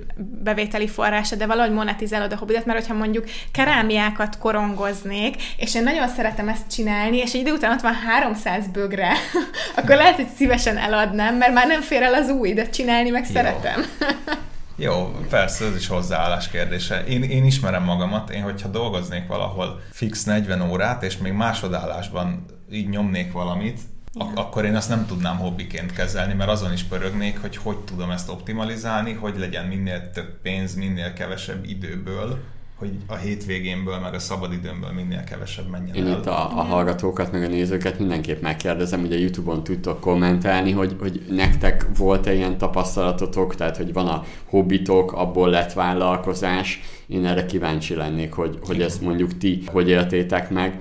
bevételi 0.44 0.88
forrása, 0.88 1.36
de 1.36 1.46
valahogy 1.46 1.74
monetizálod 1.74 2.32
a 2.32 2.38
hobbidat, 2.38 2.66
mert 2.66 2.80
hogyha 2.80 2.94
mondjuk 2.94 3.26
kerámiákat 3.52 4.38
korongoznék, 4.38 5.36
és 5.58 5.76
én 5.76 5.84
nagyon 5.84 6.08
szeretem 6.08 6.48
ezt 6.48 6.72
csinálni, 6.72 7.18
és 7.18 7.34
egy 7.34 7.42
idő 7.42 7.52
után 7.52 7.72
ott 7.72 7.82
van 7.82 7.94
300 7.94 8.68
bögre, 8.68 9.12
akkor 9.76 9.96
lehet, 9.96 10.16
hogy 10.16 10.30
szívesen 10.36 10.78
eladnám, 10.78 11.36
mert 11.36 11.54
már 11.54 11.68
nem 11.68 11.82
fér 11.82 12.02
el 12.02 12.14
az 12.14 12.30
új, 12.30 12.54
de 12.54 12.70
csinálni 12.70 13.10
meg 13.10 13.26
Jó. 13.28 13.34
szeretem. 13.34 13.86
Jó, 14.82 15.12
persze, 15.30 15.66
ez 15.66 15.76
is 15.76 15.88
hozzáállás 15.88 16.50
kérdése. 16.50 17.04
Én, 17.04 17.24
én 17.24 17.46
ismerem 17.46 17.84
magamat, 17.84 18.30
én 18.30 18.42
hogyha 18.42 18.68
dolgoznék 18.70 19.28
valahol 19.28 19.82
fix 19.92 20.24
40 20.24 20.62
órát, 20.62 21.04
és 21.04 21.18
még 21.18 21.34
másodállásban 21.34 22.46
így 22.72 22.90
nyomnék 22.90 23.32
valamit, 23.32 23.80
ja. 24.14 24.26
ak- 24.26 24.38
akkor 24.38 24.66
én 24.66 24.76
azt 24.76 24.90
nem 24.90 25.06
tudnám 25.06 25.38
hobbiként 25.38 25.94
kezelni, 25.94 26.34
mert 26.34 26.50
azon 26.50 26.74
is 26.74 26.84
pörögnék, 26.84 27.42
hogy 27.42 27.58
hogy 27.58 27.78
tudom 27.78 28.12
ezt 28.12 28.30
optimalizálni, 28.30 29.14
hogy 29.14 29.38
legyen 29.38 29.66
minél 29.66 30.12
több 30.12 30.42
pénz, 30.42 30.76
minél 30.76 31.14
kevesebb 31.14 31.66
időből, 31.66 32.40
hogy 32.82 32.92
a 33.08 33.16
hétvégénből, 33.16 34.00
meg 34.00 34.14
a 34.14 34.20
szabadidőmből 34.20 34.92
minél 34.92 35.24
kevesebb 35.24 35.70
menjen 35.70 35.96
Én 35.96 36.08
el. 36.08 36.18
itt 36.18 36.26
a, 36.26 36.58
a 36.60 36.62
hallgatókat, 36.62 37.32
meg 37.32 37.44
a 37.44 37.48
nézőket 37.48 38.00
mindenképp 38.00 38.42
megkérdezem, 38.42 39.00
hogy 39.00 39.14
a 39.14 39.18
Youtube-on 39.18 39.64
tudtok 39.64 40.00
kommentálni, 40.00 40.72
hogy, 40.72 40.96
hogy 41.00 41.26
nektek 41.30 41.86
volt-e 41.98 42.34
ilyen 42.34 42.58
tapasztalatotok, 42.58 43.56
tehát 43.56 43.78
hogy 43.78 43.94
van 43.94 44.08
a 44.08 44.24
hobbitok, 44.46 45.12
abból 45.12 45.50
lett 45.50 45.74
vállalkozás. 45.74 46.82
Én 47.08 47.26
erre 47.26 47.46
kíváncsi 47.46 47.96
lennék, 47.96 48.34
hogy, 48.34 48.60
hogy 48.66 48.82
ezt 48.82 49.02
mondjuk 49.02 49.38
ti 49.38 49.64
hogy 49.66 49.90
éltétek 49.90 50.50
meg 50.50 50.80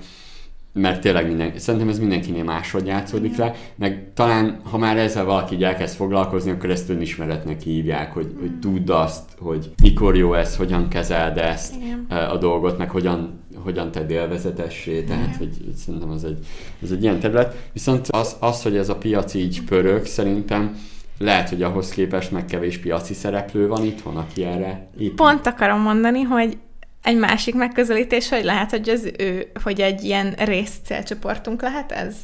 mert 0.72 1.00
tényleg 1.00 1.26
minden, 1.26 1.58
szerintem 1.58 1.88
ez 1.88 1.98
mindenkinél 1.98 2.44
máshogy 2.44 2.86
játszódik 2.86 3.36
le, 3.36 3.54
meg 3.76 4.10
talán, 4.14 4.60
ha 4.70 4.78
már 4.78 4.96
ezzel 4.96 5.24
valaki 5.24 5.54
így 5.54 5.64
elkezd 5.64 5.96
foglalkozni, 5.96 6.50
akkor 6.50 6.70
ezt 6.70 6.88
önismeretnek 6.88 7.60
hívják, 7.60 8.12
hogy, 8.12 8.34
hogy 8.40 8.58
tudd 8.58 8.90
azt, 8.90 9.22
hogy 9.38 9.72
mikor 9.82 10.16
jó 10.16 10.34
ez, 10.34 10.56
hogyan 10.56 10.88
kezeld 10.88 11.38
ezt 11.38 11.74
Igen. 11.74 12.06
a 12.08 12.36
dolgot, 12.36 12.78
meg 12.78 12.90
hogyan, 12.90 13.40
hogyan 13.64 13.90
tedd 13.90 14.10
élvezetessé, 14.10 15.02
tehát 15.02 15.36
hogy 15.36 15.50
szerintem 15.76 16.10
az 16.10 16.24
egy, 16.24 16.38
ez 16.82 16.90
egy 16.90 17.02
ilyen 17.02 17.20
terület. 17.20 17.68
Viszont 17.72 18.08
az, 18.08 18.36
az, 18.40 18.62
hogy 18.62 18.76
ez 18.76 18.88
a 18.88 18.96
piac 18.96 19.34
így 19.34 19.64
pörög, 19.64 20.04
szerintem 20.04 20.76
lehet, 21.18 21.48
hogy 21.48 21.62
ahhoz 21.62 21.88
képest 21.88 22.30
meg 22.30 22.44
kevés 22.44 22.78
piaci 22.78 23.14
szereplő 23.14 23.68
van 23.68 23.84
itthon, 23.84 24.16
aki 24.16 24.44
erre 24.44 24.88
épít. 24.98 25.14
Pont 25.14 25.46
akarom 25.46 25.80
mondani, 25.80 26.22
hogy 26.22 26.56
egy 27.02 27.18
másik 27.18 27.54
megközelítés, 27.54 28.28
hogy 28.28 28.44
lehet, 28.44 28.70
hogy 28.70 28.88
az 28.88 29.12
ő, 29.18 29.50
hogy 29.62 29.80
egy 29.80 30.04
ilyen 30.04 30.34
részcélcsoportunk 30.38 31.62
lehet 31.62 31.92
ez? 31.92 32.14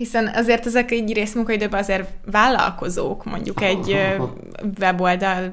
Hiszen 0.00 0.30
azért 0.34 0.66
ezek 0.66 0.90
egy 0.90 1.12
részmunkaidőben 1.12 1.80
azért 1.80 2.08
vállalkozók, 2.30 3.24
mondjuk 3.24 3.62
egy 3.62 3.96
weboldal, 4.80 5.52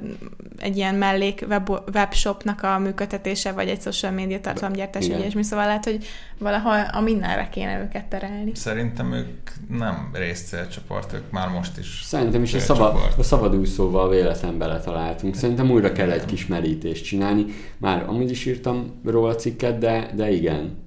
egy 0.57 0.77
ilyen 0.77 0.95
mellék 0.95 1.45
web, 1.49 1.69
webshopnak 1.93 2.63
a 2.63 2.79
működtetése, 2.79 3.51
vagy 3.51 3.67
egy 3.67 3.81
social 3.81 4.11
media 4.11 4.39
tartalomgyártás, 4.39 5.07
egy 5.07 5.19
ilyesmi, 5.19 5.43
szóval 5.43 5.65
lehet, 5.65 5.83
hogy 5.83 6.05
valahol 6.37 6.89
a 6.91 7.01
mindenre 7.01 7.49
kéne 7.51 7.79
őket 7.79 8.05
terelni. 8.05 8.51
Szerintem 8.55 9.13
ők 9.13 9.49
nem 9.69 10.09
részcélcsoport, 10.13 11.13
ők 11.13 11.31
már 11.31 11.49
most 11.49 11.77
is 11.77 12.01
Szerintem 12.03 12.43
is 12.43 12.53
a, 12.53 12.59
szabad, 12.59 12.97
a 13.17 13.23
szabadúszóval 13.23 14.09
véletlen 14.09 14.57
beletaláltunk. 14.57 15.35
Szerintem 15.35 15.71
újra 15.71 15.91
kell 15.91 16.11
egy 16.11 16.25
kis 16.25 16.45
merítést 16.45 17.05
csinálni. 17.05 17.45
Már 17.77 18.03
amúgy 18.07 18.29
is 18.29 18.45
írtam 18.45 19.01
róla 19.05 19.35
cikket, 19.35 19.77
de, 19.77 20.11
de 20.15 20.31
igen, 20.31 20.86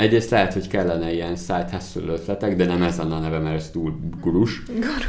Egyrészt 0.00 0.30
lehet, 0.30 0.52
hogy 0.52 0.68
kellene 0.68 1.12
ilyen 1.12 1.36
side 1.36 1.68
hustle 1.70 2.12
ötletek, 2.12 2.56
de 2.56 2.64
nem 2.64 2.82
ez 2.82 2.98
a 2.98 3.04
neve, 3.04 3.38
mert 3.38 3.56
ez 3.56 3.70
túl 3.70 3.98
gurus. 4.20 4.62
Gurus. 4.66 5.06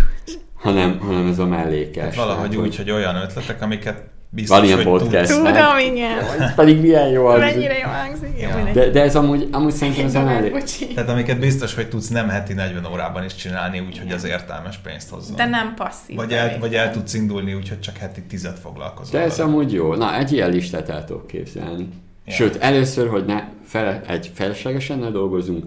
Hanem, 0.54 1.00
hanem 1.00 1.28
ez 1.28 1.40
a 1.40 1.46
mellékes. 1.46 2.04
Hát 2.04 2.16
valahogy 2.16 2.50
tehát, 2.50 2.66
úgy, 2.66 2.76
hogy 2.76 2.92
olyan 2.92 3.16
ötletek, 3.16 3.62
amiket 3.62 4.04
biztos, 4.30 4.58
Van 4.58 4.66
ilyen 4.66 4.84
podcast. 4.84 5.32
Tudom, 5.32 5.78
igen. 5.92 6.18
Pedig 6.56 6.82
milyen 6.82 7.10
jó 7.10 7.26
hangzik. 7.26 7.54
Mennyire 7.54 7.78
jó 7.78 7.88
hangzik. 7.88 8.42
Ja. 8.42 8.72
De, 8.74 8.90
de 8.90 9.02
ez 9.02 9.16
amúgy, 9.16 9.48
amúgy 9.52 9.72
szerintem 9.72 10.06
ez 10.06 10.16
a 10.16 10.24
mellékes. 10.24 10.78
Tehát 10.96 11.10
amiket 11.10 11.40
biztos, 11.40 11.76
hogy 11.76 11.90
tudsz 11.90 12.08
nem 12.08 12.30
heti 12.30 12.54
40 12.54 12.86
órában 12.86 13.24
is 13.24 13.36
csinálni, 13.36 13.80
úgyhogy 13.80 14.12
az 14.12 14.24
értelmes 14.24 14.78
pénzt 14.78 15.10
hozzon. 15.10 15.36
De 15.36 15.46
nem 15.46 15.74
passzív. 15.76 16.16
Vagy 16.16 16.34
el, 16.34 16.58
vagy 16.60 16.76
el 16.76 16.92
tudsz 16.92 17.14
indulni, 17.14 17.54
úgyhogy 17.54 17.80
csak 17.80 17.98
heti 17.98 18.22
tizet 18.22 18.60
foglalkozol. 18.60 19.20
De 19.20 19.26
ez 19.26 19.40
amúgy 19.40 19.74
jó. 19.74 19.96
Na, 19.96 20.18
egy 20.18 20.32
ilyen 20.32 20.50
listát 20.50 20.90
el 20.90 21.06
tudok 21.06 21.28
képzelni. 21.28 21.88
Sőt, 22.28 22.56
először, 22.56 23.08
hogy 23.08 23.26
ne 23.26 23.44
fel, 23.64 24.02
egy 24.08 24.32
feleslegesen 24.34 25.00
ne 25.00 25.10
dolgozunk, 25.10 25.66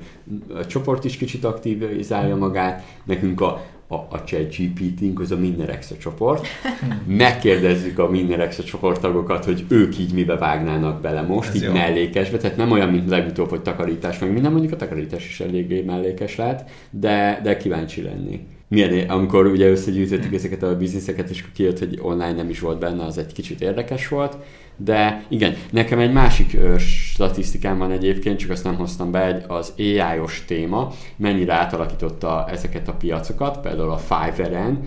a 0.55 0.67
csoport 0.67 1.05
is 1.05 1.17
kicsit 1.17 1.45
aktivizálja 1.45 2.37
magát, 2.37 2.85
nekünk 3.05 3.41
a, 3.41 3.65
a, 3.89 3.95
a 3.95 4.17
chat 4.25 4.57
GPT-nk 4.57 5.21
az 5.21 5.31
a 5.31 5.39
Extra 5.69 5.97
csoport. 5.97 6.47
Megkérdezzük 7.07 7.99
a 7.99 8.11
Extra 8.13 8.65
csoporttagokat, 8.65 9.45
hogy 9.45 9.65
ők 9.69 9.99
így 9.99 10.13
mibe 10.13 10.37
vágnának 10.37 11.01
bele 11.01 11.23
most, 11.23 11.49
Ez 11.49 11.55
így 11.55 11.63
jó. 11.63 11.73
mellékesbe, 11.73 12.37
tehát 12.37 12.57
nem 12.57 12.71
olyan, 12.71 12.89
mint 12.89 13.09
legutóbb, 13.09 13.49
hogy 13.49 13.63
takarítás, 13.63 14.19
meg 14.19 14.33
minden, 14.33 14.53
mondjuk 14.53 14.73
a 14.73 14.77
takarítás 14.77 15.27
is 15.29 15.41
eléggé 15.41 15.81
mellékes 15.81 16.37
lehet, 16.37 16.71
de, 16.91 17.41
de 17.43 17.57
kíváncsi 17.57 18.03
lennék 18.03 18.41
milyen, 18.75 19.09
amikor 19.09 19.47
ugye 19.47 19.71
összegyűjtöttük 19.71 20.35
ezeket 20.35 20.63
a 20.63 20.77
bizniszeket, 20.77 21.31
és 21.31 21.45
kijött, 21.55 21.79
hogy 21.79 21.99
online 22.03 22.33
nem 22.33 22.49
is 22.49 22.61
volt 22.61 22.79
benne, 22.79 23.05
az 23.05 23.19
egy 23.19 23.33
kicsit 23.33 23.61
érdekes 23.61 24.09
volt. 24.09 24.37
De 24.77 25.25
igen, 25.29 25.55
nekem 25.71 25.99
egy 25.99 26.13
másik 26.13 26.55
ö, 26.55 26.79
statisztikám 26.79 27.79
van 27.79 27.91
egyébként, 27.91 28.39
csak 28.39 28.51
azt 28.51 28.65
nem 28.65 28.75
hoztam 28.75 29.11
be, 29.11 29.27
egy, 29.27 29.45
az 29.47 29.73
AI-os 29.79 30.45
téma, 30.47 30.93
mennyire 31.17 31.53
átalakította 31.53 32.47
ezeket 32.51 32.89
a 32.89 32.93
piacokat, 32.93 33.61
például 33.61 33.91
a 33.91 33.97
Fiverr-en, 33.99 34.81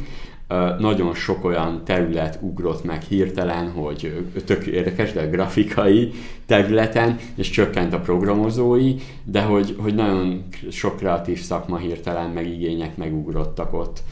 nagyon 0.79 1.13
sok 1.13 1.45
olyan 1.45 1.81
terület 1.85 2.39
ugrott 2.41 2.83
meg 2.83 3.01
hirtelen, 3.01 3.71
hogy 3.71 4.25
tök 4.45 4.65
érdekes, 4.65 5.11
de 5.11 5.25
grafikai 5.25 6.11
területen, 6.45 7.17
és 7.35 7.49
csökkent 7.49 7.93
a 7.93 7.99
programozói, 7.99 8.95
de 9.23 9.41
hogy, 9.41 9.75
hogy 9.79 9.95
nagyon 9.95 10.43
sok 10.71 10.97
kreatív 10.97 11.39
szakma 11.39 11.77
hirtelen 11.77 12.29
meg 12.29 12.47
igények 12.47 12.97
megugrottak 12.97 13.73
ott 13.73 14.03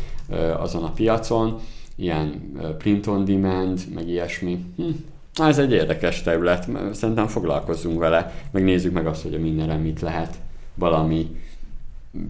azon 0.57 0.83
a 0.83 0.91
piacon, 0.91 1.59
ilyen 1.95 2.51
print 2.77 3.07
on 3.07 3.25
demand, 3.25 3.81
meg 3.93 4.07
ilyesmi. 4.07 4.65
Hm. 4.75 4.89
Ez 5.35 5.57
egy 5.57 5.71
érdekes 5.71 6.21
terület, 6.21 6.69
szerintem 6.91 7.27
foglalkozzunk 7.27 7.99
vele, 7.99 8.33
meg 8.51 8.63
nézzük 8.63 8.93
meg 8.93 9.07
azt, 9.07 9.23
hogy 9.23 9.33
a 9.33 9.39
mindenre 9.39 9.75
mit 9.75 10.01
lehet 10.01 10.35
valami 10.73 11.35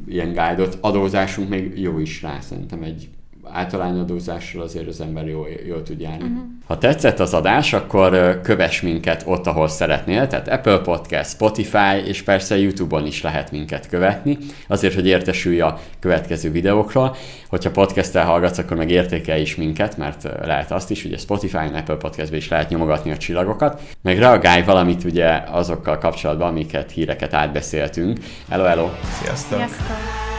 ilyen 0.08 0.34
guide-ot. 0.34 0.78
Adózásunk 0.82 1.50
még 1.50 1.80
jó 1.80 2.00
is 2.00 2.22
rá, 2.22 2.40
szerintem 2.40 2.84
egy 2.84 3.10
általányadózással 3.52 4.62
azért 4.62 4.88
az 4.88 5.02
ember 5.02 5.28
jól, 5.28 5.48
jól 5.68 5.84
tud 5.84 6.00
járni. 6.00 6.24
Uh-huh. 6.24 6.44
Ha 6.68 6.78
tetszett 6.78 7.20
az 7.20 7.34
adás, 7.34 7.74
akkor 7.74 8.40
kövess 8.44 8.82
minket 8.82 9.24
ott, 9.26 9.48
ahol 9.48 9.68
szeretnél, 9.68 10.28
tehát 10.28 10.48
Apple 10.48 10.78
Podcast, 10.78 11.30
Spotify, 11.30 12.06
és 12.06 12.22
persze 12.22 12.58
YouTube-on 12.58 13.06
is 13.06 13.22
lehet 13.22 13.52
minket 13.52 13.88
követni, 13.88 14.38
azért, 14.68 14.94
hogy 14.94 15.08
értesülj 15.08 15.62
a 15.62 15.80
következő 16.00 16.52
videókról. 16.52 17.16
Hogyha 17.50 17.72
podcasttel 17.72 18.26
hallgatsz, 18.26 18.58
akkor 18.58 18.78
meg 18.78 18.90
értékelj 18.90 19.42
is 19.42 19.56
minket, 19.56 19.98
mert 19.98 20.24
lehet 20.46 20.72
azt 20.72 20.92
is, 20.92 21.06
ugye 21.06 21.18
Spotify-on, 21.18 21.74
Apple 21.74 21.96
Podcastben 21.96 22.40
is 22.40 22.50
lehet 22.50 22.70
nyomogatni 22.70 23.12
a 23.12 23.18
csillagokat, 23.18 23.82
meg 24.02 24.18
reagálj 24.18 24.64
valamit 24.64 25.04
ugye 25.04 25.44
azokkal 25.52 25.98
kapcsolatban, 25.98 26.48
amiket 26.48 26.92
híreket 26.92 27.34
átbeszéltünk. 27.34 28.20
Hello, 28.50 28.64
hello! 28.64 28.90
Sziasztok! 29.22 29.58
Sziasztok. 29.58 30.35